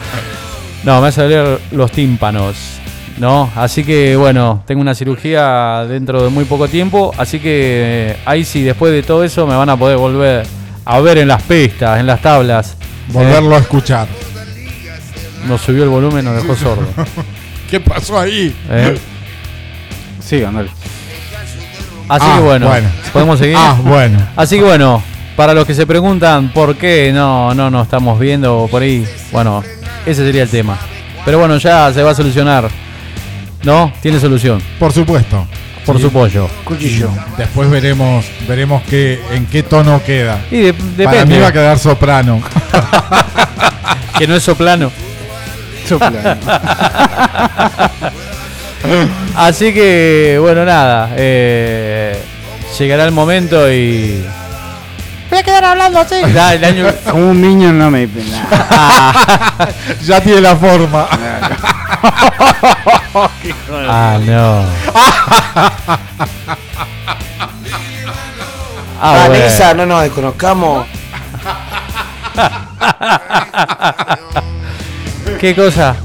No, 0.83 1.01
me 1.01 1.07
hace 1.09 1.21
doler 1.23 1.59
los 1.71 1.91
tímpanos. 1.91 2.55
¿No? 3.17 3.51
Así 3.55 3.83
que 3.83 4.15
bueno, 4.15 4.63
tengo 4.65 4.79
una 4.79 4.95
cirugía 4.95 5.85
dentro 5.89 6.23
de 6.23 6.29
muy 6.29 6.45
poco 6.45 6.69
tiempo. 6.69 7.13
Así 7.17 7.39
que 7.39 8.11
eh, 8.11 8.17
ahí 8.25 8.45
sí, 8.45 8.63
después 8.63 8.93
de 8.93 9.03
todo 9.03 9.25
eso, 9.25 9.45
me 9.45 9.55
van 9.55 9.69
a 9.69 9.75
poder 9.75 9.97
volver 9.97 10.45
a 10.85 10.99
ver 11.01 11.17
en 11.17 11.27
las 11.27 11.43
pistas, 11.43 11.99
en 11.99 12.07
las 12.07 12.21
tablas. 12.21 12.77
Volverlo 13.09 13.55
a 13.55 13.59
escuchar. 13.59 14.07
Eh, 14.07 15.47
nos 15.47 15.59
subió 15.61 15.83
el 15.83 15.89
volumen, 15.89 16.23
nos 16.23 16.35
dejó 16.41 16.55
sordo. 16.55 16.87
¿Qué 17.69 17.79
pasó 17.81 18.17
ahí? 18.17 18.55
¿eh? 18.69 18.97
Sí, 20.21 20.41
andale. 20.43 20.69
Así 22.07 22.25
Ah, 22.27 22.35
que 22.37 22.43
bueno, 22.43 22.67
bueno. 22.67 22.89
¿podemos 23.11 23.37
seguir? 23.37 23.55
Ah, 23.59 23.75
bueno. 23.83 24.17
Así 24.35 24.57
que 24.57 24.63
bueno, 24.63 25.03
para 25.35 25.53
los 25.53 25.65
que 25.67 25.73
se 25.75 25.85
preguntan 25.85 26.51
por 26.53 26.75
qué 26.77 27.11
no, 27.13 27.53
no 27.53 27.69
nos 27.69 27.83
estamos 27.83 28.17
viendo 28.19 28.67
por 28.71 28.81
ahí, 28.81 29.05
bueno, 29.31 29.61
ese 30.11 30.25
sería 30.25 30.43
el 30.43 30.49
tema. 30.49 30.77
Pero 31.25 31.39
bueno, 31.39 31.57
ya 31.57 31.91
se 31.93 32.01
va 32.03 32.11
a 32.11 32.15
solucionar. 32.15 32.69
¿No? 33.63 33.91
Tiene 34.01 34.19
solución. 34.19 34.61
Por 34.79 34.93
supuesto. 34.93 35.45
Por 35.85 35.97
Sí. 35.97 36.03
su 36.03 36.11
pollo. 36.11 36.47
Cuchillo. 36.63 37.09
Después 37.37 37.69
veremos, 37.69 38.25
veremos 38.47 38.83
qué, 38.89 39.19
en 39.33 39.45
qué 39.47 39.63
tono 39.63 40.01
queda. 40.05 40.39
Y 40.51 40.57
de- 40.61 40.73
Para 40.73 40.85
mí 40.85 40.95
depende. 41.17 41.39
va 41.41 41.47
a 41.47 41.51
quedar 41.53 41.79
soprano. 41.79 42.41
Que 44.17 44.27
no 44.27 44.35
es 44.35 44.43
soplano. 44.43 44.91
Sopla. 45.87 46.37
Así 49.35 49.73
que, 49.73 50.37
bueno, 50.41 50.65
nada. 50.65 51.09
eh, 51.15 52.17
llegará 52.77 53.05
el 53.05 53.11
momento 53.11 53.71
y. 53.71 54.23
Voy 55.39 55.43
a 55.43 55.45
quedar 55.45 55.63
hablando 55.71 55.99
así. 56.01 56.15
Ya, 56.33 56.53
el 56.53 56.65
año. 56.65 56.85
Como 57.09 57.29
un 57.29 57.41
niño 57.41 57.71
no 57.71 57.89
me. 57.89 58.07
nah. 58.07 59.67
ya 60.03 60.19
tiene 60.19 60.41
la 60.41 60.53
forma. 60.57 61.07
Ah, 63.87 64.19
no. 64.21 64.65
Ah. 69.01 69.27
Vanessa, 69.29 69.73
no 69.73 69.85
nos 69.85 70.03
desconozcamos. 70.03 70.85
¿Qué 75.39 75.55
cosa? 75.55 75.95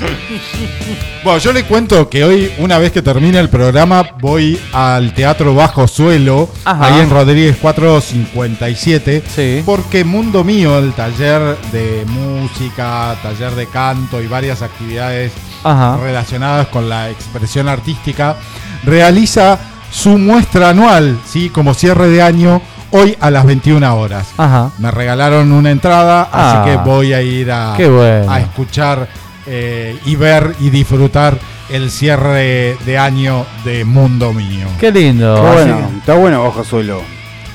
Bueno, 1.22 1.38
yo 1.38 1.52
le 1.52 1.64
cuento 1.64 2.08
que 2.08 2.24
hoy, 2.24 2.50
una 2.58 2.78
vez 2.78 2.92
que 2.92 3.02
termine 3.02 3.38
el 3.38 3.50
programa, 3.50 4.02
voy 4.20 4.58
al 4.72 5.12
Teatro 5.12 5.54
Bajo 5.54 5.86
Suelo, 5.86 6.48
Ajá. 6.64 6.86
ahí 6.86 7.00
en 7.02 7.10
Rodríguez 7.10 7.58
457, 7.60 9.22
Sí. 9.28 9.62
porque 9.66 10.02
Mundo 10.04 10.44
Mío, 10.44 10.78
el 10.78 10.94
taller 10.94 11.58
de 11.72 12.06
música, 12.06 13.14
taller 13.22 13.54
de 13.54 13.66
canto 13.66 14.22
y 14.22 14.28
varias 14.28 14.62
actividades 14.62 15.32
Ajá. 15.62 15.98
relacionadas 16.02 16.68
con 16.68 16.88
la 16.88 17.10
expresión 17.10 17.68
artística, 17.68 18.36
realiza 18.84 19.58
su 19.92 20.16
muestra 20.16 20.70
anual, 20.70 21.18
¿sí? 21.30 21.50
como 21.50 21.74
cierre 21.74 22.08
de 22.08 22.22
año, 22.22 22.62
hoy 22.92 23.14
a 23.20 23.30
las 23.30 23.44
21 23.44 23.94
horas. 23.94 24.28
Ajá. 24.38 24.70
Me 24.78 24.90
regalaron 24.90 25.52
una 25.52 25.70
entrada, 25.70 26.28
Ah, 26.32 26.62
así 26.62 26.70
que 26.70 26.76
voy 26.78 27.12
a 27.12 27.20
ir 27.20 27.52
a, 27.52 27.74
qué 27.76 27.88
bueno. 27.88 28.32
a 28.32 28.40
escuchar 28.40 29.06
eh, 29.46 29.98
y 30.04 30.16
ver 30.16 30.54
y 30.60 30.70
disfrutar 30.70 31.38
el 31.70 31.90
cierre 31.90 32.76
de 32.84 32.98
año 32.98 33.46
de 33.64 33.84
Mundo 33.84 34.32
Mío. 34.32 34.66
Qué 34.78 34.90
lindo. 34.90 35.34
Está 35.36 35.52
bueno, 35.52 35.90
está 35.98 36.14
bueno 36.14 36.44
Ojo 36.44 36.64
Suelo. 36.64 37.00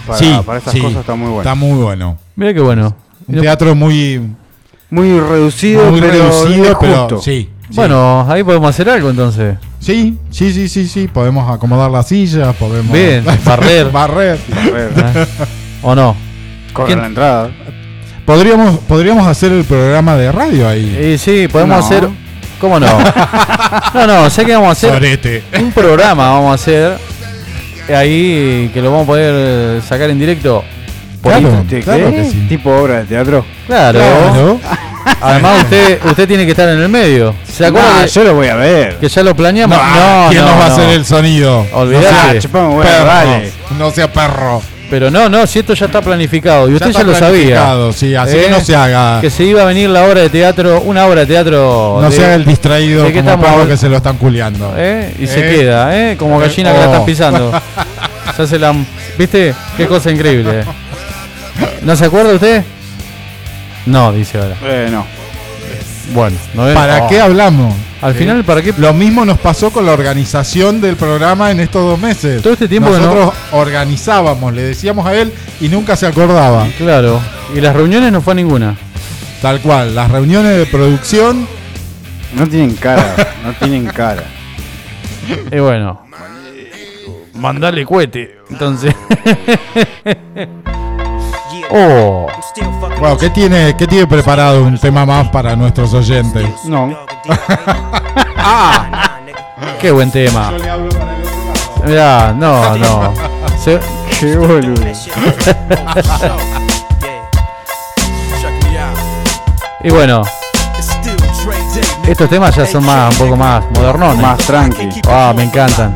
Para, 0.08 0.20
sí, 0.20 0.40
para 0.46 0.60
estas 0.60 0.74
sí, 0.74 0.82
cosas 0.82 1.00
está 1.00 1.16
muy 1.16 1.28
bueno. 1.28 1.42
Está 1.42 1.56
muy 1.56 1.82
bueno. 1.82 2.18
Mira 2.36 2.54
qué 2.54 2.62
bueno. 2.62 2.96
Un 3.28 3.42
teatro 3.42 3.74
muy, 3.74 4.22
Muy 4.92 5.20
reducido, 5.20 5.90
muy 5.90 6.00
pero 6.00 6.14
reducido, 6.14 6.78
pero 6.80 6.98
justo. 7.00 7.22
sí. 7.22 7.50
sí. 7.70 7.76
Bueno, 7.76 8.26
ahí 8.30 8.44
podemos 8.44 8.70
hacer 8.70 8.88
algo 8.90 9.10
entonces. 9.10 9.58
Sí, 9.80 10.18
sí, 10.30 10.54
sí, 10.54 10.70
sí, 10.70 10.88
sí. 10.88 11.08
Podemos 11.08 11.52
acomodar 11.52 11.90
la 11.92 12.04
silla, 12.04 12.54
podemos. 12.54 12.94
Bien, 12.94 13.26
barrer. 13.44 13.90
barrer. 13.92 14.40
A 14.56 14.70
ver, 14.70 14.92
¿eh? 14.96 15.26
¿O 15.82 15.96
no? 15.96 16.16
corre 16.74 16.88
¿Quién? 16.88 17.00
la 17.00 17.08
entrada. 17.08 17.52
Podríamos, 18.26 18.80
podríamos 18.88 19.28
hacer 19.28 19.52
el 19.52 19.64
programa 19.64 20.16
de 20.16 20.32
radio 20.32 20.68
ahí. 20.68 21.14
Y 21.14 21.18
sí, 21.18 21.48
podemos 21.48 21.78
No. 21.80 21.86
hacer. 21.86 22.10
¿Cómo 22.60 22.80
no? 22.80 22.88
no, 23.94 24.08
no, 24.08 24.30
sé 24.30 24.46
que 24.46 24.54
vamos 24.54 24.70
a 24.70 24.72
hacer 24.72 24.94
Sorete. 24.94 25.44
un 25.60 25.72
programa, 25.72 26.30
vamos 26.32 26.52
a 26.52 26.56
hacer 26.56 26.98
ahí 27.94 28.72
que 28.74 28.82
lo 28.82 28.90
vamos 28.92 29.04
a 29.04 29.08
poder 29.08 29.82
sacar 29.84 30.10
en 30.10 30.18
directo. 30.20 30.64
Por 31.22 31.34
Claro. 31.34 31.64
Claro 31.84 32.12
que 32.12 32.30
sí. 32.32 32.46
Tipo 32.50 32.72
obra 32.72 33.00
de 33.00 33.06
teatro. 33.06 33.46
Claro. 33.68 34.00
Claro. 34.00 34.60
Además 35.22 35.64
usted 35.64 36.00
usted 36.06 36.28
tiene 36.28 36.46
que 36.46 36.52
estar 36.52 36.68
en 36.70 36.80
el 36.82 36.90
medio. 36.90 37.36
¿Se 37.52 37.66
acuerda 37.66 37.94
Nah, 37.96 38.02
que, 38.04 38.08
yo 38.10 38.24
lo 38.24 38.34
voy 38.36 38.48
a 38.48 38.56
ver. 38.56 38.98
que 38.98 39.08
ya 39.10 39.24
lo 39.24 39.36
planeamos? 39.36 39.78
No, 39.78 40.28
¿Quién 40.30 40.42
no, 40.44 40.52
nos 40.52 40.60
va 40.60 40.66
a 40.66 40.70
no. 40.70 40.76
hacer 40.76 40.90
el 40.92 41.06
sonido? 41.06 41.66
Olvidate. 41.74 42.06
No 42.12 42.32
sea 42.32 42.40
chupame 42.40 42.84
perro. 42.84 43.06
dale. 43.06 43.52
No 43.78 43.92
sea 43.92 44.12
perro. 44.12 44.62
Pero 44.90 45.10
no, 45.10 45.30
no, 45.30 45.48
si 45.48 45.60
esto 45.60 45.74
ya 45.74 45.88
está 45.88 46.02
planificado 46.02 46.70
y 46.70 46.76
usted 46.76 46.92
ya, 46.92 47.04
lo 47.04 47.16
sabía. 47.16 47.56
planificado, 47.56 47.92
Sí, 47.94 48.14
así 48.16 48.34
que 48.36 48.46
¿Eh? 48.46 48.50
no 48.52 48.60
se 48.62 48.76
haga. 48.76 49.20
Que 49.20 49.30
se 49.32 49.44
iba 49.44 49.64
a 49.64 49.66
venir 49.66 49.90
la 49.90 50.04
obra 50.06 50.22
de 50.22 50.30
teatro, 50.30 50.82
una 50.82 51.06
obra 51.08 51.22
de 51.22 51.26
teatro. 51.28 51.98
no 52.02 52.10
de- 52.10 52.16
se 52.16 52.24
haga 52.24 52.36
el 52.36 52.46
distraído 52.46 53.04
¿de 53.04 53.12
qué 53.14 53.20
como 53.22 53.32
estamos 53.32 53.68
que 53.68 53.78
se 53.78 53.90
lo 53.90 53.98
están 53.98 54.18
culeando. 54.18 54.74
¿Eh? 54.78 55.12
Y 55.20 55.26
se 55.28 55.40
¿Eh? 55.40 55.56
queda, 55.58 55.98
¿eh? 56.12 56.16
Como 56.18 56.38
gallina 56.40 56.72
que 56.72 56.78
la 56.78 56.86
oh. 56.86 56.92
están 56.92 57.06
pisando. 57.06 57.52
Ya 58.38 58.46
se 58.46 58.60
la. 58.60 58.76
¿Viste? 59.18 59.54
Qué 59.78 59.88
cosa 59.88 60.12
increíble. 60.12 60.66
¿No 61.84 61.96
se 61.96 62.04
acuerda 62.06 62.34
usted? 62.34 62.64
No, 63.86 64.12
dice 64.12 64.38
ahora. 64.38 64.56
Eh, 64.66 64.90
no. 64.92 65.06
Bueno, 66.14 66.36
¿no 66.54 66.68
es? 66.68 66.76
¿Para 66.76 67.04
Oh. 67.04 67.08
qué 67.08 67.22
hablamos? 67.22 67.74
Al 68.02 68.14
¿Sí? 68.14 68.20
final, 68.20 68.44
¿para 68.44 68.62
qué? 68.62 68.74
Lo 68.78 68.94
mismo 68.94 69.26
nos 69.26 69.40
pasó 69.40 69.72
con 69.72 69.86
la 69.86 69.94
organización 69.94 70.82
del 70.82 70.96
programa 70.96 71.50
en 71.52 71.60
estos 71.62 71.82
dos 71.84 72.00
meses. 72.00 72.42
Todo 72.42 72.54
este 72.54 72.68
tiempo 72.68 72.90
no- 72.90 72.98
Nosotros 73.00 73.34
organizábamos, 73.54 74.54
le 74.54 74.62
decíamos 74.64 75.06
a 75.08 75.16
él 75.16 75.34
y 75.62 75.70
nunca 75.70 75.96
se 75.96 76.06
acordaba. 76.06 76.68
Claro. 76.78 77.20
Y 77.56 77.62
las 77.62 77.76
reuniones 77.76 78.12
no 78.12 78.22
fue 78.22 78.34
a 78.34 78.36
ninguna. 78.36 78.76
Tal 79.42 79.62
cual, 79.62 79.96
las 79.96 80.12
reuniones 80.12 80.58
de 80.58 80.66
producción, 80.66 81.48
No 82.36 82.48
tienen 82.48 82.76
cara. 82.76 83.16
no 83.44 83.54
tienen 83.54 83.86
cara. 83.86 84.24
Y 85.52 85.60
bueno. 85.60 86.02
Mandale 87.34 87.86
cohete. 87.86 88.38
Entonces. 88.50 88.94
oh. 91.72 92.28
bueno, 93.00 93.18
¿qué 93.18 93.30
tiene, 93.30 93.76
¿qué 93.78 93.88
tiene 93.88 94.08
preparado 94.08 94.64
un 94.64 94.78
tema 94.80 95.06
más 95.06 95.30
para 95.30 95.56
nuestros 95.56 95.94
oyentes? 95.94 96.48
No. 96.66 96.90
Qué 99.80 99.92
buen 99.92 100.12
tema. 100.12 100.52
Mirá, 101.86 102.34
no, 102.36 102.76
no. 102.78 103.14
Se- 103.64 103.80
Qué 104.20 104.36
boludo. 104.38 104.74
Y 109.84 109.90
bueno, 109.90 110.24
estos 112.08 112.30
temas 112.30 112.56
ya 112.56 112.66
son 112.66 112.86
más, 112.86 113.14
un 113.14 113.20
poco 113.26 113.36
más 113.38 113.64
modernones. 113.76 114.22
Más 114.22 114.38
tranqui. 114.40 115.02
Ah, 115.08 115.34
me 115.36 115.44
encantan. 115.44 115.96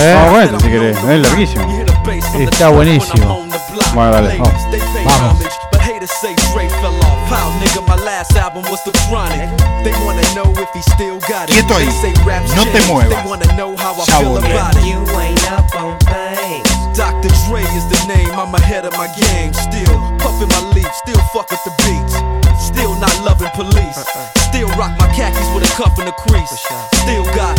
¿Eh? 0.00 0.26
Con 0.30 0.42
esto 0.42 0.60
si 0.60 0.68
querés. 0.68 0.98
Es 0.98 1.20
larguísimo. 1.20 1.84
Está 2.38 2.68
buenísimo. 2.68 3.40
Bueno, 3.94 4.10
dale. 4.10 4.36
Vamos. 4.38 4.62
Vamos. 5.04 5.38
But 5.70 5.80
haters 5.80 6.10
say 6.20 6.34
Dre 6.52 6.68
fell 6.80 6.94
off. 7.06 7.28
How 7.30 7.50
nigga, 7.62 7.86
my 7.86 7.96
last 8.02 8.34
album 8.36 8.64
was 8.70 8.82
the 8.84 8.92
chronic. 9.08 9.48
They 9.84 9.92
wanna 10.04 10.22
know 10.34 10.50
if 10.60 10.68
he 10.74 10.82
still 10.82 11.18
got 11.28 11.48
it. 11.48 11.54
Quieto 11.54 11.74
ahí. 11.76 11.86
They 11.86 11.92
say 12.12 12.12
rap's 12.26 12.54
No 12.56 12.64
te 12.64 12.72
changed. 12.72 12.88
muevas. 12.90 13.08
They 13.10 13.28
wanna 13.28 13.52
know 13.56 13.76
how 13.76 13.94
I 13.94 14.04
Ya 14.06 14.18
feel 14.18 14.30
volvemos. 14.34 14.50
about 14.50 14.76
it. 14.76 14.84
Dr. 16.94 17.28
Dre 17.48 17.62
is 17.74 17.84
the 17.90 17.98
name, 18.06 18.30
I'm 18.38 18.54
ahead 18.54 18.84
of 18.86 18.92
my 18.96 19.08
game. 19.18 19.52
Still 19.52 19.98
puffin' 20.18 20.48
my 20.48 20.62
leaf, 20.74 20.86
still 21.02 21.18
fuck 21.34 21.50
with 21.50 21.62
the 21.64 21.74
beats. 21.82 22.14
Still 22.62 22.94
not 23.00 23.10
loving 23.26 23.50
police. 23.54 23.98
Still 24.48 24.68
rock 24.78 24.92
my 24.98 25.08
khakis 25.14 25.48
with 25.54 25.64
a 25.66 25.72
cuff 25.74 25.98
and 25.98 26.08
a 26.08 26.12
crease. 26.12 26.54
Still 27.02 27.24
got 27.34 27.58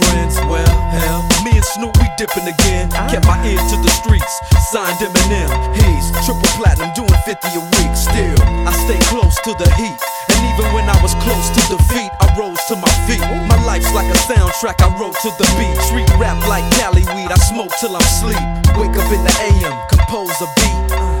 friends. 0.07 0.35
Well, 0.49 0.73
hell, 0.89 1.21
me 1.43 1.51
and 1.57 1.65
Snoop 1.65 1.93
we 1.97 2.07
dipping 2.17 2.47
again. 2.47 2.89
Kept 3.09 3.25
my 3.27 3.37
ear 3.45 3.59
to 3.59 3.77
the 3.81 3.91
streets, 4.01 4.33
signed 4.71 4.97
Eminem. 4.99 5.49
He's 5.75 6.07
triple 6.25 6.47
platinum, 6.57 6.91
doing 6.95 7.13
50 7.25 7.47
a 7.57 7.63
week. 7.77 7.93
Still, 7.93 8.37
I 8.65 8.71
stay 8.85 8.99
close 9.09 9.35
to 9.45 9.51
the 9.57 9.69
heat. 9.75 9.97
And 10.31 10.39
even 10.53 10.67
when 10.73 10.87
I 10.89 10.97
was 11.01 11.13
close 11.23 11.47
to 11.57 11.61
defeat, 11.69 12.11
I 12.21 12.27
rose 12.37 12.61
to 12.69 12.75
my 12.75 12.91
feet. 13.07 13.23
My 13.47 13.59
life's 13.65 13.91
like 13.93 14.09
a 14.09 14.19
soundtrack 14.25 14.81
I 14.81 14.89
wrote 14.97 15.17
to 15.21 15.29
the 15.37 15.47
beat. 15.57 15.77
Street 15.85 16.09
rap 16.19 16.39
like 16.47 16.65
Cali 16.77 17.03
weed, 17.13 17.31
I 17.31 17.39
smoke 17.51 17.71
till 17.79 17.95
I'm 17.95 18.07
sleep. 18.21 18.43
Wake 18.77 18.95
up 18.97 19.09
in 19.11 19.21
the 19.23 19.35
AM, 19.49 19.75
compose 19.89 20.35
a 20.41 20.47
beat. 20.57 21.20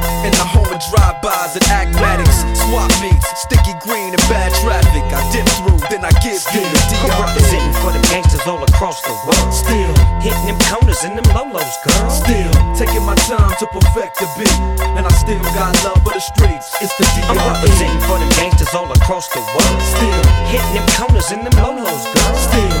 In 0.21 0.29
the 0.37 0.45
home 0.45 0.69
of 0.69 0.77
drive-bys 0.77 1.57
and 1.57 1.65
acmatics, 1.73 2.45
swap 2.69 2.93
meets, 3.01 3.25
sticky 3.41 3.73
green 3.81 4.13
and 4.13 4.21
bad 4.29 4.53
traffic. 4.61 5.01
I 5.09 5.17
dip 5.33 5.49
through, 5.57 5.81
then 5.89 6.05
I 6.05 6.13
give 6.21 6.37
you 6.53 6.61
the 6.61 6.81
I'm 7.09 7.25
representing 7.25 7.73
for 7.81 7.89
the 7.89 8.01
gangsters 8.13 8.45
all 8.45 8.61
across 8.61 9.01
the 9.01 9.17
world. 9.25 9.49
Still, 9.49 9.89
Hitting 10.21 10.45
them 10.45 10.61
corners 10.69 11.01
and 11.01 11.17
them 11.17 11.25
lolos, 11.33 11.73
girl. 11.81 12.09
still 12.13 12.53
taking 12.77 13.01
my 13.01 13.17
time 13.25 13.49
to 13.57 13.65
perfect 13.73 14.21
the 14.21 14.29
beat, 14.37 14.57
and 14.93 15.09
I 15.09 15.13
still 15.17 15.41
got 15.57 15.73
love 15.81 15.97
for 16.05 16.13
the 16.13 16.21
streets. 16.21 16.69
It's 16.85 16.93
the 17.01 17.05
I'm 17.25 17.41
representing 17.41 18.01
for 18.05 18.21
them 18.21 18.29
gangsters 18.37 18.77
all 18.77 18.91
across 18.93 19.25
the 19.33 19.41
world. 19.41 19.81
Still. 19.81 20.21
Hitting 20.53 20.73
them 20.77 20.85
corners 21.01 21.31
and 21.33 21.41
them 21.49 21.57
lolos, 21.57 22.05
girl. 22.13 22.35
Still 22.37 22.80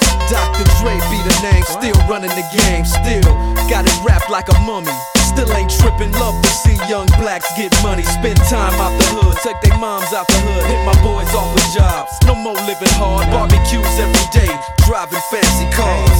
Dr. 0.31 0.63
Dre 0.79 0.95
be 1.11 1.19
the 1.27 1.35
name, 1.43 1.63
still 1.67 1.99
running 2.07 2.31
the 2.31 2.47
game, 2.55 2.85
still 2.87 3.19
got 3.67 3.83
it 3.83 3.91
wrapped 3.99 4.31
like 4.31 4.47
a 4.47 4.57
mummy. 4.63 4.95
Still 5.27 5.51
ain't 5.51 5.69
tripping, 5.69 6.11
love 6.23 6.39
to 6.41 6.47
see 6.47 6.79
young 6.87 7.07
blacks 7.19 7.51
get 7.59 7.75
money. 7.83 8.03
Spend 8.03 8.39
time 8.47 8.71
out 8.79 8.95
the 8.95 9.07
hood, 9.11 9.35
take 9.43 9.59
their 9.59 9.77
moms 9.77 10.13
out 10.15 10.27
the 10.31 10.39
hood, 10.39 10.63
hit 10.71 10.79
my 10.87 10.95
boys 11.03 11.27
off 11.35 11.51
with 11.51 11.67
jobs. 11.75 12.15
No 12.23 12.35
more 12.35 12.55
living 12.63 12.95
hard, 12.95 13.27
barbecues 13.27 13.83
every 13.99 14.27
day, 14.31 14.47
driving 14.87 15.19
fancy 15.27 15.67
cars. 15.75 16.19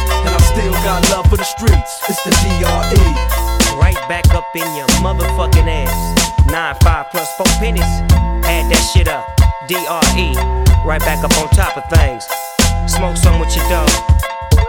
and 0.25 0.33
I 0.33 0.41
still 0.41 0.73
got 0.85 1.03
love 1.11 1.27
for 1.29 1.37
the 1.37 1.43
streets. 1.43 2.01
It's 2.09 2.21
the 2.23 2.31
DRE. 2.43 3.05
Right 3.77 3.97
back 4.07 4.29
up 4.33 4.45
in 4.55 4.67
your 4.75 4.87
motherfucking 5.01 5.67
ass. 5.67 6.45
Nine 6.47 6.75
five 6.83 7.07
plus 7.11 7.29
four 7.37 7.47
pennies. 7.59 7.91
Add 8.45 8.69
that 8.71 8.83
shit 8.93 9.07
up. 9.07 9.25
DRE. 9.67 10.35
Right 10.85 11.01
back 11.01 11.23
up 11.23 11.35
on 11.37 11.49
top 11.49 11.77
of 11.77 11.85
things. 11.89 12.25
Smoke 12.91 13.17
some 13.17 13.39
with 13.39 13.55
your 13.55 13.67
dog. 13.69 13.89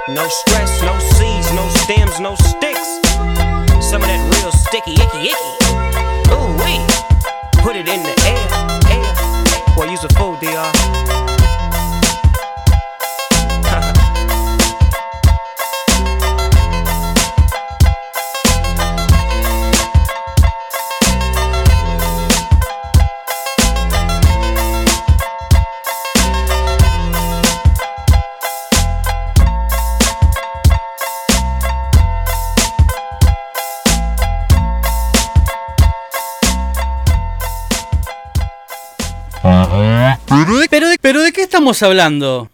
No 0.09 0.29
stress, 0.29 0.83
no 0.83 0.99
seeds, 0.99 1.53
no 1.55 1.67
stems, 1.83 2.21
no 2.21 2.35
sticks. 2.35 3.01
Some 3.81 4.03
of 4.03 4.09
that 4.09 4.23
real 4.37 4.53
sticky, 4.53 4.95
icky, 4.95 5.33
icky. 5.33 5.53
Ooh 6.35 6.53
wee. 6.63 6.83
Put 7.63 7.77
it 7.77 7.89
in 7.89 8.03
the 8.03 8.15
air, 8.27 8.47
air. 8.91 9.77
Boy, 9.77 9.91
use 9.91 10.05
a 10.05 10.09
fool, 10.11 10.37
DR. 10.37 11.32
qué 41.33 41.43
estamos 41.43 41.83
hablando? 41.83 42.52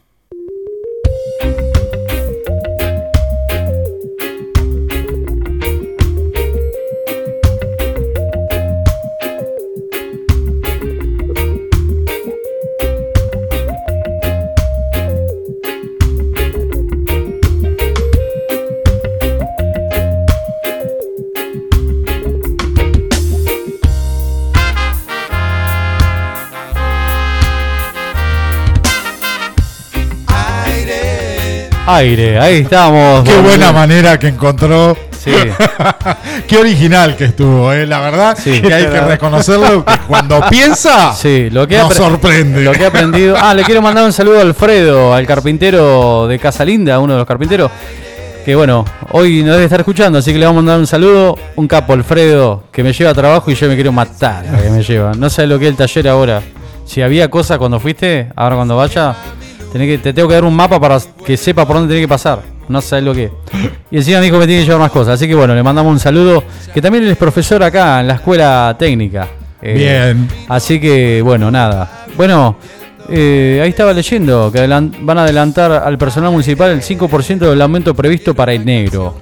Aire, 31.99 32.39
ahí 32.39 32.59
estamos. 32.59 33.25
Qué 33.25 33.37
buena 33.39 33.73
manera 33.73 34.19
que 34.19 34.29
encontró 34.29 34.97
Sí. 35.19 35.33
Qué 36.47 36.57
original 36.57 37.17
que 37.17 37.25
estuvo, 37.25 37.73
¿eh? 37.73 37.87
La 37.87 37.99
verdad 38.01 38.39
Sí. 38.41 38.61
que 38.63 38.73
hay 38.73 38.87
que 38.87 39.01
reconocerlo 39.01 39.85
que 39.85 39.99
cuando 40.07 40.41
piensa 40.51 41.13
Sí, 41.13 41.51
lo 41.51 41.67
que 41.67 41.77
nos 41.77 41.93
sorprende. 41.95 42.63
Lo 42.63 42.71
que 42.73 42.85
he 42.85 42.87
aprendido. 42.87 43.37
Ah, 43.39 43.53
le 43.53 43.65
quiero 43.65 43.83
mandar 43.83 44.05
un 44.05 44.13
saludo 44.13 44.39
a 44.39 44.43
Alfredo, 44.43 45.13
al 45.13 45.27
carpintero 45.27 46.29
de 46.29 46.39
Casa 46.39 46.65
Linda, 46.65 47.01
uno 47.01 47.15
de 47.15 47.19
los 47.19 47.27
carpinteros. 47.27 47.71
Que 48.45 48.55
bueno, 48.55 48.85
hoy 49.11 49.43
no 49.43 49.53
debe 49.53 49.65
estar 49.65 49.81
escuchando, 49.81 50.21
así 50.21 50.33
que 50.33 50.39
le 50.39 50.47
vamos 50.47 50.61
a 50.61 50.63
mandar 50.63 50.79
un 50.79 50.87
saludo. 50.87 51.37
Un 51.57 51.67
capo, 51.67 51.93
Alfredo, 51.95 52.63
que 52.73 52.83
me 52.85 52.93
lleva 52.93 53.11
a 53.11 53.15
trabajo 53.15 53.51
y 53.51 53.55
yo 53.57 53.67
me 53.69 53.75
quiero 53.75 53.91
matar. 53.93 54.45
a 54.47 54.63
que 54.63 54.71
me 54.71 54.83
lleva. 54.85 55.13
No 55.15 55.29
sé 55.29 55.47
lo 55.49 55.59
que 55.59 55.65
es 55.67 55.71
el 55.73 55.77
taller 55.77 56.09
ahora. 56.09 56.43
Si 56.87 57.03
había 57.03 57.29
cosas 57.29 57.59
cuando 57.59 57.79
fuiste, 57.81 58.29
ahora 58.37 58.55
cuando 58.57 58.77
vaya, 58.77 59.15
tenés 59.73 59.89
que, 59.89 59.99
te 59.99 60.13
tengo 60.13 60.29
que 60.29 60.35
dar 60.35 60.45
un 60.45 60.55
mapa 60.55 60.81
para 60.81 60.99
que 61.25 61.37
sepa 61.37 61.67
por 61.67 61.77
dónde 61.77 61.89
tenés 61.95 62.05
que 62.05 62.09
pasar. 62.09 62.43
No 62.69 62.81
sabes 62.83 63.05
lo 63.05 63.15
que. 63.15 63.31
Y 63.91 63.97
encima 63.97 64.19
me 64.19 64.25
dijo 64.25 64.37
que 64.37 64.41
me 64.41 64.47
tiene 64.47 64.63
que 64.63 64.67
llevar 64.67 64.81
más 64.83 64.91
cosas. 64.93 65.15
Así 65.15 65.27
que 65.27 65.35
bueno, 65.35 65.55
le 65.55 65.63
mandamos 65.63 65.91
un 65.93 65.99
saludo. 65.99 66.45
Que 66.75 66.83
también 66.83 67.05
él 67.05 67.11
es 67.11 67.17
profesor 67.17 67.63
acá 67.63 68.01
en 68.01 68.09
la 68.09 68.15
escuela 68.15 68.77
técnica. 68.79 69.27
Eh, 69.63 69.75
Bien. 69.75 70.29
Así 70.49 70.79
que, 70.79 71.23
bueno, 71.23 71.51
nada. 71.51 72.05
Bueno, 72.17 72.57
eh, 73.09 73.61
ahí 73.63 73.71
estaba 73.71 73.93
leyendo 73.95 74.53
que 74.53 74.67
van 74.67 75.19
a 75.19 75.23
adelantar 75.23 75.73
al 75.73 75.97
personal 75.97 76.31
municipal 76.31 76.71
el 76.71 76.83
5% 76.83 77.39
del 77.39 77.63
aumento 77.63 77.95
previsto 77.95 78.35
para 78.35 78.53
enero. 78.53 79.17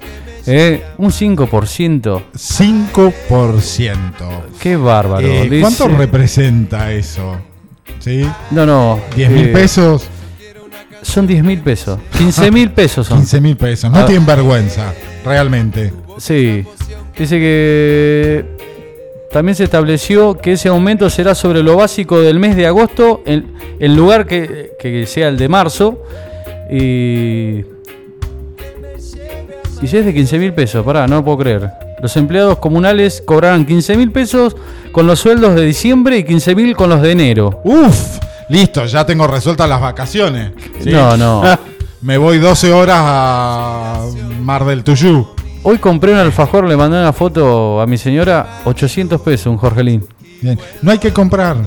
Eh, 0.45 0.81
un 0.97 1.09
5%. 1.11 2.21
5%. 2.35 4.01
Qué 4.59 4.75
bárbaro. 4.75 5.25
Eh, 5.27 5.43
dice- 5.49 5.61
¿Cuánto 5.61 5.87
representa 5.89 6.91
eso? 6.91 7.37
¿Sí? 7.99 8.27
No, 8.51 8.65
no. 8.65 8.99
10 9.15 9.29
mil 9.31 9.45
eh, 9.47 9.53
pesos, 9.53 10.07
Son 11.07 11.25
10 11.25 11.43
mil 11.43 11.59
pesos. 11.61 11.99
15 12.17 12.51
mil 12.51 12.71
pesos 12.71 13.07
son. 13.07 13.19
15 13.19 13.41
mil 13.41 13.55
pesos. 13.57 13.89
No 13.91 13.99
Ah. 13.99 14.05
tienen 14.05 14.25
vergüenza, 14.25 14.93
realmente. 15.23 15.93
Sí. 16.17 16.63
Dice 17.17 17.39
que 17.39 18.45
también 19.31 19.55
se 19.55 19.63
estableció 19.63 20.35
que 20.37 20.53
ese 20.53 20.67
aumento 20.69 21.09
será 21.09 21.33
sobre 21.35 21.63
lo 21.63 21.75
básico 21.77 22.19
del 22.21 22.39
mes 22.39 22.55
de 22.55 22.67
agosto 22.67 23.23
en, 23.25 23.53
en 23.79 23.95
lugar 23.95 24.25
que, 24.25 24.71
que 24.79 25.05
sea 25.05 25.29
el 25.29 25.37
de 25.37 25.47
marzo. 25.47 26.03
Y. 26.71 27.63
Y 29.81 29.87
si 29.87 29.97
es 29.97 30.05
de 30.05 30.13
15 30.13 30.39
mil 30.39 30.53
pesos, 30.53 30.83
pará, 30.83 31.07
no 31.07 31.17
lo 31.17 31.23
puedo 31.23 31.37
creer. 31.37 31.69
Los 32.01 32.15
empleados 32.17 32.57
comunales 32.57 33.21
cobrarán 33.25 33.65
15 33.65 33.95
mil 33.95 34.11
pesos 34.11 34.55
con 34.91 35.05
los 35.07 35.19
sueldos 35.19 35.55
de 35.55 35.65
diciembre 35.65 36.17
y 36.17 36.23
15 36.23 36.55
mil 36.55 36.75
con 36.75 36.89
los 36.89 37.01
de 37.01 37.11
enero. 37.11 37.61
Uf, 37.63 38.17
listo, 38.49 38.85
ya 38.85 39.05
tengo 39.05 39.27
resueltas 39.27 39.67
las 39.69 39.81
vacaciones. 39.81 40.51
¿sí? 40.81 40.91
No, 40.91 41.17
no. 41.17 41.43
Me 42.01 42.17
voy 42.17 42.37
12 42.37 42.71
horas 42.73 42.97
a 42.99 44.01
Mar 44.41 44.65
del 44.65 44.83
Tuyú. 44.83 45.27
Hoy 45.63 45.79
compré 45.79 46.13
un 46.13 46.19
alfajor, 46.19 46.65
le 46.67 46.77
mandé 46.77 46.97
una 46.97 47.11
foto 47.11 47.81
a 47.81 47.87
mi 47.87 47.97
señora, 47.97 48.61
800 48.65 49.19
pesos, 49.21 49.47
un 49.47 49.57
Jorgelín. 49.57 50.05
Bien. 50.41 50.57
No 50.81 50.91
hay 50.91 50.99
que 50.99 51.11
comprar. 51.11 51.57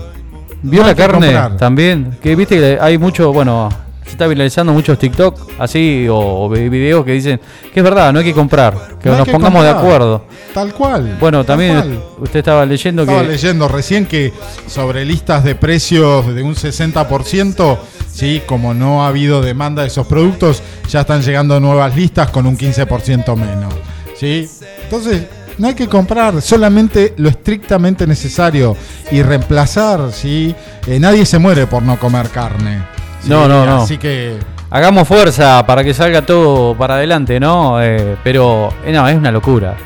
¿Vio 0.62 0.82
No 0.82 0.86
la 0.88 0.94
carne 0.94 1.26
comprar. 1.26 1.56
también? 1.56 2.16
Que 2.22 2.36
viste 2.36 2.56
que 2.56 2.78
hay 2.80 2.96
mucho, 2.96 3.32
bueno, 3.32 3.68
se 4.10 4.14
está 4.14 4.26
viralizando 4.26 4.72
muchos 4.72 4.98
TikTok 4.98 5.52
así 5.58 6.06
o, 6.08 6.16
o 6.44 6.48
vi- 6.48 6.68
videos 6.68 7.04
que 7.04 7.12
dicen 7.12 7.40
que 7.72 7.80
es 7.80 7.84
verdad, 7.84 8.12
no 8.12 8.18
hay 8.18 8.24
que 8.24 8.34
comprar, 8.34 8.98
que 9.00 9.08
No 9.08 9.18
nos 9.18 9.26
que 9.26 9.32
pongamos 9.32 9.62
de 9.62 9.70
acuerdo. 9.70 10.24
Tal 10.52 10.74
cual. 10.74 11.16
Bueno, 11.20 11.44
también 11.44 11.76
cual. 11.76 12.02
usted 12.20 12.38
estaba 12.40 12.66
leyendo 12.66 13.02
Estaba 13.02 13.22
que 13.22 13.28
leyendo 13.28 13.68
recién 13.68 14.06
que 14.06 14.32
sobre 14.66 15.04
listas 15.04 15.44
de 15.44 15.54
precios 15.54 16.34
de 16.34 16.42
un 16.42 16.54
60%, 16.54 17.78
sí, 18.12 18.42
como 18.46 18.74
no 18.74 19.04
ha 19.04 19.08
habido 19.08 19.40
demanda 19.42 19.82
de 19.82 19.88
esos 19.88 20.06
productos, 20.06 20.62
ya 20.88 21.00
están 21.02 21.22
llegando 21.22 21.60
nuevas 21.60 21.94
listas 21.96 22.30
con 22.30 22.46
un 22.46 22.56
15% 22.58 23.36
menos. 23.36 23.72
¿sí? 24.18 24.48
Entonces, 24.82 25.22
no 25.58 25.68
hay 25.68 25.74
que 25.74 25.88
comprar 25.88 26.40
solamente 26.42 27.14
lo 27.18 27.28
estrictamente 27.28 28.06
necesario 28.06 28.76
y 29.12 29.22
reemplazar, 29.22 30.10
¿sí? 30.12 30.54
Eh, 30.86 30.98
nadie 30.98 31.26
se 31.26 31.38
muere 31.38 31.66
por 31.66 31.82
no 31.82 31.98
comer 31.98 32.28
carne. 32.30 32.82
¿Sí? 33.22 33.28
No, 33.28 33.46
no, 33.48 33.64
no. 33.66 33.82
Así 33.82 33.98
que 33.98 34.38
hagamos 34.70 35.06
fuerza 35.06 35.64
para 35.66 35.82
que 35.84 35.94
salga 35.94 36.22
todo 36.22 36.74
para 36.76 36.94
adelante, 36.96 37.38
¿no? 37.40 37.82
Eh, 37.82 38.16
pero 38.24 38.72
eh, 38.84 38.92
no, 38.92 39.06
es 39.08 39.16
una 39.16 39.30
locura. 39.32 39.76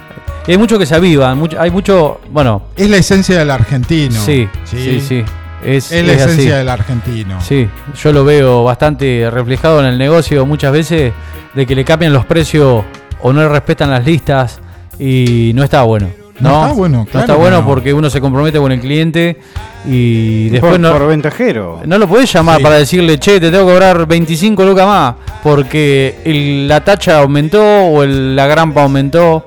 Y 0.47 0.53
hay 0.53 0.59
mucho 0.59 0.79
que 0.79 0.85
se 0.87 0.95
aviva, 0.95 1.35
mucho, 1.35 1.59
hay 1.61 1.71
mucho, 1.71 2.21
bueno, 2.31 2.63
es 2.77 2.91
la 2.91 2.99
esencia 2.99 3.39
del 3.39 3.51
argentino. 3.51 4.15
sí, 4.21 4.49
sí, 4.65 5.01
sí, 5.01 5.25
Es, 5.65 5.91
Es 5.91 6.07
la 6.07 6.13
es 6.13 6.21
así. 6.23 6.33
esencia 6.33 6.59
del 6.59 6.69
argentino. 6.69 7.41
Sí, 7.41 7.67
yo 8.03 8.13
lo 8.13 8.25
veo 8.27 8.63
bastante 8.65 9.31
reflejado 9.31 9.81
en 9.81 9.87
el 9.87 9.97
negocio 9.99 10.45
muchas 10.45 10.73
veces 10.73 11.13
de 11.55 11.67
que 11.67 11.75
le 11.75 11.85
cambian 11.85 12.13
los 12.13 12.27
precios 12.27 12.85
o 13.23 13.33
no 13.33 13.41
le 13.41 13.49
respetan 13.49 13.91
las 13.91 14.05
listas 14.05 14.61
y 14.99 15.53
no 15.55 15.65
está 15.65 15.83
bueno. 15.83 16.09
No 16.41 16.51
No, 16.51 16.63
está 16.63 16.73
bueno, 16.75 17.07
No 17.13 17.21
está 17.21 17.35
bueno 17.37 17.61
no. 17.61 17.67
porque 17.67 17.95
uno 17.95 18.11
se 18.11 18.21
compromete 18.21 18.59
con 18.59 18.73
el 18.73 18.81
cliente 18.81 19.39
y 19.87 20.49
después 20.49 20.73
por, 20.73 20.81
no, 20.81 20.93
por 20.93 21.07
ventajero. 21.09 21.81
no 21.87 21.97
lo 21.99 22.09
podés 22.09 22.33
llamar 22.33 22.57
Sí. 22.59 22.63
para 22.65 22.77
decirle, 22.77 23.19
che, 23.19 23.39
te 23.39 23.51
tengo 23.51 23.67
que 23.67 23.73
cobrar 23.73 24.07
25 24.07 24.65
lucas 24.65 24.87
más 24.87 25.15
porque 25.45 26.17
el- 26.25 26.67
la 26.67 26.83
tacha 26.83 27.19
aumentó 27.21 27.63
o 27.63 28.03
el- 28.03 28.35
la 28.35 28.47
grampa 28.49 28.83
aumentó. 28.83 29.47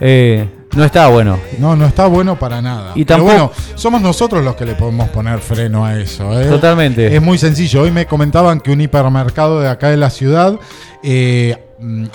Eh, 0.00 0.46
no 0.76 0.84
está 0.84 1.08
bueno. 1.08 1.38
No, 1.58 1.74
no 1.76 1.86
está 1.86 2.06
bueno 2.06 2.38
para 2.38 2.62
nada. 2.62 2.92
Y 2.94 3.04
Pero 3.04 3.18
tampoco- 3.24 3.32
bueno, 3.32 3.52
somos 3.74 4.00
nosotros 4.00 4.44
los 4.44 4.54
que 4.54 4.64
le 4.64 4.74
podemos 4.76 5.08
poner 5.08 5.38
freno 5.40 5.84
a 5.84 5.98
eso. 5.98 6.40
¿eh? 6.40 6.46
Totalmente. 6.46 7.14
Es 7.14 7.20
muy 7.20 7.36
sencillo. 7.36 7.82
Hoy 7.82 7.90
me 7.90 8.06
comentaban 8.06 8.60
que 8.60 8.70
un 8.70 8.80
hipermercado 8.80 9.60
de 9.60 9.68
acá 9.68 9.88
de 9.90 9.96
la 9.96 10.10
ciudad 10.10 10.54
eh, 11.02 11.56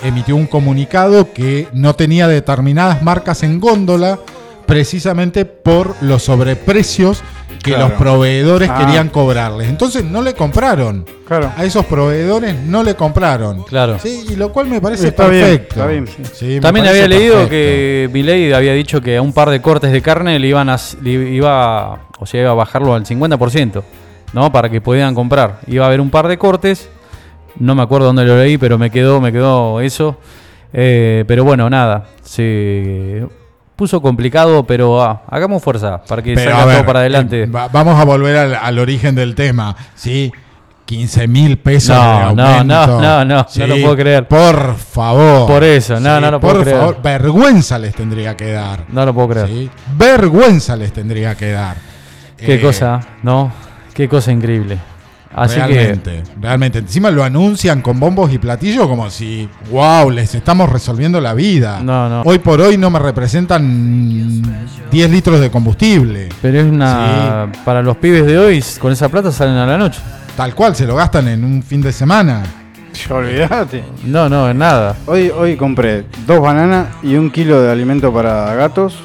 emitió 0.02 0.36
un 0.36 0.46
comunicado 0.46 1.32
que 1.32 1.68
no 1.72 1.94
tenía 1.94 2.28
determinadas 2.28 3.02
marcas 3.02 3.42
en 3.42 3.60
góndola 3.60 4.18
precisamente 4.66 5.44
por 5.44 5.94
los 6.02 6.22
sobreprecios 6.24 7.22
que 7.62 7.70
Claro. 7.70 7.88
los 7.88 7.98
proveedores 7.98 8.68
Ah. 8.70 8.78
querían 8.78 9.08
cobrarles. 9.08 9.68
Entonces 9.68 10.04
no 10.04 10.20
le 10.20 10.34
compraron. 10.34 11.06
Claro. 11.26 11.50
A 11.56 11.64
esos 11.64 11.84
proveedores 11.86 12.54
no 12.56 12.82
le 12.82 12.94
compraron. 12.94 13.62
Claro. 13.62 13.98
Sí, 14.02 14.24
y 14.28 14.36
lo 14.36 14.52
cual 14.52 14.66
me 14.66 14.80
parece 14.82 15.08
Está 15.08 15.28
bien, 15.28 15.42
perfecto. 15.44 15.74
está 15.76 15.86
bien. 15.86 16.06
Sí, 16.34 16.44
me 16.46 16.60
También 16.60 16.86
había 16.86 17.08
leído 17.08 17.34
perfecto. 17.34 17.50
que 17.50 18.10
Milei 18.12 18.52
había 18.52 18.74
dicho 18.74 19.00
que 19.00 19.16
a 19.16 19.22
un 19.22 19.32
par 19.32 19.48
de 19.48 19.62
cortes 19.62 19.92
de 19.92 20.02
carne 20.02 20.38
le 20.38 20.46
iban 20.48 20.68
a 20.68 20.76
le 21.02 21.10
iba 21.10 22.00
o 22.18 22.26
sea, 22.26 22.42
iba 22.42 22.50
a 22.50 22.54
bajarlo 22.54 22.94
al 22.94 23.06
50%, 23.06 23.82
¿no? 24.34 24.52
Para 24.52 24.68
que 24.68 24.80
pudieran 24.82 25.14
comprar. 25.14 25.60
Iba 25.66 25.84
a 25.84 25.88
haber 25.88 26.00
un 26.02 26.10
par 26.10 26.28
de 26.28 26.36
cortes. 26.36 26.88
No 27.58 27.74
me 27.74 27.82
acuerdo 27.82 28.06
dónde 28.08 28.24
lo 28.24 28.36
leí, 28.36 28.58
pero 28.58 28.78
me 28.78 28.90
quedó 28.90 29.20
me 29.20 29.32
quedó 29.32 29.80
eso. 29.80 30.18
Eh, 30.72 31.24
pero 31.28 31.44
bueno, 31.44 31.70
nada, 31.70 32.04
se 32.22 33.26
puso 33.76 34.00
complicado, 34.02 34.64
pero 34.64 35.02
ah, 35.02 35.22
hagamos 35.28 35.62
fuerza 35.62 36.02
para 36.04 36.22
que 36.22 36.34
Pero, 36.34 36.50
salga 36.50 36.64
ver, 36.66 36.76
todo 36.78 36.86
para 36.86 37.00
adelante. 37.00 37.42
eh, 37.42 37.46
va- 37.46 37.68
vamos 37.68 37.98
a 38.00 38.04
volver 38.04 38.36
al, 38.36 38.54
al 38.54 38.78
origen 38.78 39.14
del 39.14 39.34
tema, 39.34 39.76
¿sí? 39.94 40.32
15 40.84 41.28
mil 41.28 41.56
pesos 41.58 41.96
No, 41.96 42.28
de 42.30 42.34
no, 42.34 42.64
no, 42.64 42.86
no, 43.00 43.24
no, 43.24 43.46
no 43.56 43.66
lo 43.66 43.74
puedo 43.80 43.96
creer. 43.96 44.28
Por 44.28 44.74
favor. 44.76 45.46
Por 45.46 45.64
eso, 45.64 45.98
no, 45.98 46.20
no 46.20 46.30
lo 46.32 46.40
puedo 46.40 46.54
Por 46.56 46.62
creer. 46.64 46.78
favor, 46.78 46.98
vergüenza 47.02 47.78
les 47.78 47.94
tendría 47.94 48.36
que 48.36 48.52
dar. 48.52 48.84
no 48.90 49.06
lo 49.06 49.14
puedo 49.14 49.28
creer. 49.28 49.46
¿sí? 49.48 49.70
Vergüenza 49.96 50.76
les 50.76 50.92
tendría 50.92 51.34
que 51.36 51.52
dar. 51.52 51.76
Qué 52.36 52.56
Eh, 52.56 52.60
cosa, 52.60 53.00
¿no? 53.22 53.50
Qué 53.94 54.08
cosa 54.08 54.30
increíble. 54.32 54.76
Así 55.34 55.56
realmente, 55.56 56.22
realmente. 56.40 56.78
Encima 56.78 57.10
lo 57.10 57.24
anuncian 57.24 57.82
con 57.82 57.98
bombos 57.98 58.32
y 58.32 58.38
platillos 58.38 58.86
como 58.86 59.10
si, 59.10 59.48
wow, 59.70 60.10
les 60.10 60.34
estamos 60.34 60.70
resolviendo 60.70 61.20
la 61.20 61.34
vida. 61.34 61.80
No, 61.82 62.08
no. 62.08 62.22
Hoy 62.22 62.38
por 62.38 62.60
hoy 62.60 62.76
no 62.76 62.88
me 62.88 63.00
representan 63.00 64.42
10 64.92 65.10
litros 65.10 65.40
de 65.40 65.50
combustible. 65.50 66.28
Pero 66.40 66.60
es 66.60 66.66
una. 66.66 67.50
Para 67.64 67.82
los 67.82 67.96
pibes 67.96 68.26
de 68.26 68.38
hoy, 68.38 68.64
con 68.80 68.92
esa 68.92 69.08
plata 69.08 69.32
salen 69.32 69.56
a 69.56 69.66
la 69.66 69.76
noche. 69.76 70.00
Tal 70.36 70.54
cual, 70.54 70.76
se 70.76 70.86
lo 70.86 70.94
gastan 70.94 71.26
en 71.28 71.44
un 71.44 71.62
fin 71.62 71.80
de 71.80 71.92
semana. 71.92 72.42
Olvídate. 73.10 73.82
No, 74.04 74.28
no, 74.28 74.48
en 74.48 74.58
nada. 74.58 74.94
Hoy, 75.06 75.30
hoy 75.30 75.56
compré 75.56 76.04
dos 76.28 76.40
bananas 76.40 76.88
y 77.02 77.16
un 77.16 77.30
kilo 77.30 77.60
de 77.60 77.72
alimento 77.72 78.12
para 78.12 78.54
gatos. 78.54 78.98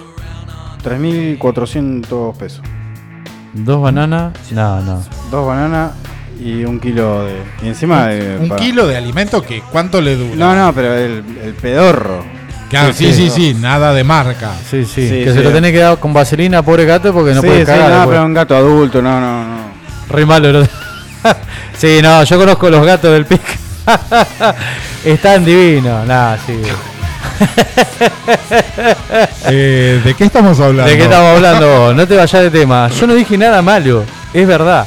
3.400 0.84 2.38
pesos. 2.38 2.62
Dos 3.54 3.82
bananas. 3.82 4.34
No, 4.52 4.80
no. 4.82 5.02
Dos 5.32 5.48
bananas 5.48 5.92
y 6.40 6.64
un 6.64 6.80
kilo 6.80 7.26
de... 7.26 7.36
Y 7.64 7.68
encima 7.68 8.08
de... 8.08 8.38
Un 8.38 8.50
para- 8.50 8.62
kilo 8.62 8.88
de 8.88 8.96
alimento 8.98 9.42
que 9.42 9.62
cuánto 9.72 10.00
le 10.02 10.16
dura. 10.16 10.36
No, 10.36 10.56
no, 10.56 10.74
pero 10.74 10.94
el, 10.96 11.24
el 11.44 11.54
pedorro. 11.54 12.24
Claro, 12.70 12.94
sí, 12.94 13.14
sí, 13.14 13.30
sí, 13.30 13.56
nada 13.60 13.94
de 13.94 14.04
marca. 14.04 14.52
Sí, 14.70 14.86
sí. 14.86 15.10
Sí, 15.10 15.24
que 15.24 15.32
sí. 15.32 15.38
se 15.38 15.44
lo 15.44 15.52
tenés 15.52 15.72
que 15.72 15.80
dar 15.80 15.98
con 15.98 16.14
vaselina, 16.14 16.62
pobre 16.62 16.86
gato, 16.86 17.12
porque 17.12 17.34
no 17.34 17.42
sí, 17.42 17.48
puede 17.48 17.60
sí, 17.62 17.66
cagar. 17.66 17.92
no, 17.92 18.08
pero 18.10 18.26
un 18.26 18.34
gato 18.34 18.56
adulto, 18.56 19.02
no, 19.02 19.20
no, 19.20 19.44
no. 19.44 19.58
Re 20.08 20.26
malo. 20.26 20.54
¿no? 20.54 20.68
sí, 21.78 22.00
no, 22.02 22.24
yo 22.24 22.38
conozco 22.38 22.70
los 22.70 22.86
gatos 22.86 23.12
del 23.12 23.26
pic. 23.26 23.42
Están 25.04 25.44
divinos. 25.44 26.06
Nada, 26.06 26.38
sí. 26.46 26.62
Eh, 29.48 30.02
¿De 30.04 30.14
qué 30.14 30.26
estamos 30.26 30.60
hablando? 30.60 30.92
¿De 30.92 30.98
qué 30.98 31.04
estamos 31.04 31.36
hablando? 31.38 31.94
No 31.94 32.08
te 32.08 32.16
vayas 32.16 32.44
de 32.44 32.52
tema. 32.52 32.88
Yo 32.90 33.08
no 33.08 33.16
dije 33.16 33.38
nada 33.38 33.62
malo. 33.62 34.04
Es 34.34 34.48
verdad. 34.48 34.86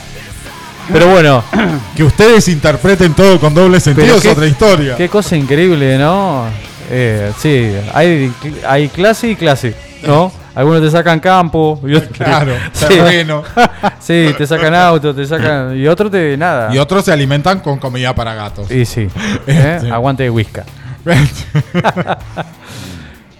Pero 0.92 1.08
bueno, 1.08 1.42
Que 1.96 2.04
ustedes 2.04 2.48
interpreten 2.48 3.14
todo 3.14 3.38
con 3.40 3.54
doble 3.54 3.80
sentido 3.80 4.16
es 4.16 4.22
qué- 4.22 4.28
otra 4.30 4.46
historia. 4.46 4.96
qué 4.96 5.08
cosa 5.08 5.36
increíble, 5.36 5.98
¿no? 5.98 6.44
Eh, 6.90 7.32
sí, 7.38 7.72
hay, 7.94 8.32
hay 8.66 8.88
clase 8.88 9.28
y 9.30 9.36
clase, 9.36 9.74
¿no? 10.06 10.30
Algunos 10.54 10.82
te 10.82 10.90
sacan 10.90 11.18
campo, 11.18 11.80
y 11.86 11.94
otros 11.94 12.12
Claro, 12.12 12.52
sí, 12.74 12.84
terreno. 12.88 13.42
sí, 14.00 14.34
te 14.36 14.46
sacan 14.46 14.74
auto, 14.74 15.14
te 15.14 15.24
sacan. 15.26 15.74
Y 15.78 15.86
otros 15.86 16.10
te. 16.10 16.36
nada. 16.36 16.74
Y 16.74 16.76
otros 16.78 17.06
se 17.06 17.12
alimentan 17.12 17.60
con 17.60 17.78
comida 17.78 18.14
para 18.14 18.34
gatos. 18.34 18.70
Y 18.70 18.84
sí, 18.84 19.08
¿eh? 19.46 19.78
Sí. 19.80 19.88
aguante 19.90 20.24
de 20.24 20.30
whisky. 20.30 20.60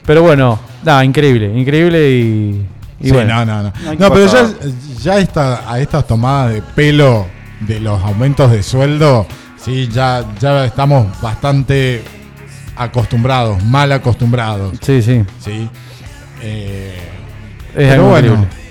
Pero 0.06 0.22
bueno, 0.22 0.58
nada, 0.82 1.04
increíble, 1.04 1.52
increíble 1.54 2.10
y. 2.10 2.66
y 3.00 3.04
Sí, 3.08 3.12
bueno. 3.12 3.44
no, 3.44 3.62
no, 3.62 3.62
no. 3.64 3.72
No 3.98 4.12
pero 4.12 4.26
ya, 4.26 4.48
ya 5.02 5.18
esta, 5.18 5.70
a 5.70 5.78
estas 5.80 6.06
tomadas 6.06 6.54
de 6.54 6.62
pelo 6.62 7.26
de 7.66 7.80
los 7.80 8.02
aumentos 8.02 8.50
de 8.50 8.62
sueldo, 8.62 9.26
sí, 9.62 9.88
ya, 9.92 10.24
ya 10.40 10.64
estamos 10.64 11.06
bastante 11.20 12.02
acostumbrados, 12.76 13.62
mal 13.64 13.92
acostumbrados. 13.92 14.74
Sí, 14.80 15.02
sí. 15.02 15.22
Sí. 15.44 15.68
Eh, 16.42 16.96
Es 17.68 17.74
pero 17.74 17.92
algo 17.94 18.08
bueno, 18.10 18.28
increíble. 18.28 18.62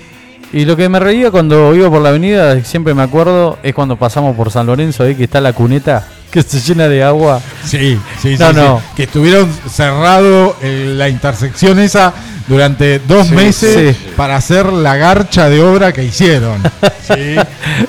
Y 0.54 0.64
lo 0.66 0.76
que 0.76 0.88
me 0.90 1.00
reía 1.00 1.30
cuando 1.30 1.74
iba 1.74 1.88
por 1.88 2.02
la 2.02 2.10
avenida, 2.10 2.62
siempre 2.62 2.92
me 2.92 3.02
acuerdo, 3.02 3.58
es 3.62 3.74
cuando 3.74 3.96
pasamos 3.96 4.36
por 4.36 4.50
San 4.50 4.66
Lorenzo, 4.66 5.04
ahí 5.04 5.14
que 5.14 5.24
está 5.24 5.40
la 5.40 5.54
cuneta, 5.54 6.06
que 6.30 6.42
se 6.42 6.60
llena 6.60 6.88
de 6.88 7.02
agua. 7.02 7.40
sí, 7.64 7.98
sí, 8.20 8.36
No, 8.38 8.50
sí, 8.50 8.56
no. 8.56 8.78
sí. 8.78 8.84
Que 8.96 9.02
estuvieron 9.04 9.48
cerrado 9.70 10.54
eh, 10.60 10.92
la 10.94 11.08
intersección 11.08 11.78
esa 11.78 12.12
durante 12.48 12.98
dos 13.00 13.28
Sí, 13.28 13.34
meses 13.34 13.96
sí. 13.96 14.06
para 14.16 14.36
hacer 14.36 14.66
la 14.72 14.96
garcha 14.96 15.48
de 15.48 15.60
obra 15.62 15.92
que 15.92 16.04
hicieron. 16.04 16.62
Sí, 17.02 17.36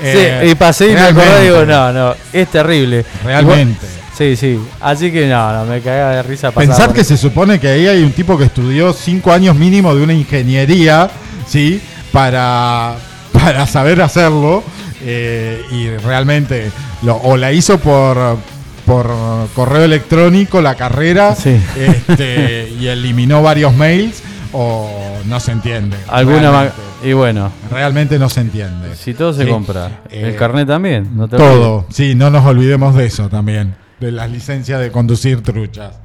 Eh, 0.03 0.41
sí, 0.43 0.49
y 0.51 0.55
pasé 0.55 0.89
y 0.89 0.93
me 0.93 1.01
acordé 1.01 1.41
y 1.41 1.43
digo, 1.45 1.65
no, 1.65 1.93
no, 1.93 2.15
es 2.33 2.47
terrible. 2.49 3.05
Realmente. 3.23 3.85
Igual- 3.85 4.17
sí, 4.17 4.35
sí. 4.35 4.59
Así 4.81 5.11
que 5.11 5.27
no, 5.27 5.53
no, 5.53 5.65
me 5.65 5.79
cagaba 5.81 6.15
de 6.15 6.23
risa. 6.23 6.51
Pensar 6.51 6.91
que 6.93 7.01
eso. 7.01 7.09
se 7.09 7.17
supone 7.17 7.59
que 7.59 7.67
ahí 7.69 7.87
hay 7.87 8.01
un 8.03 8.11
tipo 8.11 8.37
que 8.37 8.45
estudió 8.45 8.91
cinco 8.91 9.31
años 9.31 9.55
mínimo 9.55 9.93
de 9.95 10.01
una 10.03 10.13
ingeniería, 10.13 11.09
¿sí? 11.47 11.79
Para, 12.11 12.95
para 13.31 13.65
saber 13.67 14.01
hacerlo. 14.01 14.63
eh, 15.05 15.61
y 15.71 15.89
realmente, 15.97 16.71
lo, 17.03 17.15
o 17.17 17.37
la 17.37 17.51
hizo 17.51 17.77
por, 17.77 18.37
por 18.85 19.11
correo 19.53 19.83
electrónico 19.85 20.61
la 20.61 20.75
carrera 20.75 21.35
Sí. 21.35 21.55
este, 21.77 22.73
y 22.79 22.87
eliminó 22.87 23.41
varios 23.41 23.73
mails, 23.75 24.23
o 24.53 24.89
no 25.25 25.39
se 25.39 25.51
entiende. 25.51 25.97
Alguna 26.07 26.39
realmente, 26.51 26.73
Y 27.03 27.13
bueno, 27.13 27.51
realmente 27.71 28.17
no 28.19 28.29
se 28.29 28.41
entiende. 28.41 28.95
si 28.95 29.13
todo 29.13 29.33
se 29.33 29.43
Sí. 29.45 29.49
compra. 29.49 30.01
Eh, 30.09 30.29
el 30.29 30.35
carnet 30.35 30.67
también, 30.67 31.09
no 31.15 31.27
te 31.27 31.35
olvides. 31.35 31.53
Todo, 31.53 31.85
sí, 31.89 32.15
no 32.15 32.29
nos 32.29 32.45
olvidemos 32.45 32.95
de 32.95 33.05
eso 33.07 33.29
también, 33.29 33.75
de 33.99 34.11
las 34.11 34.29
licencias 34.31 34.79
de 34.79 34.91
conducir 34.91 35.41
truchas. 35.43 35.95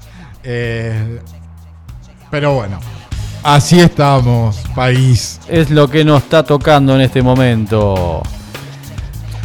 Eh, 0.43 1.21
pero 2.31 2.55
bueno, 2.55 2.81
así 3.43 3.81
estamos, 3.81 4.57
país. 4.75 5.41
Es 5.49 5.71
lo 5.71 5.89
que 5.89 6.05
nos 6.05 6.23
está 6.23 6.43
tocando 6.43 6.95
en 6.95 7.03
este 7.03 7.23
momento. 7.23 8.23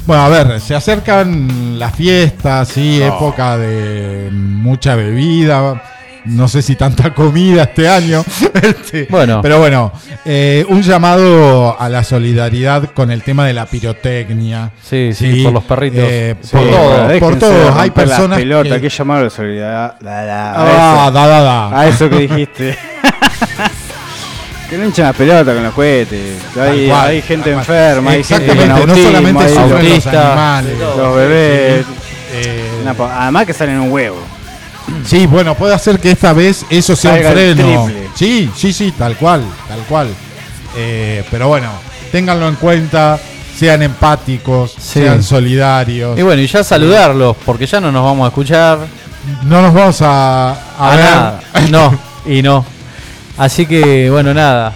Bueno, 0.06 0.24
a 0.24 0.30
ver, 0.30 0.60
se 0.60 0.76
acercan 0.76 1.80
las 1.80 1.96
fiestas, 1.96 2.68
sí, 2.68 3.02
época 3.02 3.58
de 3.58 4.30
mucha 4.32 4.96
bebida. 4.96 5.82
No 6.26 6.48
sé 6.48 6.62
si 6.62 6.76
tanta 6.76 7.14
comida 7.14 7.64
este 7.64 7.88
año. 7.88 8.24
Este, 8.64 9.08
Bueno. 9.10 9.42
Pero 9.42 9.60
bueno, 9.60 9.92
eh, 10.24 10.66
un 10.70 10.82
llamado 10.82 11.76
a 11.80 11.90
la 11.90 12.04
solidaridad 12.04 12.92
con 12.94 13.12
el 13.12 13.24
tema 13.24 13.46
de 13.46 13.54
la 13.54 13.66
pirotecnia. 13.66 14.72
Sí, 14.82 15.12
sí, 15.14 15.44
por 15.44 15.52
los 15.54 15.64
perritos. 15.66 16.00
eh, 16.02 16.36
Sí, 16.42 16.52
por 16.52 16.62
bueno, 16.62 16.78
todo, 16.78 17.08
déjense 17.08 17.20
por 17.20 17.40
todos. 17.40 17.76
Hay 17.78 17.90
personas 17.92 18.38
pelotas, 18.40 18.74
que, 18.76 18.82
que 18.82 18.90
llamar 18.90 19.20
a 19.20 19.24
la 19.24 19.30
solidaridad. 19.30 20.00
Da, 20.00 20.24
da, 20.26 20.52
a, 20.52 20.54
Ah, 20.56 21.04
eso, 21.08 21.12
da, 21.12 21.28
da, 21.28 21.42
da. 21.42 21.80
a 21.80 21.88
eso 21.88 22.10
que 22.10 22.18
dijiste. 22.20 22.78
que 24.70 24.78
no 24.78 24.86
hinchen 24.86 25.06
las 25.06 25.16
pelotas 25.16 25.54
con 25.54 25.64
los 25.64 25.74
cohetes. 25.74 26.38
Hay, 26.52 26.56
Tal 26.56 26.88
cual, 26.88 27.08
hay 27.10 27.22
gente 27.22 27.52
enferma, 27.52 28.12
hay 28.12 28.24
gente 28.24 28.48
con 28.48 28.58
Exactamente, 28.58 28.86
no 28.86 28.92
autismo, 28.94 29.10
solamente 29.12 29.44
hay 29.44 29.50
sufren 29.50 29.70
los 29.70 29.82
autistas, 29.82 30.26
animales. 30.26 30.74
los 30.80 31.16
bebés. 31.16 31.86
Eh, 32.36 32.70
además 33.20 33.46
que 33.46 33.54
salen 33.54 33.80
un 33.80 33.92
huevo. 33.92 34.18
Sí, 35.06 35.26
bueno, 35.28 35.56
puede 35.56 35.74
hacer 35.74 36.00
que 36.00 36.12
esta 36.12 36.34
vez 36.34 36.66
eso 36.70 36.96
sea 36.96 37.12
un 37.12 37.18
Salga 37.18 37.32
freno. 37.32 37.88
Sí, 38.16 38.50
sí, 38.56 38.74
sí, 38.74 38.92
tal 38.98 39.16
cual, 39.18 39.44
tal 39.68 39.80
cual. 39.82 40.08
Eh, 40.76 41.24
pero 41.32 41.48
bueno, 41.48 41.70
ténganlo 42.12 42.48
en 42.48 42.56
cuenta, 42.56 43.20
sean 43.58 43.82
empáticos, 43.84 44.72
Sí. 44.72 45.00
sean 45.02 45.24
solidarios. 45.24 46.18
Y 46.20 46.22
bueno, 46.22 46.42
y 46.42 46.48
ya 46.48 46.64
saludarlos, 46.64 47.36
porque 47.46 47.66
ya 47.66 47.80
no 47.80 47.92
nos 47.92 48.04
vamos 48.04 48.26
a 48.26 48.28
escuchar. 48.30 48.80
No 49.44 49.62
nos 49.62 49.74
vamos 49.74 50.02
a, 50.02 50.52
a 50.52 50.56
A 50.78 50.96
ver. 50.96 51.06
nada. 51.06 51.40
No, 51.72 51.98
y 52.26 52.42
no. 52.42 52.66
Así 53.38 53.66
que, 53.66 54.10
bueno, 54.10 54.34
nada. 54.34 54.74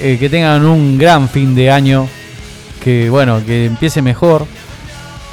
Eh, 0.00 0.16
que 0.18 0.30
tengan 0.30 0.64
un 0.64 0.96
gran 0.96 1.28
fin 1.28 1.54
de 1.54 1.70
año. 1.70 2.08
Que, 2.82 3.10
bueno, 3.10 3.44
que 3.44 3.66
empiece 3.66 4.00
mejor. 4.00 4.46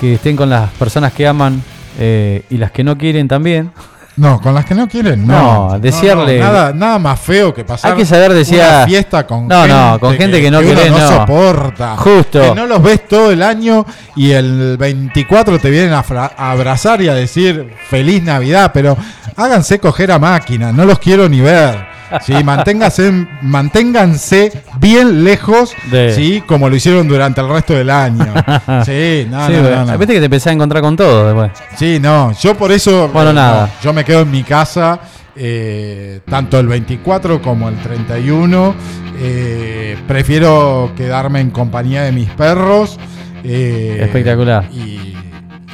Que 0.02 0.16
estén 0.16 0.36
con 0.36 0.50
las 0.50 0.70
personas 0.72 1.14
que 1.14 1.26
aman 1.26 1.64
eh, 2.00 2.44
y 2.50 2.58
las 2.58 2.72
que 2.72 2.84
no 2.84 2.98
quieren 2.98 3.28
también. 3.28 3.72
No, 4.18 4.40
con 4.40 4.54
las 4.54 4.64
que 4.64 4.74
no 4.76 4.88
quieren, 4.88 5.28
no. 5.28 5.72
No, 5.74 5.80
desearle- 5.80 6.40
nada, 6.40 6.72
nada 6.72 6.98
más 7.00 7.20
feo 7.20 7.54
que 7.54 7.66
pasar. 7.66 7.92
Hay 7.92 7.98
que 7.98 8.06
saber 8.06 8.32
desear- 8.32 8.78
una 8.78 8.86
fiesta 8.88 9.28
con 9.28 9.46
No, 9.46 9.62
gente 9.64 9.76
no, 9.76 10.00
con 10.00 10.16
gente 10.16 10.42
que 10.42 10.50
no 10.52 10.60
uno 10.60 10.68
querés, 10.70 10.90
no, 10.92 10.98
no. 11.00 11.08
soporta. 11.10 11.98
Justo. 11.98 12.42
Que 12.42 12.56
no 12.56 12.66
los 12.66 12.82
ves 12.82 13.06
todo 13.10 13.32
el 13.32 13.44
año 13.44 13.86
y 14.16 14.32
el 14.32 14.78
24 14.78 15.60
te 15.60 15.70
vienen 15.70 15.92
a 15.92 16.00
abrazar 16.38 17.02
y 17.02 17.10
a 17.10 17.14
decir 17.14 17.74
feliz 17.90 18.24
Navidad, 18.24 18.72
pero 18.74 18.96
háganse 19.36 19.80
coger 19.80 20.14
a 20.14 20.18
máquina, 20.20 20.72
no 20.72 20.86
los 20.86 20.98
quiero 21.00 21.28
ni 21.28 21.42
ver. 21.42 21.86
Sí, 22.26 22.34
manténganse, 22.44 23.12
manténganse 23.42 24.52
bien 24.80 25.24
lejos, 25.24 25.74
De- 25.92 26.14
sí, 26.14 26.44
como 26.48 26.70
lo 26.70 26.76
hicieron 26.76 27.08
durante 27.08 27.42
el 27.42 27.50
resto 27.50 27.74
del 27.74 27.90
año. 27.90 28.34
Sí, 28.86 29.28
no, 29.30 29.48
Sí, 29.48 29.54
no, 29.54 29.62
bueno, 29.62 29.86
no, 29.86 29.86
no. 29.92 29.98
Viste 29.98 30.14
que 30.14 30.20
te 30.20 30.26
empezás 30.26 30.48
a 30.48 30.52
encontrar 30.54 30.82
con 30.82 30.96
todo 30.96 31.26
después. 31.28 31.52
Sí, 31.78 32.00
no, 32.02 32.32
yo 32.34 32.56
por 32.56 32.72
eso. 32.72 33.10
Bueno, 33.10 33.32
eh, 33.32 33.34
nada. 33.34 33.70
yo 33.84 33.94
me 33.94 34.04
quedo 34.06 34.22
en 34.22 34.32
mi 34.32 34.44
casa, 34.44 35.00
eh, 35.36 36.20
tanto 36.30 36.60
el 36.60 36.68
24 36.68 37.42
como 37.42 37.70
el 37.70 37.76
31. 37.78 38.76
eh, 39.20 39.98
prefiero 40.08 40.92
quedarme 40.96 41.40
en 41.42 41.52
compañía 41.52 42.04
de 42.04 42.12
mis 42.12 42.30
perros. 42.32 43.00
eh, 43.44 44.00
Espectacular. 44.02 44.66
Y, 44.72 45.16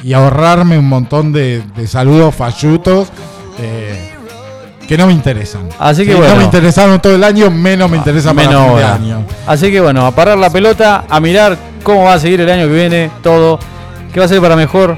y 0.02 0.12
ahorrarme 0.14 0.78
un 0.78 0.88
montón 0.88 1.32
de, 1.32 1.62
de 1.76 1.86
saludos 1.86 2.34
fallutos 2.34 3.08
que 4.88 4.96
no 4.98 5.06
me 5.06 5.12
interesan. 5.12 5.68
Así 5.78 6.04
que 6.04 6.12
Sí, 6.12 6.16
bueno. 6.18 6.34
No 6.34 6.38
me 6.40 6.44
interesaron 6.44 7.00
todo 7.00 7.14
el 7.14 7.24
año, 7.24 7.50
menos 7.50 7.90
me 7.90 7.96
interesan 7.96 8.34
para 8.36 8.48
Menos 8.48 8.64
fin 8.66 8.76
de 8.76 8.82
ahora. 8.82 8.94
año. 8.94 9.24
Así 9.46 9.70
que 9.70 9.80
bueno, 9.80 10.06
a 10.06 10.10
parar 10.14 10.38
la 10.38 10.50
pelota, 10.50 11.04
a 11.08 11.20
mirar 11.20 11.56
cómo 11.82 12.04
va 12.04 12.14
a 12.14 12.18
seguir 12.18 12.40
el 12.40 12.50
año 12.50 12.66
que 12.66 12.74
viene, 12.74 13.10
todo. 13.22 13.58
¿Qué 14.12 14.20
va 14.20 14.26
a 14.26 14.28
ser 14.28 14.40
para 14.40 14.56
mejor? 14.56 14.96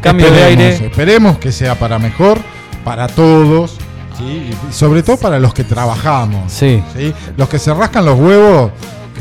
Cambio 0.00 0.30
de 0.30 0.42
aire. 0.42 0.86
Esperemos 0.86 1.38
que 1.38 1.52
sea 1.52 1.74
para 1.74 1.98
mejor, 1.98 2.38
para 2.84 3.06
todos, 3.08 3.76
¿sí? 4.16 4.50
y 4.70 4.72
sobre 4.72 5.02
todo 5.02 5.16
para 5.16 5.38
los 5.38 5.52
que 5.52 5.64
trabajamos. 5.64 6.50
Sí. 6.52 6.82
¿sí? 6.96 7.12
Los 7.36 7.48
que 7.48 7.58
se 7.58 7.74
rascan 7.74 8.04
los 8.04 8.18
huevos, 8.18 8.70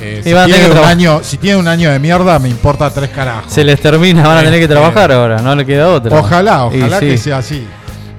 eh, 0.01 0.21
si, 0.23 0.29
que 0.29 0.71
un 0.71 0.77
año, 0.85 1.21
si 1.23 1.37
tienen 1.37 1.59
un 1.59 1.67
año 1.67 1.89
de 1.91 1.99
mierda, 1.99 2.37
me 2.39 2.49
importa 2.49 2.89
tres 2.91 3.09
carajos. 3.09 3.51
Se 3.51 3.63
les 3.63 3.79
termina, 3.79 4.27
van 4.27 4.37
a 4.37 4.43
tener 4.43 4.59
que 4.59 4.63
Este, 4.65 4.75
trabajar 4.75 5.11
ahora, 5.11 5.39
no 5.41 5.55
le 5.55 5.65
queda 5.65 5.89
otra. 5.89 6.17
Ojalá, 6.19 6.65
ojalá 6.65 6.99
que 6.99 7.17
sea 7.17 7.37
así. 7.37 7.65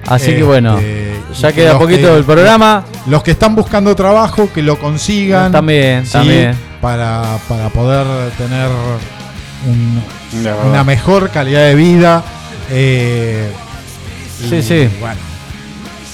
Así 0.05 0.25
que 0.27 0.31
Este, 0.33 0.43
bueno, 0.43 0.79
y 0.79 1.06
ya 1.41 1.49
que 1.49 1.55
queda 1.61 1.73
los 1.73 1.81
poquito 1.81 2.07
que- 2.07 2.13
del 2.13 2.23
programa. 2.23 2.83
Los 3.07 3.23
que 3.23 3.31
están 3.31 3.55
buscando 3.55 3.95
trabajo, 3.95 4.49
que 4.53 4.61
lo 4.61 4.77
consigan. 4.79 5.51
También, 5.51 6.05
¿sí? 6.05 6.11
también. 6.13 6.55
Para, 6.81 7.37
para 7.47 7.69
poder 7.69 8.05
tener 8.37 8.67
un- 9.65 10.01
una 10.69 10.83
mejor 10.83 11.29
calidad 11.29 11.61
de 11.61 11.75
vida. 11.75 12.23
eh, 12.69 13.49
Sí, 14.49 14.55
y, 14.57 14.61
sí. 14.61 14.89
Bueno, 14.99 15.15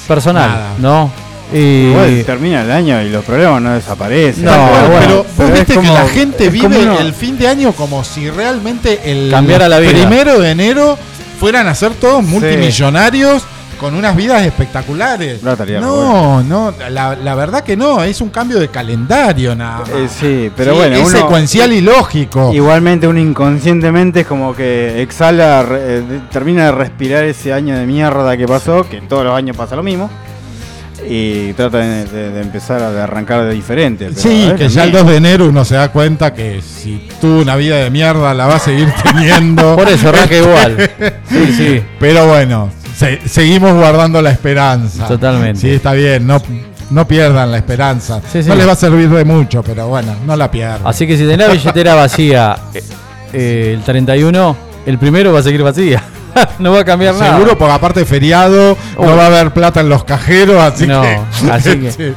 Personal, 0.08 0.50
Nada. 0.50 0.70
¿no? 0.80 1.12
Y 1.54 1.88
Igual 1.90 2.24
termina 2.26 2.62
el 2.62 2.72
año 2.72 3.02
y 3.02 3.10
los 3.10 3.24
problemas 3.26 3.62
no 3.62 3.74
desaparecen. 3.74 4.46
No, 4.46 4.52
bueno, 4.68 5.00
pero 5.00 5.18
vos 5.18 5.26
pero 5.38 5.54
viste 5.54 5.78
que 5.78 5.88
la 5.88 6.08
gente 6.08 6.50
vive 6.50 6.84
uno- 6.84 7.00
el 7.00 7.14
fin 7.14 7.38
de 7.38 7.48
año 7.48 7.74
como 7.74 8.04
si 8.04 8.30
realmente 8.30 9.00
el 9.12 9.30
Cambiara 9.30 9.68
la 9.70 9.80
vida. 9.80 9.92
primero 9.92 10.40
de 10.40 10.52
enero 10.52 10.98
fueran 11.40 11.68
a 11.68 11.76
ser 11.76 11.94
todos 11.94 12.24
multimillonarios 12.24 13.44
con 13.84 13.96
unas 13.96 14.16
vidas 14.16 14.42
espectaculares. 14.46 15.44
No, 15.44 15.56
No, 15.82 16.42
no, 16.44 16.74
la, 16.90 17.16
la 17.18 17.36
verdad 17.36 17.64
que 17.66 17.76
no, 17.76 18.02
es 18.02 18.22
un 18.22 18.30
cambio 18.30 18.58
de 18.60 18.70
calendario 18.70 19.56
nada 19.56 19.80
más. 19.82 19.90
Eh, 19.90 20.08
sí, 20.08 20.52
pero 20.56 20.72
Sí, 20.72 20.78
bueno, 20.78 20.96
es 20.96 21.02
uno- 21.08 21.18
secuencial 21.18 21.74
y 21.74 21.82
lógico. 21.82 22.54
Igualmente 22.54 23.08
uno 23.08 23.20
inconscientemente 23.20 24.22
es 24.22 24.26
como 24.28 24.56
que 24.56 25.02
exhala, 25.02 25.64
re- 25.64 25.98
eh, 25.98 26.04
termina 26.32 26.66
de 26.68 26.72
respirar 26.72 27.26
ese 27.26 27.52
año 27.52 27.78
de 27.78 27.86
mierda 27.86 28.38
que 28.38 28.48
pasó, 28.48 28.88
que 28.90 29.02
todos 29.02 29.26
los 29.26 29.36
años 29.36 29.58
pasa 29.58 29.76
lo 29.76 29.84
mismo, 29.84 30.10
y 31.06 31.52
trata 31.54 31.80
de, 31.80 32.06
de- 32.06 32.32
de 32.32 32.42
empezar 32.42 32.82
a 32.82 32.90
de 32.92 33.02
arrancar 33.02 33.44
de 33.44 33.54
diferente. 33.54 34.06
pero, 34.08 34.22
Sí, 34.22 34.46
ver, 34.48 34.56
que 34.56 34.70
ya 34.70 34.86
el 34.86 34.92
también. 34.94 35.04
2 35.06 35.12
de 35.12 35.18
enero 35.18 35.46
uno 35.50 35.66
se 35.66 35.76
da 35.76 35.92
cuenta 35.92 36.34
que 36.34 36.62
si 36.62 37.10
tuvo 37.20 37.42
una 37.42 37.58
vida 37.58 37.76
de 37.78 37.90
mierda 37.90 38.34
la 38.34 38.48
va 38.48 38.56
a 38.56 38.60
seguir 38.60 38.88
teniendo. 39.04 39.76
por 39.76 39.90
eso 39.90 40.08
arranca 40.10 40.36
igual. 40.38 40.90
Sí, 41.30 41.54
sí. 41.58 41.84
Pero 42.00 42.28
bueno, 42.28 42.70
Se- 42.96 43.22
seguimos 43.28 43.74
guardando 43.74 44.22
la 44.22 44.32
esperanza. 44.32 45.08
Totalmente. 45.08 45.60
Sí, 45.62 45.70
está 45.72 45.94
bien. 45.94 46.26
No, 46.28 46.42
no 46.90 47.08
pierdan 47.08 47.52
la 47.52 47.58
esperanza. 47.58 48.22
Sí, 48.32 48.44
sí. 48.44 48.50
No 48.50 48.56
les 48.56 48.68
va 48.68 48.74
a 48.74 48.76
servir 48.76 49.10
de 49.10 49.26
mucho, 49.26 49.64
pero 49.64 49.88
bueno, 49.88 50.16
no 50.26 50.36
la 50.36 50.50
pierdan. 50.52 50.82
Así 50.86 51.08
que 51.08 51.18
si 51.18 51.24
tenés 51.26 51.48
la 51.48 51.54
billetera 51.54 51.96
vacía 51.96 52.56
eh, 52.74 52.84
eh, 53.34 53.72
el 53.78 53.84
31, 53.84 54.56
el 54.86 54.98
primero 55.00 55.34
va 55.34 55.40
a 55.40 55.44
seguir 55.44 55.64
vacía. 55.64 56.04
no 56.60 56.72
va 56.72 56.80
a 56.82 56.86
cambiar 56.86 57.16
nada. 57.16 57.34
Seguro, 57.36 57.58
porque 57.58 57.74
aparte 57.74 58.00
de 58.02 58.06
feriado, 58.06 58.78
Uh. 58.98 59.06
no 59.06 59.16
va 59.16 59.24
a 59.24 59.28
haber 59.28 59.52
plata 59.52 59.82
en 59.82 59.90
los 59.90 60.04
cajeros, 60.04 60.62
así 60.62 60.86
No, 60.88 61.02
que. 61.02 61.20
así 61.52 61.80
que- 61.80 61.92
Sí. 61.98 62.14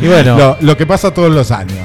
Y 0.00 0.08
bueno, 0.08 0.36
Lo, 0.36 0.56
lo 0.60 0.76
que 0.76 0.84
pasa 0.86 1.12
todos 1.12 1.30
los 1.30 1.50
años. 1.52 1.78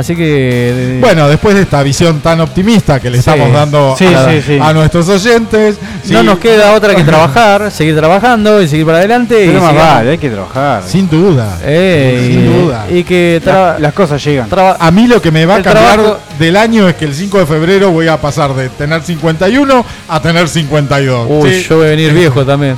Así 0.00 0.16
que. 0.16 0.96
eh, 0.96 0.98
Bueno, 1.00 1.28
después 1.28 1.54
de 1.54 1.62
esta 1.62 1.82
visión 1.82 2.20
tan 2.20 2.40
optimista 2.40 2.98
que 3.00 3.08
le 3.10 3.16
Sí. 3.16 3.30
estamos 3.30 3.52
dando 3.52 3.94
Sí, 3.96 4.06
a, 4.06 4.28
sí, 4.30 4.42
sí. 4.46 4.58
a 4.60 4.72
nuestros 4.72 5.08
oyentes, 5.08 5.76
no 6.08 6.22
nos 6.22 6.38
queda 6.38 6.72
otra 6.74 6.94
que 6.94 7.04
trabajar, 7.04 7.70
seguir 7.70 7.96
trabajando 7.96 8.60
y 8.60 8.68
seguir 8.68 8.86
para 8.86 8.98
adelante. 8.98 9.44
y 9.44 9.48
Pero 9.48 9.60
más 9.60 9.70
sigamos- 9.70 9.94
vale, 9.94 10.10
hay 10.10 10.18
que 10.18 10.30
trabajar. 10.30 10.82
sin 10.86 11.08
duda. 11.08 11.58
Eh, 11.64 12.26
Sin 12.30 12.40
y- 12.40 12.44
duda. 12.62 12.86
Y 12.90 13.04
que 13.04 13.40
La- 13.44 13.78
las 13.78 13.92
cosas 13.92 14.22
llegan. 14.24 14.48
A 14.78 14.90
mí 14.90 15.06
lo 15.06 15.22
que 15.22 15.30
me 15.30 15.46
va 15.46 15.54
a 15.54 15.58
El 15.58 15.62
cambiar 15.62 15.94
trabajo- 15.94 16.18
del 16.38 16.56
año 16.56 16.88
es 16.88 16.94
que 16.96 17.04
el 17.04 17.14
5 17.14 17.38
de 17.38 17.46
febrero 17.46 17.90
voy 17.90 18.08
a 18.08 18.16
pasar 18.20 18.54
de 18.54 18.68
tener 18.70 19.02
51 19.02 19.84
a 20.08 20.20
tener 20.20 20.48
52. 20.48 21.26
Uy, 21.28 21.54
Sí. 21.54 21.66
yo 21.68 21.76
voy 21.76 21.86
a 21.86 21.90
venir 21.90 22.12
viejo 22.12 22.44
también. 22.44 22.76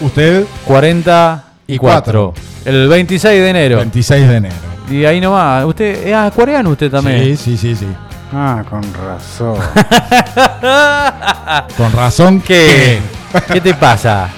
Usted, 0.00 0.44
44. 0.64 2.34
El 2.64 2.88
26 2.88 3.40
de 3.42 3.48
enero. 3.50 3.76
26 3.78 4.28
de 4.28 4.36
enero. 4.36 4.54
Y 4.90 5.04
ahí 5.04 5.20
nomás. 5.20 5.64
Usted 5.64 6.08
es 6.08 6.14
acuariano 6.14 6.70
usted 6.70 6.90
también. 6.90 7.36
Sí, 7.36 7.38
sí, 7.56 7.56
sí, 7.56 7.76
sí. 7.76 7.86
Ah, 8.32 8.62
con 8.68 8.82
razón. 8.94 9.56
Con 11.76 11.92
razón 11.92 12.40
¿Qué? 12.40 13.00
¿Qué 13.52 13.60
te 13.60 13.74
pasa? 13.74 14.28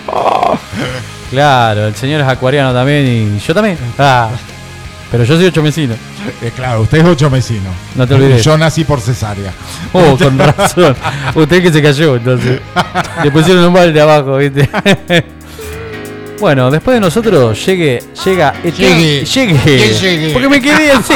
Claro, 1.31 1.87
el 1.89 1.95
señor 1.95 2.23
es 2.23 2.27
acuariano 2.27 2.73
también 2.73 3.07
y 3.07 3.39
yo 3.39 3.55
también. 3.55 3.77
Ah, 3.99 4.31
pero 5.11 5.25
yo 5.25 5.37
soy 5.37 5.47
ocho 5.47 5.63
mesino. 5.63 5.95
Eh, 6.41 6.53
claro, 6.57 6.83
usted 6.83 6.99
es 6.99 7.05
ocho 7.05 7.29
mesino. 7.29 7.69
No 7.95 8.07
te 8.07 8.15
olvides. 8.15 8.43
Yo 8.43 8.57
nací 8.57 8.85
por 8.85 9.01
cesárea. 9.01 9.53
Oh, 9.93 10.17
con 10.17 10.39
razón. 10.39 10.97
Usted 11.35 11.63
que 11.63 11.71
se 11.71 11.83
cayó, 11.83 12.17
entonces. 12.17 12.63
Le 13.23 13.31
pusieron 13.31 13.65
un 13.65 13.75
balde 13.75 14.01
abajo, 14.01 14.39
¿viste? 14.39 14.71
Bueno, 16.43 16.73
después 16.73 16.97
de 16.97 17.01
nosotros 17.01 17.65
llegue, 17.65 18.03
llega, 18.25 18.53
Llegue. 18.65 19.25
llegue, 19.25 19.61
¿Quién 19.63 19.95
llegue? 19.95 20.31
porque 20.33 20.49
me 20.49 20.61
quedé 20.61 20.91
así. 20.91 21.15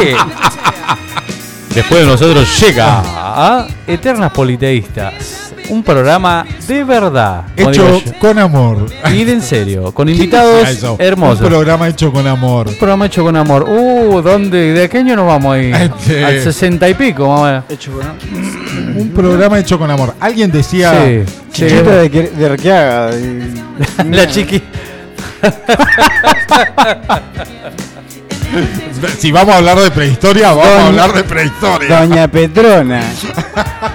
Después 1.74 2.03
de 2.03 2.07
nosotros 2.07 2.61
llega 2.61 3.03
a 3.05 3.66
Eternas 3.89 4.31
Politeístas, 4.31 5.53
un 5.68 5.83
programa 5.83 6.47
de 6.68 6.85
verdad, 6.85 7.43
Hecho 7.57 8.01
con 8.20 8.39
amor. 8.39 8.87
y 9.12 9.24
de 9.24 9.33
en 9.33 9.43
serio, 9.43 9.91
con 9.93 10.09
invitados 10.09 10.68
Eso, 10.68 10.95
hermosos. 11.01 11.41
Un 11.41 11.49
programa 11.49 11.89
hecho 11.89 12.12
con 12.12 12.24
amor. 12.29 12.68
Un 12.68 12.77
programa 12.77 13.07
hecho 13.07 13.24
con 13.24 13.35
amor. 13.37 13.64
Uh, 13.68 14.22
¿dónde? 14.22 14.74
¿De 14.74 14.89
qué 14.89 14.99
año 14.99 15.16
nos 15.16 15.27
vamos 15.27 15.57
ahí? 15.57 15.72
Este- 15.72 16.24
Al 16.24 16.41
sesenta 16.41 16.89
y 16.89 16.95
pico, 16.95 17.27
vamos 17.29 17.49
a 17.49 17.53
ver. 17.53 17.62
Un 18.97 19.11
programa 19.12 19.59
hecho 19.59 19.77
con 19.77 19.91
amor. 19.91 20.14
Alguien 20.20 20.53
decía. 20.53 20.93
Sí, 21.05 21.22
sí. 21.27 21.33
Chiquita 21.66 21.97
de, 21.97 22.11
que- 22.12 22.29
de 22.31 22.47
Arqueaga. 22.47 23.11
y- 23.16 23.64
La 24.14 24.29
chiqui. 24.29 24.62
Si 29.18 29.30
vamos 29.32 29.55
a 29.55 29.59
hablar 29.59 29.78
de 29.78 29.91
prehistoria, 29.91 30.49
vamos 30.53 30.66
a 30.66 30.87
hablar 30.87 31.12
de 31.12 31.24
prehistoria. 31.24 32.01
Doña 32.01 32.28
Petrona. 32.28 33.03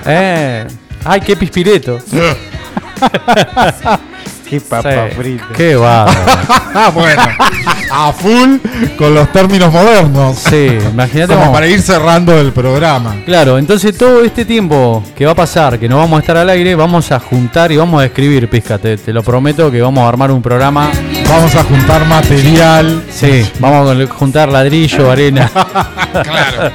Eh. 0.06 0.68
Ay, 1.06 1.22
qué 1.22 1.36
pispireto. 1.36 2.00
Qué 4.48 4.60
papa 4.60 5.08
Sí. 5.10 5.16
frita. 5.16 5.46
Qué. 5.56 5.80
Ah, 5.82 6.92
bueno, 6.94 7.22
a 7.90 8.12
full 8.12 8.58
con 8.98 9.16
los 9.16 9.32
términos 9.32 9.72
modernos. 9.72 10.38
Sí, 10.38 10.78
imagínate 10.92 11.34
Como 11.36 11.54
para 11.54 11.68
ir 11.68 11.82
cerrando 11.82 12.38
el 12.38 12.52
programa. 12.52 13.16
Claro, 13.26 13.58
entonces 13.58 13.98
todo 13.98 14.24
este 14.26 14.44
tiempo 14.44 15.02
que 15.16 15.26
va 15.26 15.32
a 15.32 15.36
pasar, 15.36 15.80
que 15.80 15.88
no 15.88 15.98
vamos 15.98 16.18
a 16.18 16.20
estar 16.20 16.36
al 16.36 16.50
aire, 16.50 16.76
vamos 16.76 17.10
a 17.14 17.20
juntar 17.20 17.72
y 17.72 17.78
vamos 17.78 18.02
a 18.02 18.06
escribir, 18.06 18.50
Pizca. 18.50 18.78
Te, 18.78 18.98
te 18.98 19.14
lo 19.14 19.24
prometo 19.24 19.72
que 19.72 19.82
vamos 19.82 20.04
a 20.04 20.10
armar 20.10 20.32
un 20.32 20.42
programa. 20.42 20.92
Vamos 21.32 21.56
a 21.56 21.64
juntar 21.64 22.06
material. 22.06 23.04
Sí, 23.10 23.46
vamos 23.60 23.90
a 23.90 24.14
juntar 24.14 24.50
ladrillo, 24.50 25.10
arena. 25.10 25.50
Claro. 26.12 26.72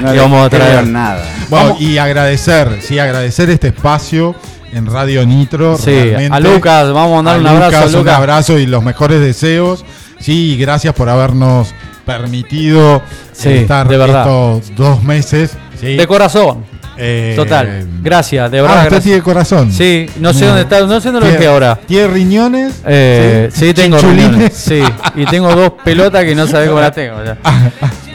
No 0.00 0.14
Y 0.14 0.18
vamos 0.18 0.46
a 0.46 0.50
traer. 0.50 0.86
nada. 0.86 1.24
Bueno, 1.50 1.66
Vamos- 1.70 1.80
y 1.82 1.98
agradecer, 1.98 2.78
sí, 2.82 3.00
agradecer 3.00 3.50
este 3.50 3.68
espacio 3.68 4.36
en 4.72 4.86
Radio 4.86 5.26
Nitro. 5.26 5.76
Sí, 5.76 5.90
realmente. 5.90 6.36
a 6.36 6.40
Lucas, 6.40 6.92
vamos 6.92 7.12
a 7.18 7.22
mandar 7.22 7.40
un 7.40 7.46
abrazo 7.48 7.76
a 7.78 7.86
Lucas, 7.86 8.00
Un 8.02 8.08
abrazo 8.08 8.58
y 8.60 8.66
los 8.66 8.82
mejores 8.84 9.20
deseos. 9.20 9.84
Sí, 10.20 10.52
y 10.52 10.56
gracias 10.56 10.94
por 10.94 11.08
habernos 11.08 11.74
permitido 12.06 13.02
Sí, 13.32 13.50
estar 13.50 13.88
de 13.88 13.96
verdad. 13.98 14.20
estos 14.22 14.76
dos 14.76 15.02
meses. 15.02 15.56
Sí. 15.80 15.96
De 15.96 16.06
corazón. 16.06 16.64
Eh, 16.98 17.34
Total. 17.36 17.86
Gracias, 18.02 18.50
de 18.50 18.58
ah, 18.58 18.62
verdad. 18.62 18.76
usted 18.78 18.90
gracias. 18.90 19.04
tiene 19.04 19.22
corazón. 19.22 19.72
Sí, 19.72 20.08
no 20.20 20.32
sé 20.32 20.46
dónde 20.46 20.62
está, 20.62 20.80
no 20.80 21.00
sé 21.00 21.10
dónde 21.10 21.26
lo 21.26 21.32
dejé 21.32 21.46
ahora. 21.46 21.78
¿Tiene 21.86 22.08
riñones? 22.08 22.74
Eh, 22.86 23.50
sí, 23.52 23.74
tengo 23.74 23.98
Chinchulines. 23.98 24.30
riñones, 24.32 24.54
Sí, 24.54 24.82
y 25.14 25.24
tengo 25.26 25.54
dos 25.54 25.72
pelotas 25.84 26.24
que 26.24 26.34
no 26.34 26.46
sabés 26.46 26.68
cómo 26.68 26.80
las 26.80 26.92
tengo. 26.94 27.22
ya. 27.24 27.36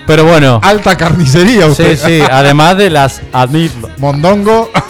Pero 0.08 0.26
bueno. 0.26 0.60
Alta 0.64 0.98
carnicería 0.98 1.66
Sí, 1.66 1.70
usted. 1.72 1.98
sí, 1.98 2.22
además 2.30 2.76
de 2.78 2.90
las 2.90 3.22
admit. 3.32 3.72
Mondongo. 3.98 4.70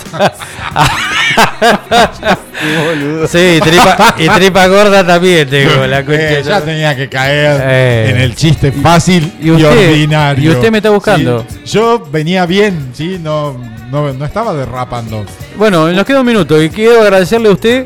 Sí, 3.28 3.60
tripa, 3.62 4.16
y 4.18 4.28
tripa 4.30 4.68
gorda 4.68 5.06
también 5.06 5.50
tengo 5.50 5.86
la 5.88 6.00
Eh, 6.08 6.44
ya 6.46 6.62
tenía 6.62 6.96
que 6.96 7.10
caer 7.10 7.62
Eh. 7.64 8.10
en 8.12 8.18
el 8.18 8.36
chiste 8.36 8.72
fácil 8.72 9.32
y, 9.42 9.48
¿Y 9.48 9.52
usted? 9.52 9.90
ordinario. 9.90 10.52
¿Y 10.52 10.54
usted 10.54 10.72
me 10.72 10.78
está 10.78 10.90
buscando? 10.90 11.46
Sí, 11.50 11.72
yo 11.74 12.00
venía 12.12 12.46
bien, 12.46 12.90
sí, 12.94 13.20
no, 13.22 13.58
no, 13.90 14.14
no 14.14 14.26
estaba 14.26 14.54
derrapando. 14.54 15.26
Bueno, 15.56 15.90
nos 15.92 16.06
queda 16.06 16.20
un 16.22 16.26
minuto 16.28 16.62
y 16.62 16.70
quiero 16.70 17.02
agradecerle 17.02 17.50
a 17.50 17.52
usted 17.54 17.86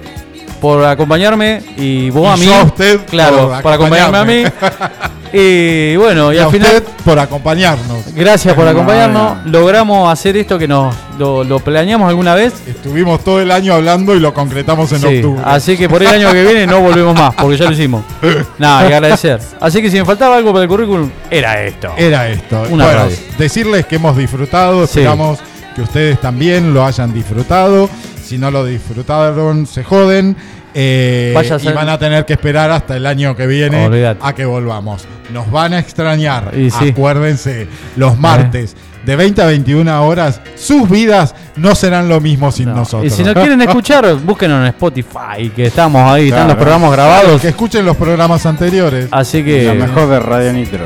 por 0.62 0.84
acompañarme 0.86 1.62
y 1.78 2.10
vos 2.10 2.28
Y 2.28 2.34
a 2.34 2.38
mí. 2.38 2.46
yo 2.46 2.56
a 2.56 2.64
usted 2.64 3.00
claro, 3.06 3.50
por 3.52 3.62
por 3.62 3.74
acompañarme 3.74 4.18
a 4.18 4.26
mí. 4.26 4.44
Y 5.34 5.96
bueno, 5.98 6.32
y, 6.32 6.38
Y, 6.38 6.40
al 6.40 6.48
a 6.48 6.50
final. 6.52 6.68
usted 6.76 6.84
por 7.04 7.20
acompañarnos. 7.20 8.14
Gracias 8.14 8.54
por 8.54 8.64
No, 8.66 8.72
acompañarnos. 8.72 9.46
no. 9.46 9.52
Logramos 9.52 10.12
hacer 10.12 10.38
esto 10.38 10.58
que 10.58 10.68
nos 10.68 10.96
lo, 11.18 11.44
lo 11.44 11.60
planeamos 11.60 12.08
alguna 12.10 12.36
vez. 12.36 12.54
Estuvimos 12.68 13.24
todo 13.24 13.42
el 13.42 13.52
año 13.52 13.74
hablando 13.74 14.16
y 14.16 14.20
lo 14.20 14.34
concretamos 14.34 14.92
en 14.94 15.00
Sí, 15.02 15.06
octubre. 15.18 15.42
así 15.46 15.78
que 15.78 15.90
por 15.90 16.02
el 16.02 16.08
año 16.08 16.32
que 16.32 16.44
viene 16.44 16.66
no 16.68 16.80
volvemos 16.82 17.16
más, 17.18 17.34
porque 17.36 17.58
ya 17.58 17.66
lo 17.66 17.72
hicimos. 17.72 18.04
Nada, 18.58 18.84
y 18.84 18.94
agradecer. 18.94 19.40
Así 19.60 19.82
que 19.82 19.90
si 19.92 19.98
me 19.98 20.06
faltaba 20.06 20.38
algo 20.38 20.52
para 20.54 20.64
el 20.64 20.70
currículum, 20.70 21.10
era 21.30 21.62
esto. 21.64 21.94
Era 21.98 22.28
esto. 22.30 22.64
Una 22.70 22.86
bueno, 22.86 23.00
radio. 23.02 23.16
decirles 23.38 23.86
que 23.86 23.96
hemos 23.98 24.16
disfrutado, 24.16 24.86
Sí. 24.88 25.00
esperamos 25.00 25.40
que 25.76 25.82
ustedes 25.82 26.22
también 26.22 26.74
lo 26.74 26.86
hayan 26.86 27.14
disfrutado. 27.14 27.90
Si 28.24 28.38
no 28.38 28.50
lo 28.52 28.64
disfrutaron, 28.66 29.68
se 29.68 29.84
joden. 29.84 30.36
eh, 30.78 31.34
y 31.62 31.68
van 31.70 31.88
a 31.88 31.98
tener 31.98 32.26
que 32.26 32.34
esperar 32.34 32.70
hasta 32.72 32.98
el 32.98 33.06
año 33.06 33.34
que 33.36 33.48
viene 33.48 34.16
a 34.22 34.34
que 34.34 34.44
volvamos. 34.46 35.06
Nos 35.32 35.50
van 35.52 35.74
a 35.74 35.80
extrañar. 35.80 36.52
Y 36.58 36.70
sí. 36.72 36.90
Acuérdense, 36.90 37.68
los 37.96 38.18
martes 38.20 38.76
de 39.06 39.16
20 39.16 39.42
a 39.42 39.46
21 39.46 40.06
horas, 40.08 40.42
sus 40.56 40.90
vidas 40.90 41.36
no 41.56 41.76
serán 41.76 42.10
lo 42.10 42.20
mismo 42.22 42.52
sin 42.52 42.70
No. 42.70 42.76
nosotros. 42.76 43.12
Y 43.12 43.16
si 43.16 43.24
no 43.24 43.34
quieren 43.36 43.62
escuchar, 43.62 44.16
búsquenos 44.16 44.62
en 44.62 44.68
Spotify, 44.68 45.50
que 45.56 45.66
estamos 45.68 46.02
ahí, 46.12 46.26
están 46.30 46.48
los 46.48 46.56
Claro. 46.56 46.60
programas 46.60 46.92
grabados. 46.92 47.42
que 47.42 47.50
escuchen 47.50 47.86
los 47.86 47.98
programas 47.98 48.46
anteriores. 48.46 49.08
Así 49.12 49.40
Lo 49.40 49.46
que, 49.46 49.74
mejor 49.74 50.10
de 50.10 50.20
Radio 50.20 50.54
Nitro. 50.54 50.86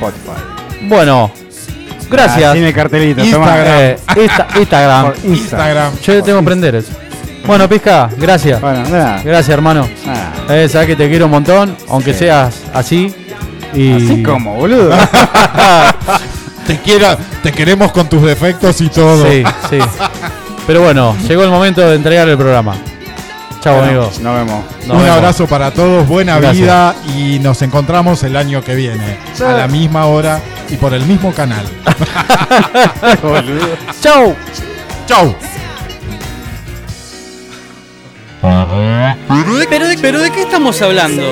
Por 0.00 0.10
Spotify. 0.12 0.86
bueno, 0.88 1.30
gracias. 2.10 2.50
Ah, 2.50 2.52
tiene 2.52 2.72
cartelito. 2.72 3.24
Instagram. 3.24 3.66
Eh, 3.68 3.96
Insta- 4.08 4.46
Instagram. 4.58 5.06
Instagram. 5.06 5.14
Instagram. 5.24 5.92
Yo 6.02 6.22
tengo 6.22 6.38
que 6.40 6.44
prender 6.44 6.74
eso. 6.76 6.92
Bueno, 7.46 7.68
Pizca, 7.68 8.10
gracias. 8.18 8.60
Bueno, 8.60 8.80
nada. 8.88 9.22
Gracias, 9.24 9.50
hermano. 9.50 9.88
nada. 10.04 10.32
Eh, 10.48 10.68
sabes 10.68 10.88
que 10.88 10.96
te 10.96 11.08
quiero 11.08 11.26
un 11.26 11.30
montón, 11.30 11.76
aunque 11.88 12.12
Sí. 12.12 12.20
seas 12.20 12.60
así. 12.74 13.14
Y... 13.74 13.92
Así 13.92 14.22
como, 14.22 14.54
boludo. 14.54 14.90
Te, 16.66 16.80
quiera, 16.80 17.16
te 17.44 17.52
queremos 17.52 17.92
con 17.92 18.08
tus 18.08 18.22
defectos 18.22 18.80
y 18.80 18.88
todo. 18.88 19.24
Sí, 19.30 19.44
sí. 19.70 19.78
Pero 20.66 20.82
bueno, 20.82 21.16
llegó 21.28 21.44
el 21.44 21.50
momento 21.50 21.80
de 21.80 21.94
entregar 21.94 22.28
el 22.28 22.36
programa. 22.36 22.74
Chao, 23.60 23.76
Bueno, 23.76 23.88
amigos. 23.88 24.18
Nos 24.18 24.34
vemos. 24.34 24.64
Nos 24.86 24.96
un 24.96 25.02
vemos. 25.04 25.16
abrazo 25.16 25.46
para 25.46 25.70
todos, 25.70 26.08
buena 26.08 26.40
Gracias. 26.40 26.56
vida 26.56 26.94
y 27.16 27.38
nos 27.38 27.62
encontramos 27.62 28.24
el 28.24 28.34
año 28.36 28.64
que 28.64 28.74
viene, 28.74 29.16
a 29.44 29.52
la 29.52 29.68
misma 29.68 30.06
hora 30.06 30.40
y 30.68 30.74
por 30.74 30.92
el 30.92 31.06
mismo 31.06 31.32
canal. 31.32 31.64
Chao. 34.00 34.34
¡Chau! 35.06 35.36
¿Pero 39.70 39.88
de, 39.88 39.98
pero 39.98 40.20
de 40.20 40.30
qué 40.30 40.42
estamos 40.42 40.80
hablando? 40.82 41.22